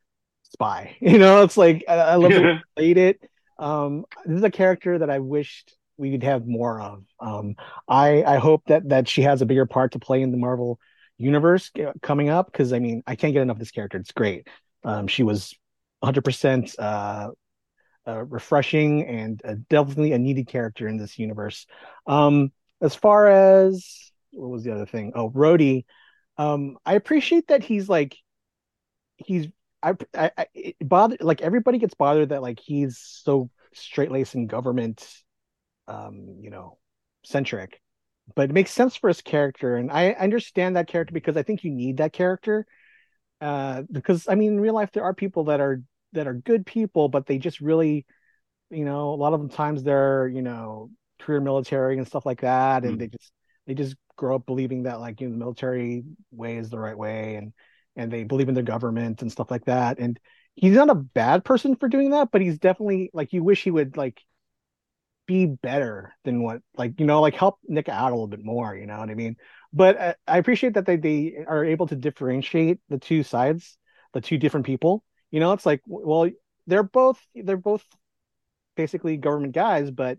spy. 0.43 0.97
You 1.01 1.19
know, 1.19 1.43
it's 1.43 1.59
like 1.59 1.85
I, 1.89 1.95
I 1.95 2.15
love 2.15 2.33
to 2.33 2.63
played 2.77 2.97
it. 2.97 3.21
Um, 3.59 4.07
this 4.25 4.39
is 4.39 4.45
a 4.45 4.51
character 4.51 4.99
that 4.99 5.11
I 5.11 5.19
wished 5.19 5.77
we 5.99 6.11
could 6.11 6.23
have 6.23 6.47
more 6.47 6.81
of. 6.81 7.05
Um, 7.21 7.57
I 7.87 8.23
I 8.25 8.39
hope 8.39 8.63
that 8.69 8.89
that 8.89 9.09
she 9.09 9.23
has 9.23 9.43
a 9.43 9.47
bigger 9.47 9.67
part 9.67 9.93
to 9.93 9.99
play 9.99 10.23
in 10.23 10.31
the 10.31 10.39
Marvel 10.39 10.81
universe 11.19 11.71
coming 12.01 12.31
up 12.31 12.51
because 12.51 12.73
I 12.73 12.79
mean 12.79 13.03
I 13.07 13.15
can't 13.15 13.35
get 13.35 13.43
enough 13.43 13.57
of 13.57 13.61
this 13.61 13.73
character. 13.73 13.99
It's 13.99 14.13
great. 14.13 14.49
Um, 14.85 15.07
she 15.07 15.23
was 15.23 15.55
100 16.01 16.21
uh, 16.21 16.23
percent 16.23 16.75
uh, 16.79 17.29
refreshing 18.07 19.05
and 19.07 19.43
uh, 19.45 19.57
definitely 19.69 20.13
a 20.13 20.19
needed 20.19 20.47
character 20.47 20.89
in 20.89 20.97
this 20.97 21.19
universe. 21.19 21.67
Um, 22.07 22.53
as 22.87 22.95
far 22.95 23.29
as 23.29 24.13
what 24.33 24.51
was 24.51 24.65
the 24.65 24.73
other 24.73 24.87
thing? 24.87 25.13
Oh, 25.15 25.31
Rhodey. 25.31 25.85
Um, 26.39 26.79
I 26.85 26.95
appreciate 26.95 27.49
that 27.49 27.63
he's 27.63 27.89
like 27.89 28.17
he's 29.17 29.49
I, 29.83 29.95
I, 30.15 30.31
I 30.37 30.75
bother 30.83 31.17
like 31.21 31.43
everybody 31.43 31.79
gets 31.79 31.95
bothered 31.95 32.31
that 32.31 32.43
like 32.43 32.61
he's 32.61 32.99
so 32.99 33.51
straight 33.75 34.11
laced 34.11 34.35
and 34.35 34.49
government 34.49 35.07
um 35.89 36.37
you 36.41 36.51
know 36.51 36.79
centric 37.25 37.81
but 38.35 38.51
it 38.51 38.55
makes 38.55 38.71
sense 38.73 38.97
for 38.97 39.09
his 39.09 39.21
character, 39.23 39.77
and 39.77 39.91
I 39.91 40.11
understand 40.11 40.77
that 40.77 40.89
character 40.89 41.13
because 41.13 41.37
I 41.37 41.43
think 41.43 41.63
you 41.63 41.71
need 41.71 41.99
that 41.99 42.13
character. 42.13 42.67
Uh, 43.41 43.83
because 43.91 44.29
I 44.29 44.35
mean, 44.35 44.55
in 44.55 44.61
real 44.61 44.75
life, 44.75 44.91
there 44.93 45.05
are 45.05 45.15
people 45.15 45.45
that 45.45 45.61
are 45.61 45.83
that 46.13 46.27
are 46.27 46.35
good 46.35 46.67
people, 46.67 47.09
but 47.09 47.27
they 47.27 47.39
just 47.39 47.61
really, 47.61 48.07
you 48.71 48.85
know, 48.85 49.11
a 49.11 49.17
lot 49.17 49.35
of 49.35 49.43
the 49.43 49.55
times 49.55 49.83
they're 49.83 50.29
you 50.29 50.43
know 50.43 50.91
career 51.19 51.41
military 51.41 51.99
and 51.99 52.07
stuff 52.07 52.27
like 52.27 52.43
that, 52.43 52.85
and 52.85 52.97
mm. 52.97 52.99
they 52.99 53.07
just 53.09 53.33
they 53.67 53.75
just 53.75 53.97
grow 54.17 54.37
up 54.37 54.47
believing 54.47 54.85
that 54.85 55.01
like 55.01 55.21
you 55.21 55.29
know 55.29 55.33
the 55.33 55.39
military 55.39 56.05
way 56.31 56.57
is 56.57 56.71
the 56.71 56.79
right 56.79 56.97
way, 56.97 57.37
and 57.37 57.53
and 57.97 58.13
they 58.13 58.25
believe 58.25 58.49
in 58.49 58.55
the 58.55 58.63
government 58.63 59.23
and 59.23 59.33
stuff 59.33 59.51
like 59.51 59.65
that. 59.67 59.99
And 59.99 60.19
he's 60.55 60.75
not 60.75 60.91
a 60.91 60.95
bad 60.95 61.45
person 61.45 61.77
for 61.77 61.89
doing 61.89 62.11
that, 62.11 62.31
but 62.31 62.41
he's 62.41 62.59
definitely 62.59 63.11
like 63.13 63.33
you 63.33 63.43
wish 63.43 63.63
he 63.63 63.71
would 63.71 63.97
like 63.97 64.21
be 65.27 65.47
better 65.47 66.15
than 66.25 66.43
what 66.43 66.63
like 66.77 66.99
you 67.01 67.07
know 67.07 67.21
like 67.21 67.35
help 67.35 67.59
Nick 67.67 67.89
out 67.89 68.13
a 68.13 68.15
little 68.15 68.29
bit 68.29 68.45
more. 68.45 68.75
You 68.75 68.87
know 68.87 68.99
what 68.99 69.11
I 69.11 69.15
mean? 69.15 69.37
But 69.73 69.99
uh, 69.99 70.15
I 70.27 70.39
appreciate 70.39 70.75
that 70.75 70.87
they 70.87 70.97
they 70.97 71.45
are 71.47 71.65
able 71.65 71.87
to 71.89 71.97
differentiate 71.97 72.79
the 72.89 72.99
two 72.99 73.23
sides, 73.23 73.77
the 74.13 74.21
two 74.21 74.39
different 74.39 74.67
people. 74.67 75.05
You 75.31 75.41
know, 75.41 75.53
it's 75.53 75.67
like 75.67 75.83
well 75.87 76.31
they're 76.67 76.83
both 76.83 77.21
they're 77.35 77.57
both 77.57 77.85
basically 78.77 79.17
government 79.17 79.55
guys, 79.55 79.91
but 79.91 80.19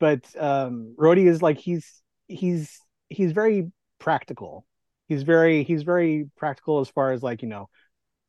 but 0.00 0.24
um 0.38 0.96
is 0.98 1.42
like 1.42 1.58
he's 1.58 2.02
he's 2.26 2.80
he's 3.08 3.32
very 3.32 3.70
practical. 3.98 4.66
He's 5.08 5.22
very 5.22 5.62
he's 5.62 5.82
very 5.82 6.30
practical 6.36 6.80
as 6.80 6.88
far 6.88 7.12
as 7.12 7.22
like 7.22 7.42
you 7.42 7.48
know 7.48 7.68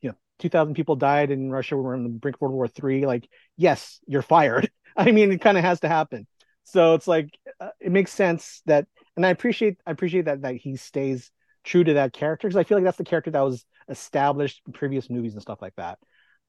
you 0.02 0.10
know, 0.10 0.16
2,000 0.40 0.76
people 0.76 0.96
died 0.96 1.32
in 1.32 1.52
Russia. 1.52 1.78
We're 1.78 1.96
on 1.96 2.04
the 2.04 2.10
brink 2.10 2.38
of 2.38 2.42
World 2.42 2.54
War 2.54 2.68
Three. 2.68 3.06
Like, 3.06 3.28
yes, 3.58 4.00
you're 4.08 4.22
fired. 4.22 4.70
I 4.98 5.12
mean, 5.12 5.32
it 5.32 5.42
kind 5.42 5.58
of 5.58 5.64
has 5.64 5.80
to 5.82 5.88
happen. 5.88 6.28
So 6.64 6.94
it's 6.94 7.08
like 7.08 7.30
uh, 7.60 7.70
it 7.80 7.92
makes 7.92 8.12
sense 8.12 8.62
that, 8.66 8.88
and 9.16 9.26
I 9.26 9.30
appreciate 9.30 9.78
I 9.86 9.92
appreciate 9.92 10.26
that 10.26 10.42
that 10.42 10.56
he 10.56 10.76
stays 10.76 11.32
true 11.64 11.84
to 11.84 11.94
that 11.96 12.14
character 12.14 12.48
because 12.48 12.58
I 12.58 12.64
feel 12.64 12.78
like 12.78 12.86
that's 12.86 12.98
the 12.98 13.04
character 13.04 13.32
that 13.32 13.42
was 13.42 13.66
established 13.88 14.62
in 14.66 14.74
previous 14.74 15.10
movies 15.10 15.34
and 15.34 15.42
stuff 15.42 15.62
like 15.62 15.76
that. 15.76 16.00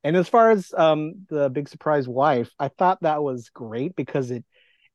And 0.04 0.16
as 0.16 0.28
far 0.28 0.50
as 0.50 0.72
um, 0.76 1.26
the 1.28 1.48
big 1.48 1.68
surprise 1.68 2.08
wife, 2.08 2.50
I 2.58 2.68
thought 2.68 3.02
that 3.02 3.22
was 3.22 3.50
great 3.50 3.94
because 3.94 4.30
it 4.30 4.44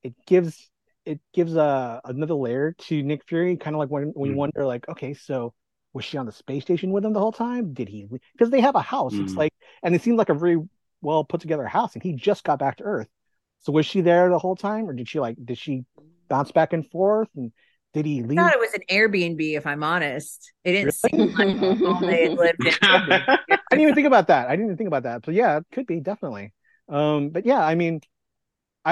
it 0.03 0.13
gives 0.25 0.69
it 1.05 1.19
gives 1.33 1.55
a 1.55 2.01
another 2.03 2.33
layer 2.33 2.73
to 2.73 3.01
Nick 3.01 3.25
Fury, 3.27 3.55
kind 3.57 3.75
of 3.75 3.79
like 3.79 3.89
when 3.89 4.11
when 4.13 4.29
mm. 4.29 4.33
you 4.33 4.37
wonder 4.37 4.65
like, 4.65 4.87
okay, 4.89 5.13
so 5.13 5.53
was 5.93 6.05
she 6.05 6.17
on 6.17 6.25
the 6.25 6.31
space 6.31 6.63
station 6.63 6.91
with 6.91 7.05
him 7.05 7.13
the 7.13 7.19
whole 7.19 7.31
time? 7.31 7.73
Did 7.73 7.87
he? 7.89 8.07
Because 8.33 8.51
they 8.51 8.61
have 8.61 8.75
a 8.75 8.81
house. 8.81 9.13
Mm. 9.13 9.23
It's 9.23 9.33
like, 9.33 9.53
and 9.83 9.95
it 9.95 10.01
seemed 10.01 10.17
like 10.17 10.29
a 10.29 10.33
very 10.33 10.57
well 11.01 11.23
put 11.23 11.41
together 11.41 11.65
house, 11.65 11.93
and 11.93 12.03
he 12.03 12.13
just 12.13 12.43
got 12.43 12.59
back 12.59 12.77
to 12.77 12.83
Earth. 12.83 13.07
So 13.59 13.71
was 13.71 13.85
she 13.85 14.01
there 14.01 14.29
the 14.29 14.37
whole 14.37 14.55
time, 14.55 14.87
or 14.89 14.93
did 14.93 15.09
she 15.09 15.19
like? 15.19 15.37
Did 15.43 15.57
she 15.57 15.85
bounce 16.27 16.51
back 16.51 16.73
and 16.73 16.85
forth? 16.89 17.29
And 17.35 17.51
did 17.93 18.05
he 18.05 18.21
leave? 18.21 18.37
I 18.37 18.43
thought 18.43 18.53
it 18.53 18.59
was 18.59 18.73
an 18.73 18.83
Airbnb. 18.89 19.57
If 19.57 19.65
I'm 19.65 19.83
honest, 19.83 20.51
it 20.63 20.73
didn't 20.73 20.95
really? 21.03 21.31
seem 21.31 21.57
like 21.57 21.81
all 21.81 21.99
they 21.99 22.29
had 22.29 22.37
lived 22.37 22.65
in. 22.65 22.73
I 22.83 23.39
didn't 23.71 23.81
even 23.81 23.95
think 23.95 24.07
about 24.07 24.27
that. 24.27 24.47
I 24.47 24.51
didn't 24.51 24.65
even 24.65 24.77
think 24.77 24.87
about 24.87 25.03
that. 25.03 25.23
But 25.23 25.33
yeah, 25.33 25.57
it 25.57 25.65
could 25.71 25.87
be 25.87 25.99
definitely. 25.99 26.53
Um, 26.89 27.29
but 27.29 27.45
yeah, 27.45 27.63
I 27.63 27.75
mean, 27.75 28.01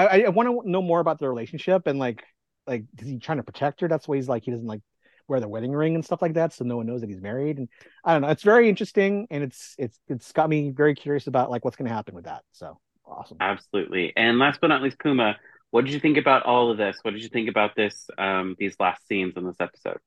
I 0.04 0.22
I 0.24 0.28
want 0.28 0.48
to 0.48 0.70
know 0.70 0.82
more 0.82 1.00
about 1.00 1.18
the 1.18 1.28
relationship 1.28 1.86
and 1.86 1.98
like 1.98 2.22
like 2.66 2.84
is 2.98 3.08
he 3.08 3.18
trying 3.18 3.38
to 3.38 3.44
protect 3.44 3.80
her? 3.80 3.88
That's 3.88 4.06
why 4.08 4.16
he's 4.16 4.28
like 4.28 4.44
he 4.44 4.50
doesn't 4.50 4.66
like 4.66 4.82
wear 5.28 5.40
the 5.40 5.48
wedding 5.48 5.72
ring 5.72 5.94
and 5.94 6.04
stuff 6.04 6.22
like 6.22 6.34
that, 6.34 6.52
so 6.52 6.64
no 6.64 6.76
one 6.76 6.86
knows 6.86 7.00
that 7.00 7.10
he's 7.10 7.20
married. 7.20 7.58
And 7.58 7.68
I 8.04 8.12
don't 8.12 8.22
know, 8.22 8.28
it's 8.28 8.42
very 8.42 8.68
interesting, 8.68 9.26
and 9.30 9.42
it's 9.42 9.74
it's 9.78 9.98
it's 10.08 10.32
got 10.32 10.48
me 10.48 10.70
very 10.70 10.94
curious 10.94 11.26
about 11.26 11.50
like 11.50 11.64
what's 11.64 11.76
going 11.76 11.88
to 11.88 11.94
happen 11.94 12.14
with 12.14 12.24
that. 12.24 12.42
So 12.52 12.78
awesome, 13.06 13.38
absolutely. 13.40 14.12
And 14.16 14.38
last 14.38 14.60
but 14.60 14.68
not 14.68 14.82
least, 14.82 14.98
Puma, 14.98 15.36
what 15.70 15.84
did 15.84 15.94
you 15.94 16.00
think 16.00 16.16
about 16.16 16.44
all 16.44 16.70
of 16.70 16.78
this? 16.78 16.98
What 17.02 17.12
did 17.12 17.22
you 17.22 17.28
think 17.28 17.48
about 17.48 17.74
this 17.76 18.08
um, 18.18 18.56
these 18.58 18.76
last 18.78 19.06
scenes 19.08 19.34
in 19.36 19.44
this 19.46 19.60
episode? 19.60 19.98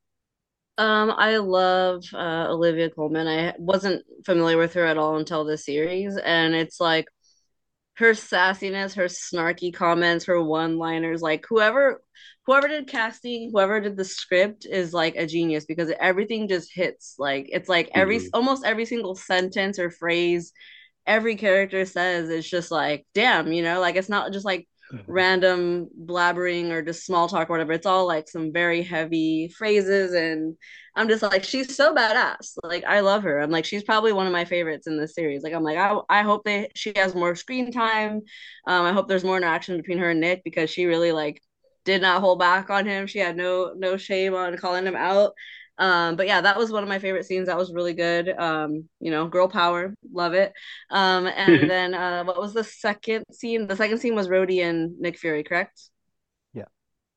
Um, 0.77 1.11
I 1.11 1.37
love 1.37 2.05
uh, 2.13 2.47
Olivia 2.49 2.89
Colman. 2.89 3.27
I 3.27 3.53
wasn't 3.57 4.05
familiar 4.25 4.57
with 4.57 4.73
her 4.75 4.85
at 4.85 4.97
all 4.97 5.17
until 5.17 5.43
this 5.43 5.65
series, 5.65 6.15
and 6.17 6.55
it's 6.55 6.79
like 6.79 7.07
her 7.99 8.11
sassiness, 8.11 8.95
her 8.95 9.05
snarky 9.05 9.73
comments, 9.73 10.25
her 10.25 10.41
one-liners, 10.41 11.21
like 11.21 11.45
whoever 11.47 12.01
whoever 12.45 12.69
did 12.69 12.87
casting, 12.87 13.51
whoever 13.51 13.81
did 13.81 13.97
the 13.97 14.05
script 14.05 14.65
is 14.65 14.93
like 14.93 15.15
a 15.17 15.27
genius 15.27 15.65
because 15.65 15.91
everything 15.99 16.47
just 16.47 16.73
hits. 16.73 17.15
Like 17.19 17.49
it's 17.51 17.67
like 17.67 17.91
every 17.93 18.19
mm-hmm. 18.19 18.27
almost 18.33 18.65
every 18.65 18.85
single 18.85 19.15
sentence 19.15 19.77
or 19.79 19.91
phrase 19.91 20.53
every 21.05 21.35
character 21.35 21.85
says 21.85 22.29
is 22.29 22.49
just 22.49 22.71
like, 22.71 23.05
damn, 23.13 23.51
you 23.51 23.63
know, 23.63 23.79
like 23.81 23.95
it's 23.95 24.09
not 24.09 24.33
just 24.33 24.45
like. 24.45 24.67
Random 25.07 25.89
blabbering 26.05 26.71
or 26.71 26.81
just 26.81 27.05
small 27.05 27.27
talk 27.27 27.49
or 27.49 27.53
whatever. 27.53 27.73
It's 27.73 27.85
all 27.85 28.07
like 28.07 28.29
some 28.29 28.53
very 28.53 28.81
heavy 28.81 29.49
phrases 29.57 30.13
and 30.13 30.55
I'm 30.95 31.07
just 31.07 31.23
like, 31.23 31.43
she's 31.43 31.75
so 31.75 31.95
badass. 31.95 32.53
Like 32.63 32.83
I 32.85 32.99
love 32.99 33.23
her. 33.23 33.39
I'm 33.39 33.51
like, 33.51 33.65
she's 33.65 33.83
probably 33.83 34.13
one 34.13 34.27
of 34.27 34.33
my 34.33 34.45
favorites 34.45 34.87
in 34.87 34.97
this 34.97 35.15
series. 35.15 35.43
Like 35.43 35.53
I'm 35.53 35.63
like, 35.63 35.77
I, 35.77 35.97
I 36.09 36.21
hope 36.23 36.43
they 36.43 36.69
she 36.75 36.93
has 36.95 37.15
more 37.15 37.35
screen 37.35 37.71
time. 37.71 38.21
Um, 38.67 38.85
I 38.85 38.93
hope 38.93 39.07
there's 39.07 39.23
more 39.23 39.37
interaction 39.37 39.77
between 39.77 39.99
her 39.99 40.09
and 40.11 40.19
Nick 40.19 40.43
because 40.43 40.69
she 40.69 40.85
really 40.85 41.11
like 41.11 41.41
did 41.85 42.01
not 42.01 42.21
hold 42.21 42.39
back 42.39 42.69
on 42.69 42.85
him. 42.85 43.07
She 43.07 43.19
had 43.19 43.37
no 43.37 43.73
no 43.75 43.97
shame 43.97 44.35
on 44.35 44.57
calling 44.57 44.85
him 44.85 44.95
out. 44.95 45.33
Um, 45.79 46.15
but 46.15 46.27
yeah, 46.27 46.41
that 46.41 46.57
was 46.57 46.71
one 46.71 46.83
of 46.83 46.89
my 46.89 46.99
favorite 46.99 47.25
scenes. 47.25 47.47
That 47.47 47.57
was 47.57 47.73
really 47.73 47.93
good. 47.93 48.29
Um, 48.29 48.89
you 48.99 49.11
know, 49.11 49.27
girl 49.27 49.47
power, 49.47 49.95
love 50.11 50.33
it. 50.33 50.53
Um, 50.91 51.25
and 51.27 51.69
then 51.69 51.93
uh, 51.93 52.23
what 52.25 52.39
was 52.39 52.53
the 52.53 52.63
second 52.63 53.25
scene? 53.31 53.65
The 53.65 53.75
second 53.75 53.99
scene 53.99 54.15
was 54.15 54.27
Rhodey 54.27 54.63
and 54.63 54.99
Nick 54.99 55.17
Fury, 55.17 55.43
correct? 55.43 55.89
Yeah. 56.53 56.65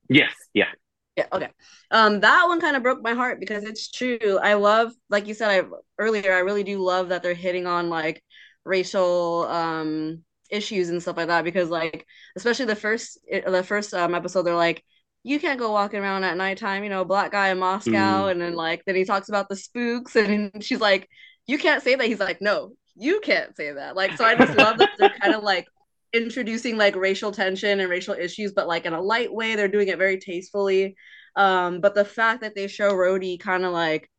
Yes. 0.09 0.33
Yeah. 0.55 0.71
Yeah. 1.17 1.27
Okay. 1.33 1.49
Um, 1.91 2.21
that 2.21 2.45
one 2.47 2.61
kind 2.61 2.77
of 2.77 2.83
broke 2.83 3.03
my 3.03 3.15
heart 3.15 3.41
because 3.41 3.65
it's 3.65 3.91
true. 3.91 4.39
I 4.43 4.55
love, 4.55 4.93
like 5.11 5.27
you 5.27 5.35
said, 5.35 5.51
I 5.51 5.69
earlier, 5.99 6.33
I 6.33 6.39
really 6.39 6.65
do 6.65 6.79
love 6.79 7.09
that 7.11 7.23
they're 7.23 7.35
hitting 7.35 7.67
on 7.67 7.91
like 7.91 8.23
racial 8.65 9.47
um 9.49 10.23
issues 10.51 10.91
and 10.91 11.03
stuff 11.03 11.17
like 11.17 11.27
that 11.27 11.43
because 11.45 11.69
like 11.71 12.07
especially 12.37 12.67
the 12.67 12.77
first 12.77 13.19
the 13.27 13.65
first 13.67 13.93
um 13.95 14.15
episode 14.15 14.43
they're 14.43 14.55
like 14.55 14.85
you 15.25 15.39
can't 15.39 15.59
go 15.59 15.73
walking 15.73 16.01
around 16.01 16.25
at 16.25 16.37
nighttime, 16.37 16.83
you 16.83 16.91
know, 16.91 17.03
a 17.03 17.07
black 17.07 17.33
guy 17.33 17.51
in 17.51 17.59
Moscow. 17.59 17.91
Mm. 18.25 18.31
And 18.33 18.41
then 18.41 18.55
like 18.55 18.83
then 18.85 18.97
he 18.97 19.05
talks 19.05 19.29
about 19.29 19.49
the 19.49 19.57
spooks 19.57 20.17
and 20.17 20.63
she's 20.63 20.81
like, 20.81 21.09
You 21.47 21.59
can't 21.59 21.83
say 21.83 21.95
that. 21.95 22.07
He's 22.07 22.21
like, 22.21 22.41
No, 22.41 22.73
you 22.97 23.21
can't 23.21 23.57
say 23.57 23.73
that. 23.73 23.97
Like, 23.97 24.17
so 24.17 24.25
I 24.25 24.35
just 24.35 24.57
love 24.57 24.79
that 24.79 24.91
they're 24.99 25.15
kind 25.21 25.35
of 25.35 25.43
like 25.43 25.67
introducing 26.13 26.77
like 26.77 26.97
racial 26.97 27.33
tension 27.33 27.81
and 27.81 27.89
racial 27.89 28.15
issues, 28.15 28.53
but 28.53 28.69
like 28.69 28.85
in 28.85 28.93
a 28.93 29.01
light 29.01 29.33
way. 29.33 29.55
They're 29.55 29.69
doing 29.69 29.89
it 29.89 29.99
very 29.99 30.19
tastefully. 30.19 30.97
Um, 31.37 31.81
but 31.81 31.95
the 31.95 32.05
fact 32.05 32.43
that 32.43 32.55
they 32.55 32.67
show 32.67 32.93
Rhodey 32.93 33.41
kind 33.41 33.65
of 33.65 33.73
like 33.73 34.11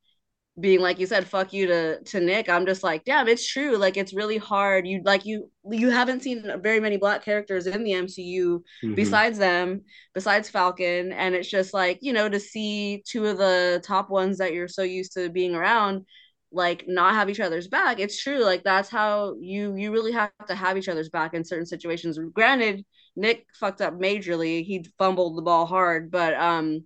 being 0.59 0.81
like 0.81 0.99
you 0.99 1.07
said 1.07 1.25
fuck 1.25 1.51
you 1.51 1.65
to 1.65 1.99
to 2.03 2.19
nick 2.19 2.47
i'm 2.47 2.65
just 2.65 2.83
like 2.83 3.03
damn 3.05 3.27
it's 3.27 3.47
true 3.47 3.75
like 3.75 3.97
it's 3.97 4.13
really 4.13 4.37
hard 4.37 4.85
you 4.85 5.01
like 5.03 5.25
you 5.25 5.49
you 5.71 5.89
haven't 5.89 6.21
seen 6.21 6.45
very 6.61 6.79
many 6.79 6.95
black 6.95 7.25
characters 7.25 7.65
in 7.65 7.83
the 7.83 7.91
mcu 7.91 8.61
mm-hmm. 8.83 8.93
besides 8.93 9.39
them 9.39 9.81
besides 10.13 10.49
falcon 10.49 11.11
and 11.11 11.33
it's 11.33 11.49
just 11.49 11.73
like 11.73 11.97
you 12.01 12.13
know 12.13 12.29
to 12.29 12.39
see 12.39 13.01
two 13.07 13.25
of 13.25 13.39
the 13.39 13.81
top 13.83 14.11
ones 14.11 14.37
that 14.37 14.53
you're 14.53 14.67
so 14.67 14.83
used 14.83 15.13
to 15.13 15.27
being 15.29 15.55
around 15.55 16.05
like 16.51 16.83
not 16.87 17.15
have 17.15 17.31
each 17.31 17.39
other's 17.39 17.67
back 17.67 17.99
it's 17.99 18.21
true 18.21 18.43
like 18.43 18.63
that's 18.63 18.89
how 18.89 19.35
you 19.39 19.75
you 19.75 19.91
really 19.91 20.11
have 20.11 20.31
to 20.47 20.53
have 20.53 20.77
each 20.77 20.87
other's 20.87 21.09
back 21.09 21.33
in 21.33 21.43
certain 21.43 21.65
situations 21.65 22.19
granted 22.31 22.85
nick 23.15 23.47
fucked 23.59 23.81
up 23.81 23.99
majorly 23.99 24.63
he 24.63 24.85
fumbled 24.99 25.35
the 25.35 25.41
ball 25.41 25.65
hard 25.65 26.11
but 26.11 26.35
um 26.35 26.85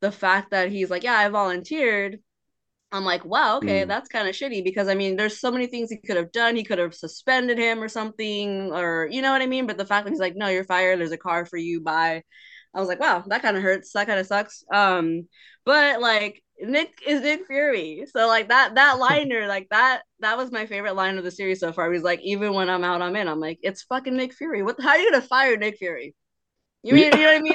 the 0.00 0.10
fact 0.10 0.50
that 0.50 0.70
he's 0.70 0.88
like 0.88 1.02
yeah 1.02 1.18
i 1.18 1.28
volunteered 1.28 2.18
I'm 2.96 3.04
like, 3.04 3.24
wow, 3.24 3.58
okay, 3.58 3.82
mm. 3.82 3.88
that's 3.88 4.08
kind 4.08 4.28
of 4.28 4.34
shitty 4.34 4.64
because 4.64 4.88
I 4.88 4.94
mean, 4.94 5.16
there's 5.16 5.38
so 5.38 5.50
many 5.50 5.66
things 5.66 5.90
he 5.90 5.98
could 5.98 6.16
have 6.16 6.32
done. 6.32 6.56
He 6.56 6.64
could 6.64 6.78
have 6.78 6.94
suspended 6.94 7.58
him 7.58 7.82
or 7.82 7.88
something, 7.88 8.72
or 8.72 9.08
you 9.10 9.22
know 9.22 9.32
what 9.32 9.42
I 9.42 9.46
mean. 9.46 9.66
But 9.66 9.78
the 9.78 9.86
fact 9.86 10.04
that 10.04 10.10
he's 10.10 10.20
like, 10.20 10.36
no, 10.36 10.48
you're 10.48 10.64
fired. 10.64 10.98
There's 10.98 11.12
a 11.12 11.18
car 11.18 11.46
for 11.46 11.56
you. 11.56 11.80
Bye. 11.80 12.22
I 12.74 12.80
was 12.80 12.88
like, 12.88 13.00
wow, 13.00 13.24
that 13.28 13.42
kind 13.42 13.56
of 13.56 13.62
hurts. 13.62 13.92
That 13.92 14.06
kind 14.06 14.20
of 14.20 14.26
sucks. 14.26 14.64
Um, 14.72 15.28
but 15.64 16.00
like 16.00 16.42
Nick 16.60 17.00
is 17.06 17.22
Nick 17.22 17.46
Fury, 17.46 18.04
so 18.14 18.26
like 18.26 18.48
that 18.48 18.74
that 18.74 18.98
liner, 18.98 19.46
like 19.46 19.68
that 19.70 20.02
that 20.20 20.36
was 20.36 20.50
my 20.50 20.66
favorite 20.66 20.96
line 20.96 21.18
of 21.18 21.24
the 21.24 21.30
series 21.30 21.60
so 21.60 21.72
far. 21.72 21.92
He's 21.92 22.02
like, 22.02 22.20
even 22.22 22.54
when 22.54 22.70
I'm 22.70 22.84
out, 22.84 23.02
I'm 23.02 23.16
in. 23.16 23.28
I'm 23.28 23.40
like, 23.40 23.58
it's 23.62 23.82
fucking 23.82 24.16
Nick 24.16 24.34
Fury. 24.34 24.62
What? 24.62 24.80
How 24.80 24.90
are 24.90 24.98
you 24.98 25.10
gonna 25.10 25.22
fire 25.22 25.56
Nick 25.56 25.78
Fury? 25.78 26.14
You 26.86 26.94
mean 26.94 27.04
you 27.04 27.10
know 27.10 27.18
what 27.18 27.36
I 27.36 27.40
mean? 27.40 27.54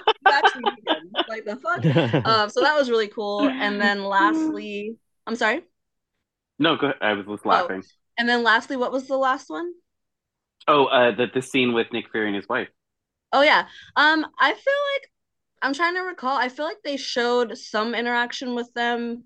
Like 1.29 1.45
the 1.45 1.55
fuck. 1.55 2.25
Um, 2.25 2.49
so 2.49 2.61
that 2.61 2.77
was 2.77 2.89
really 2.89 3.07
cool. 3.07 3.47
And 3.47 3.79
then 3.79 4.03
lastly, 4.03 4.97
I'm 5.28 5.36
sorry. 5.36 5.61
No, 6.59 6.76
go 6.76 6.88
ahead. 6.88 6.97
I 7.01 7.13
was 7.13 7.26
just 7.26 7.45
laughing. 7.45 7.82
Oh. 7.84 7.89
And 8.17 8.30
then 8.30 8.43
lastly, 8.43 8.78
what 8.78 8.91
was 8.91 9.07
the 9.07 9.17
last 9.17 9.49
one? 9.49 9.74
Oh, 10.67 10.86
uh, 10.86 11.15
the 11.15 11.28
the 11.34 11.41
scene 11.41 11.74
with 11.74 11.91
Nick 11.91 12.11
Fury 12.11 12.28
and 12.28 12.36
his 12.36 12.47
wife. 12.47 12.69
Oh 13.34 13.41
yeah. 13.41 13.65
Um, 13.95 14.26
I 14.39 14.53
feel 14.53 14.82
like 14.93 15.11
I'm 15.61 15.74
trying 15.74 15.95
to 15.95 16.01
recall. 16.01 16.38
I 16.38 16.49
feel 16.49 16.65
like 16.65 16.82
they 16.84 16.97
showed 16.97 17.57
some 17.57 17.95
interaction 17.95 18.55
with 18.55 18.72
them 18.74 19.24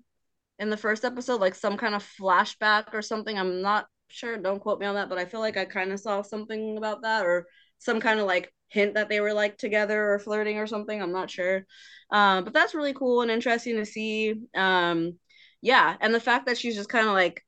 in 0.58 0.70
the 0.70 0.76
first 0.76 1.04
episode, 1.04 1.40
like 1.40 1.54
some 1.54 1.76
kind 1.76 1.94
of 1.94 2.08
flashback 2.18 2.94
or 2.94 3.02
something. 3.02 3.38
I'm 3.38 3.60
not 3.62 3.86
sure. 4.08 4.38
Don't 4.38 4.60
quote 4.60 4.80
me 4.80 4.86
on 4.86 4.94
that, 4.94 5.08
but 5.08 5.18
I 5.18 5.24
feel 5.24 5.40
like 5.40 5.56
I 5.56 5.64
kind 5.64 5.92
of 5.92 6.00
saw 6.00 6.22
something 6.22 6.78
about 6.78 7.02
that, 7.02 7.26
or 7.26 7.46
some 7.78 8.00
kind 8.00 8.20
of 8.20 8.26
like 8.26 8.52
hint 8.68 8.94
that 8.94 9.08
they 9.08 9.20
were 9.20 9.32
like 9.32 9.58
together 9.58 10.12
or 10.12 10.18
flirting 10.18 10.58
or 10.58 10.66
something. 10.66 11.00
I'm 11.00 11.12
not 11.12 11.30
sure. 11.30 11.66
Um, 12.10 12.44
but 12.44 12.52
that's 12.52 12.74
really 12.74 12.94
cool 12.94 13.22
and 13.22 13.30
interesting 13.30 13.76
to 13.76 13.86
see. 13.86 14.34
Um, 14.54 15.18
yeah, 15.62 15.96
and 16.00 16.14
the 16.14 16.20
fact 16.20 16.46
that 16.46 16.58
she's 16.58 16.76
just 16.76 16.88
kind 16.88 17.06
of 17.06 17.14
like 17.14 17.42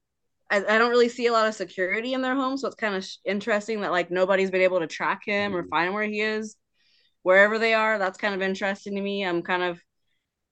I, 0.51 0.57
I, 0.57 0.79
don't 0.79 0.91
really 0.91 1.09
see 1.09 1.27
a 1.27 1.33
lot 1.33 1.47
of 1.47 1.55
security 1.55 2.15
in 2.15 2.23
their 2.23 2.35
home, 2.35 2.57
so 2.57 2.69
it's 2.69 2.77
kind 2.77 2.95
of 2.95 3.05
sh- 3.05 3.17
interesting 3.25 3.83
that 3.83 3.91
like 3.91 4.11
nobody's 4.11 4.51
been 4.51 4.63
able 4.63 4.81
to 4.81 4.87
track 4.87 5.23
him 5.25 5.55
or 5.55 5.63
mm-hmm. 5.63 5.71
find 5.71 5.95
where 5.95 6.05
he 6.05 6.21
is, 6.21 6.57
wherever 7.23 7.59
they 7.59 7.75
are. 7.75 7.99
That's 7.99 8.19
kind 8.19 8.35
of 8.35 8.43
interesting 8.43 8.95
to 8.95 9.01
me. 9.03 9.25
I'm 9.25 9.43
kind 9.43 9.63
of, 9.63 9.81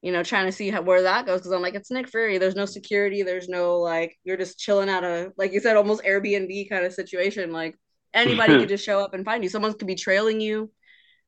you 0.02 0.12
know, 0.12 0.22
trying 0.22 0.46
to 0.46 0.52
see 0.52 0.70
how, 0.70 0.82
where 0.82 1.02
that 1.02 1.26
goes 1.26 1.40
because 1.40 1.52
I'm 1.52 1.62
like, 1.62 1.74
it's 1.74 1.90
Nick 1.90 2.08
Fury. 2.08 2.38
There's 2.38 2.54
no 2.54 2.66
security. 2.66 3.22
There's 3.22 3.48
no 3.48 3.78
like, 3.78 4.16
you're 4.24 4.36
just 4.36 4.58
chilling 4.58 4.90
out 4.90 5.04
of 5.04 5.32
like 5.38 5.52
you 5.52 5.60
said, 5.60 5.76
almost 5.76 6.04
Airbnb 6.04 6.68
kind 6.68 6.84
of 6.84 6.92
situation. 6.92 7.52
Like 7.52 7.76
anybody 8.12 8.58
could 8.58 8.68
just 8.70 8.84
show 8.84 9.00
up 9.00 9.14
and 9.14 9.24
find 9.24 9.42
you. 9.42 9.48
Someone 9.48 9.72
could 9.72 9.86
be 9.86 9.94
trailing 9.94 10.40
you. 10.40 10.70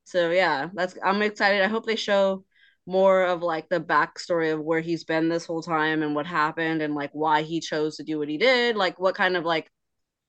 So 0.04 0.30
yeah, 0.30 0.68
that's 0.74 0.96
I'm 1.02 1.22
excited. 1.22 1.62
I 1.62 1.68
hope 1.68 1.86
they 1.86 1.96
show 1.96 2.44
more 2.88 3.24
of 3.24 3.42
like 3.42 3.68
the 3.68 3.80
backstory 3.80 4.52
of 4.52 4.60
where 4.60 4.80
he's 4.80 5.04
been 5.04 5.28
this 5.28 5.46
whole 5.46 5.62
time 5.62 6.02
and 6.02 6.14
what 6.14 6.26
happened 6.26 6.82
and 6.82 6.94
like 6.94 7.10
why 7.12 7.42
he 7.42 7.60
chose 7.60 7.96
to 7.96 8.02
do 8.02 8.18
what 8.18 8.28
he 8.28 8.38
did. 8.38 8.76
Like 8.76 8.98
what 8.98 9.14
kind 9.14 9.36
of 9.36 9.44
like 9.44 9.70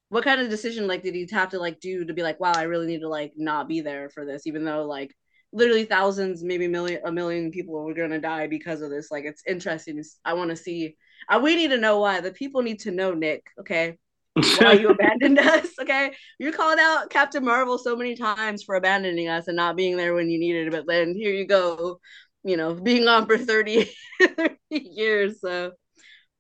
what 0.09 0.23
kind 0.23 0.41
of 0.41 0.49
decision 0.49 0.87
like 0.87 1.03
did 1.03 1.15
he 1.15 1.27
have 1.31 1.49
to 1.49 1.59
like 1.59 1.79
do 1.79 2.03
to 2.03 2.13
be 2.15 2.23
like 2.23 2.39
wow 2.39 2.51
i 2.55 2.63
really 2.63 2.87
need 2.87 3.01
to 3.01 3.07
like 3.07 3.31
not 3.37 3.67
be 3.67 3.79
there 3.79 4.09
for 4.09 4.25
this 4.25 4.47
even 4.47 4.65
though 4.65 4.83
like 4.83 5.15
literally 5.51 5.85
thousands 5.85 6.43
maybe 6.43 6.67
million 6.67 7.01
a 7.05 7.11
million 7.11 7.51
people 7.51 7.83
were 7.83 7.93
going 7.93 8.11
to 8.11 8.19
die 8.19 8.47
because 8.47 8.81
of 8.81 8.89
this. 8.89 9.09
Like 9.11 9.25
it's 9.25 9.43
interesting 9.47 10.01
i 10.25 10.33
want 10.33 10.49
to 10.49 10.55
see 10.55 10.95
uh, 11.27 11.39
we 11.41 11.55
need 11.55 11.69
to 11.69 11.77
know 11.77 11.99
why. 11.99 12.21
The 12.21 12.31
people 12.31 12.61
need 12.61 12.79
to 12.81 12.91
know 12.91 13.13
nick 13.13 13.45
okay? 13.59 13.97
Why 14.59 14.73
you 14.73 14.89
abandoned 14.89 15.39
us 15.39 15.67
okay? 15.81 16.13
You 16.37 16.51
called 16.51 16.79
out 16.79 17.09
captain 17.09 17.43
marvel 17.43 17.77
so 17.77 17.95
many 17.95 18.15
times 18.15 18.63
for 18.63 18.75
abandoning 18.75 19.27
us 19.27 19.47
and 19.47 19.57
not 19.57 19.75
being 19.75 19.97
there 19.97 20.13
when 20.13 20.29
you 20.29 20.39
needed 20.39 20.67
it 20.67 20.71
but 20.71 20.85
then 20.87 21.13
here 21.13 21.33
you 21.33 21.45
go 21.45 21.99
you 22.43 22.57
know, 22.57 22.73
being 22.73 23.07
on 23.07 23.25
for 23.25 23.37
30, 23.37 23.89
30 24.21 24.55
years. 24.69 25.41
So, 25.41 25.71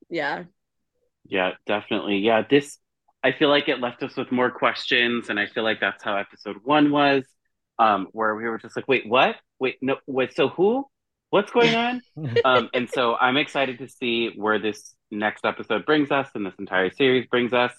yeah. 0.09 0.43
Yeah, 1.25 1.51
definitely. 1.67 2.17
Yeah, 2.17 2.43
this, 2.49 2.77
I 3.23 3.31
feel 3.31 3.49
like 3.49 3.67
it 3.67 3.79
left 3.79 4.01
us 4.03 4.15
with 4.15 4.31
more 4.31 4.51
questions. 4.51 5.29
And 5.29 5.39
I 5.39 5.47
feel 5.47 5.63
like 5.63 5.79
that's 5.79 6.03
how 6.03 6.15
episode 6.15 6.57
one 6.63 6.91
was, 6.91 7.23
um, 7.77 8.07
where 8.11 8.35
we 8.35 8.43
were 8.43 8.57
just 8.57 8.75
like, 8.75 8.87
wait, 8.87 9.07
what? 9.07 9.35
Wait, 9.59 9.77
no, 9.81 9.97
wait, 10.07 10.35
so 10.35 10.49
who? 10.49 10.85
What's 11.29 11.51
going 11.51 11.75
on? 11.75 12.01
um, 12.45 12.69
and 12.73 12.89
so 12.89 13.15
I'm 13.15 13.37
excited 13.37 13.79
to 13.79 13.87
see 13.87 14.31
where 14.35 14.59
this 14.59 14.95
next 15.11 15.45
episode 15.45 15.85
brings 15.85 16.11
us 16.11 16.27
and 16.33 16.45
this 16.45 16.55
entire 16.59 16.91
series 16.91 17.27
brings 17.27 17.53
us. 17.53 17.73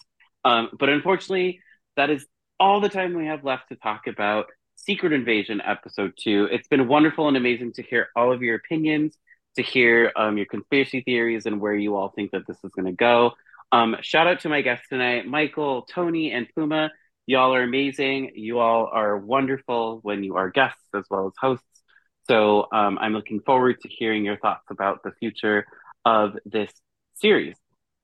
Um, 0.45 0.71
but 0.79 0.89
unfortunately, 0.89 1.61
that 1.97 2.11
is 2.11 2.27
all 2.59 2.81
the 2.81 2.89
time 2.89 3.17
we 3.17 3.27
have 3.27 3.45
left 3.45 3.71
to 3.71 3.77
talk 3.77 4.07
about. 4.07 4.47
Secret 4.91 5.13
Invasion 5.13 5.63
episode 5.65 6.15
two. 6.19 6.49
It's 6.51 6.67
been 6.67 6.89
wonderful 6.89 7.29
and 7.29 7.37
amazing 7.37 7.75
to 7.75 7.83
hear 7.85 8.09
all 8.17 8.33
of 8.33 8.43
your 8.43 8.57
opinions, 8.57 9.17
to 9.55 9.63
hear 9.63 10.11
um, 10.17 10.37
your 10.37 10.47
conspiracy 10.47 11.03
theories, 11.03 11.47
and 11.47 11.61
where 11.61 11.77
you 11.77 11.95
all 11.95 12.09
think 12.09 12.33
that 12.33 12.45
this 12.49 12.57
is 12.65 12.73
going 12.73 12.87
to 12.87 12.93
go. 12.93 13.35
Um, 13.71 13.95
shout 14.01 14.27
out 14.27 14.41
to 14.41 14.49
my 14.49 14.63
guests 14.63 14.89
tonight, 14.89 15.29
Michael, 15.29 15.83
Toni, 15.83 16.33
and 16.33 16.49
Puma. 16.53 16.91
Y'all 17.25 17.55
are 17.55 17.63
amazing. 17.63 18.33
You 18.35 18.59
all 18.59 18.91
are 18.93 19.17
wonderful 19.17 20.01
when 20.03 20.25
you 20.25 20.35
are 20.35 20.51
guests 20.51 20.83
as 20.93 21.05
well 21.09 21.29
as 21.29 21.35
hosts. 21.41 21.83
So 22.29 22.67
um, 22.73 22.99
I'm 23.01 23.13
looking 23.13 23.43
forward 23.43 23.81
to 23.83 23.89
hearing 23.89 24.25
your 24.25 24.39
thoughts 24.39 24.65
about 24.71 25.05
the 25.05 25.13
future 25.21 25.67
of 26.05 26.37
this 26.45 26.73
series. 27.15 27.55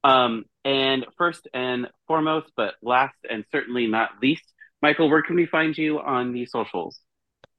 Um, 0.05 0.45
and 0.65 1.05
first 1.19 1.49
and 1.53 1.89
foremost, 2.07 2.53
but 2.57 2.75
last 2.81 3.17
and 3.29 3.45
certainly 3.51 3.89
not 3.89 4.11
least, 4.23 4.45
Michael, 4.87 5.11
where 5.11 5.21
can 5.23 5.35
we 5.35 5.47
find 5.47 5.77
you 5.77 5.99
on 5.99 6.33
the 6.33 6.47
socials? 6.47 7.01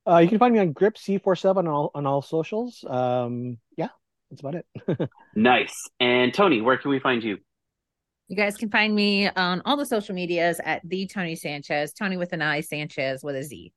Uh, 0.10 0.20
you 0.20 0.30
can 0.30 0.40
find 0.40 0.54
me 0.54 0.62
on 0.62 0.72
Grip 0.72 0.96
C47 0.96 1.58
on 1.58 1.68
all 1.68 1.92
on 1.94 2.06
all 2.06 2.22
socials. 2.22 2.86
Um, 2.88 3.58
yeah, 3.76 3.90
that's 4.32 4.40
about 4.40 4.56
it. 4.56 5.10
nice. 5.36 5.76
And 6.00 6.34
Toni, 6.34 6.62
where 6.62 6.78
can 6.78 6.90
we 6.90 7.02
find 7.02 7.22
you? 7.22 7.38
You 8.30 8.38
guys 8.38 8.56
can 8.56 8.70
find 8.70 8.96
me 8.96 9.28
on 9.28 9.62
all 9.66 9.76
the 9.76 9.86
social 9.86 10.16
medias 10.16 10.62
at 10.64 10.82
the 10.88 11.06
Toni 11.06 11.36
Sanchez, 11.36 11.92
Toni 11.92 12.16
with 12.16 12.32
an 12.32 12.42
I, 12.42 12.62
Sanchez 12.62 13.26
with 13.26 13.36
a 13.36 13.44
Z. 13.44 13.74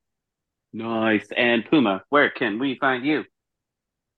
Nice. 0.73 1.27
And 1.37 1.65
Puma, 1.69 2.05
where 2.09 2.31
can 2.31 2.61
we 2.61 2.79
find 2.79 3.05
you? 3.05 3.25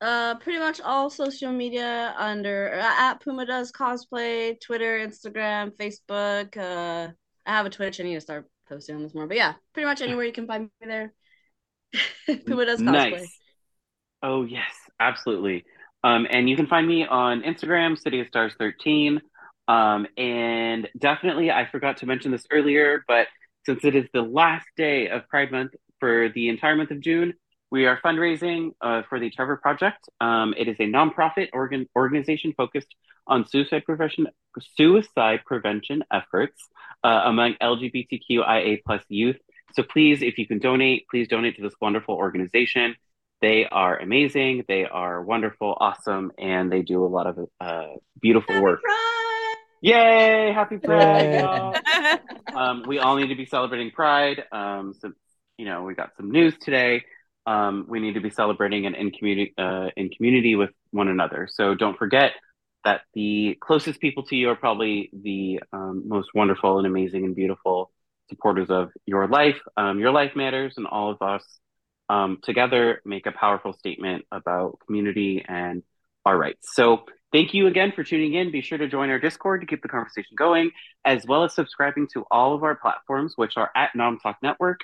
Uh, 0.02 0.34
pretty 0.40 0.58
much 0.58 0.82
all 0.82 1.08
social 1.08 1.52
media 1.52 2.14
under 2.18 2.74
uh, 2.74 2.94
at 2.98 3.14
Puma 3.22 3.46
does 3.46 3.72
cosplay, 3.72 4.60
Twitter, 4.60 4.98
Instagram, 4.98 5.70
Facebook. 5.70 6.54
Uh, 6.54 7.12
I 7.46 7.50
have 7.50 7.64
a 7.64 7.70
Twitch. 7.70 7.98
I 7.98 8.04
need 8.04 8.16
to 8.16 8.20
start 8.20 8.46
posting 8.72 8.96
on 8.96 9.02
this 9.02 9.14
more. 9.14 9.26
But 9.26 9.36
yeah, 9.36 9.54
pretty 9.74 9.86
much 9.86 10.00
anywhere 10.00 10.24
you 10.24 10.32
can 10.32 10.46
find 10.46 10.70
me 10.80 10.86
there. 10.86 11.12
Puma 12.46 12.66
does 12.66 12.80
cosplay. 12.80 13.12
Nice. 13.12 13.38
Oh 14.22 14.44
yes, 14.44 14.72
absolutely. 14.98 15.64
Um, 16.04 16.26
and 16.30 16.48
you 16.48 16.56
can 16.56 16.66
find 16.66 16.86
me 16.86 17.06
on 17.06 17.42
Instagram, 17.42 17.98
City 17.98 18.20
of 18.20 18.28
Stars 18.28 18.54
13. 18.58 19.20
Um, 19.68 20.06
and 20.16 20.88
definitely, 20.98 21.50
I 21.50 21.68
forgot 21.70 21.98
to 21.98 22.06
mention 22.06 22.32
this 22.32 22.46
earlier, 22.50 23.04
but 23.06 23.28
since 23.64 23.84
it 23.84 23.94
is 23.94 24.06
the 24.12 24.22
last 24.22 24.66
day 24.76 25.08
of 25.08 25.28
Pride 25.28 25.52
Month 25.52 25.72
for 26.00 26.28
the 26.34 26.48
entire 26.48 26.74
month 26.74 26.90
of 26.90 27.00
June, 27.00 27.34
we 27.70 27.86
are 27.86 28.00
fundraising 28.04 28.72
uh, 28.80 29.02
for 29.08 29.20
the 29.20 29.30
Trevor 29.30 29.56
Project. 29.56 30.08
Um, 30.20 30.54
it 30.58 30.68
is 30.68 30.76
a 30.80 30.84
nonprofit 30.84 31.48
organ- 31.52 31.88
organization 31.94 32.52
focused 32.56 32.94
on 33.26 33.46
suicide 33.48 33.84
prevention, 33.86 34.26
suicide 34.76 35.40
prevention 35.46 36.02
efforts 36.12 36.68
uh, 37.04 37.22
among 37.24 37.54
LGBTQIA 37.60 38.82
plus 38.84 39.02
youth. 39.08 39.36
So 39.74 39.82
please, 39.82 40.22
if 40.22 40.38
you 40.38 40.46
can 40.46 40.58
donate, 40.58 41.06
please 41.10 41.28
donate 41.28 41.56
to 41.56 41.62
this 41.62 41.74
wonderful 41.80 42.14
organization. 42.14 42.94
They 43.40 43.66
are 43.66 43.98
amazing. 43.98 44.64
They 44.68 44.84
are 44.84 45.22
wonderful, 45.22 45.76
awesome, 45.80 46.30
and 46.38 46.70
they 46.70 46.82
do 46.82 47.04
a 47.04 47.08
lot 47.08 47.26
of 47.26 47.48
uh, 47.60 47.86
beautiful 48.20 48.54
happy 48.54 48.64
work. 48.64 48.82
Pride! 48.82 49.54
Yay! 49.80 50.52
Happy 50.52 50.78
Pride! 50.84 52.20
um, 52.54 52.84
we 52.86 52.98
all 52.98 53.16
need 53.16 53.28
to 53.28 53.34
be 53.34 53.46
celebrating 53.46 53.90
Pride. 53.90 54.44
Um, 54.52 54.94
so, 55.00 55.12
you 55.58 55.64
know, 55.64 55.82
we 55.82 55.94
got 55.94 56.14
some 56.16 56.30
news 56.30 56.54
today. 56.60 57.04
Um, 57.44 57.86
we 57.88 57.98
need 57.98 58.14
to 58.14 58.20
be 58.20 58.30
celebrating 58.30 58.86
and 58.86 58.94
in 58.94 59.10
community 59.10 59.54
uh, 59.58 59.88
in 59.96 60.10
community 60.10 60.54
with 60.54 60.70
one 60.92 61.08
another. 61.08 61.48
So 61.50 61.74
don't 61.74 61.98
forget 61.98 62.32
that 62.84 63.02
the 63.14 63.56
closest 63.60 64.00
people 64.00 64.24
to 64.24 64.36
you 64.36 64.50
are 64.50 64.56
probably 64.56 65.10
the 65.12 65.60
um, 65.72 66.04
most 66.06 66.30
wonderful 66.34 66.78
and 66.78 66.86
amazing 66.86 67.24
and 67.24 67.34
beautiful 67.34 67.90
supporters 68.28 68.70
of 68.70 68.90
your 69.06 69.28
life. 69.28 69.58
Um, 69.76 69.98
your 69.98 70.10
life 70.10 70.32
matters, 70.34 70.74
and 70.76 70.86
all 70.86 71.10
of 71.10 71.22
us 71.22 71.44
um, 72.08 72.38
together 72.42 73.00
make 73.04 73.26
a 73.26 73.32
powerful 73.32 73.72
statement 73.72 74.24
about 74.32 74.78
community 74.86 75.44
and 75.46 75.82
our 76.24 76.36
rights. 76.36 76.74
So, 76.74 77.04
thank 77.32 77.54
you 77.54 77.66
again 77.66 77.92
for 77.92 78.04
tuning 78.04 78.34
in. 78.34 78.50
Be 78.50 78.62
sure 78.62 78.78
to 78.78 78.88
join 78.88 79.10
our 79.10 79.18
Discord 79.18 79.60
to 79.60 79.66
keep 79.66 79.82
the 79.82 79.88
conversation 79.88 80.34
going, 80.36 80.70
as 81.04 81.24
well 81.26 81.44
as 81.44 81.54
subscribing 81.54 82.08
to 82.14 82.24
all 82.30 82.54
of 82.54 82.62
our 82.62 82.74
platforms, 82.74 83.34
which 83.36 83.56
are 83.56 83.70
at 83.74 83.94
Nom 83.94 84.18
Talk 84.18 84.36
Network. 84.42 84.80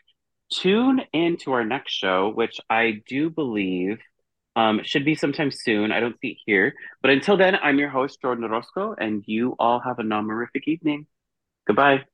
Tune 0.51 1.03
in 1.12 1.36
to 1.38 1.53
our 1.53 1.64
next 1.64 1.92
show, 1.92 2.30
which 2.34 2.59
I 2.70 3.03
do 3.07 3.28
believe 3.28 3.99
um, 4.59 4.81
should 4.83 5.05
be 5.05 5.15
sometime 5.15 5.53
soon. 5.53 5.93
I 5.93 6.01
don't 6.01 6.19
see 6.21 6.31
it 6.31 6.39
here. 6.45 6.75
But 7.01 7.13
until 7.13 7.37
then, 7.37 7.55
I'm 7.55 7.79
your 7.79 7.91
host, 7.91 8.21
Jordyn 8.21 8.43
Orozco, 8.43 8.95
and 8.99 9.23
you 9.27 9.55
all 9.59 9.79
have 9.79 10.01
a 10.01 10.03
non 10.03 10.27
evening. 10.67 11.07
Goodbye. 11.67 12.05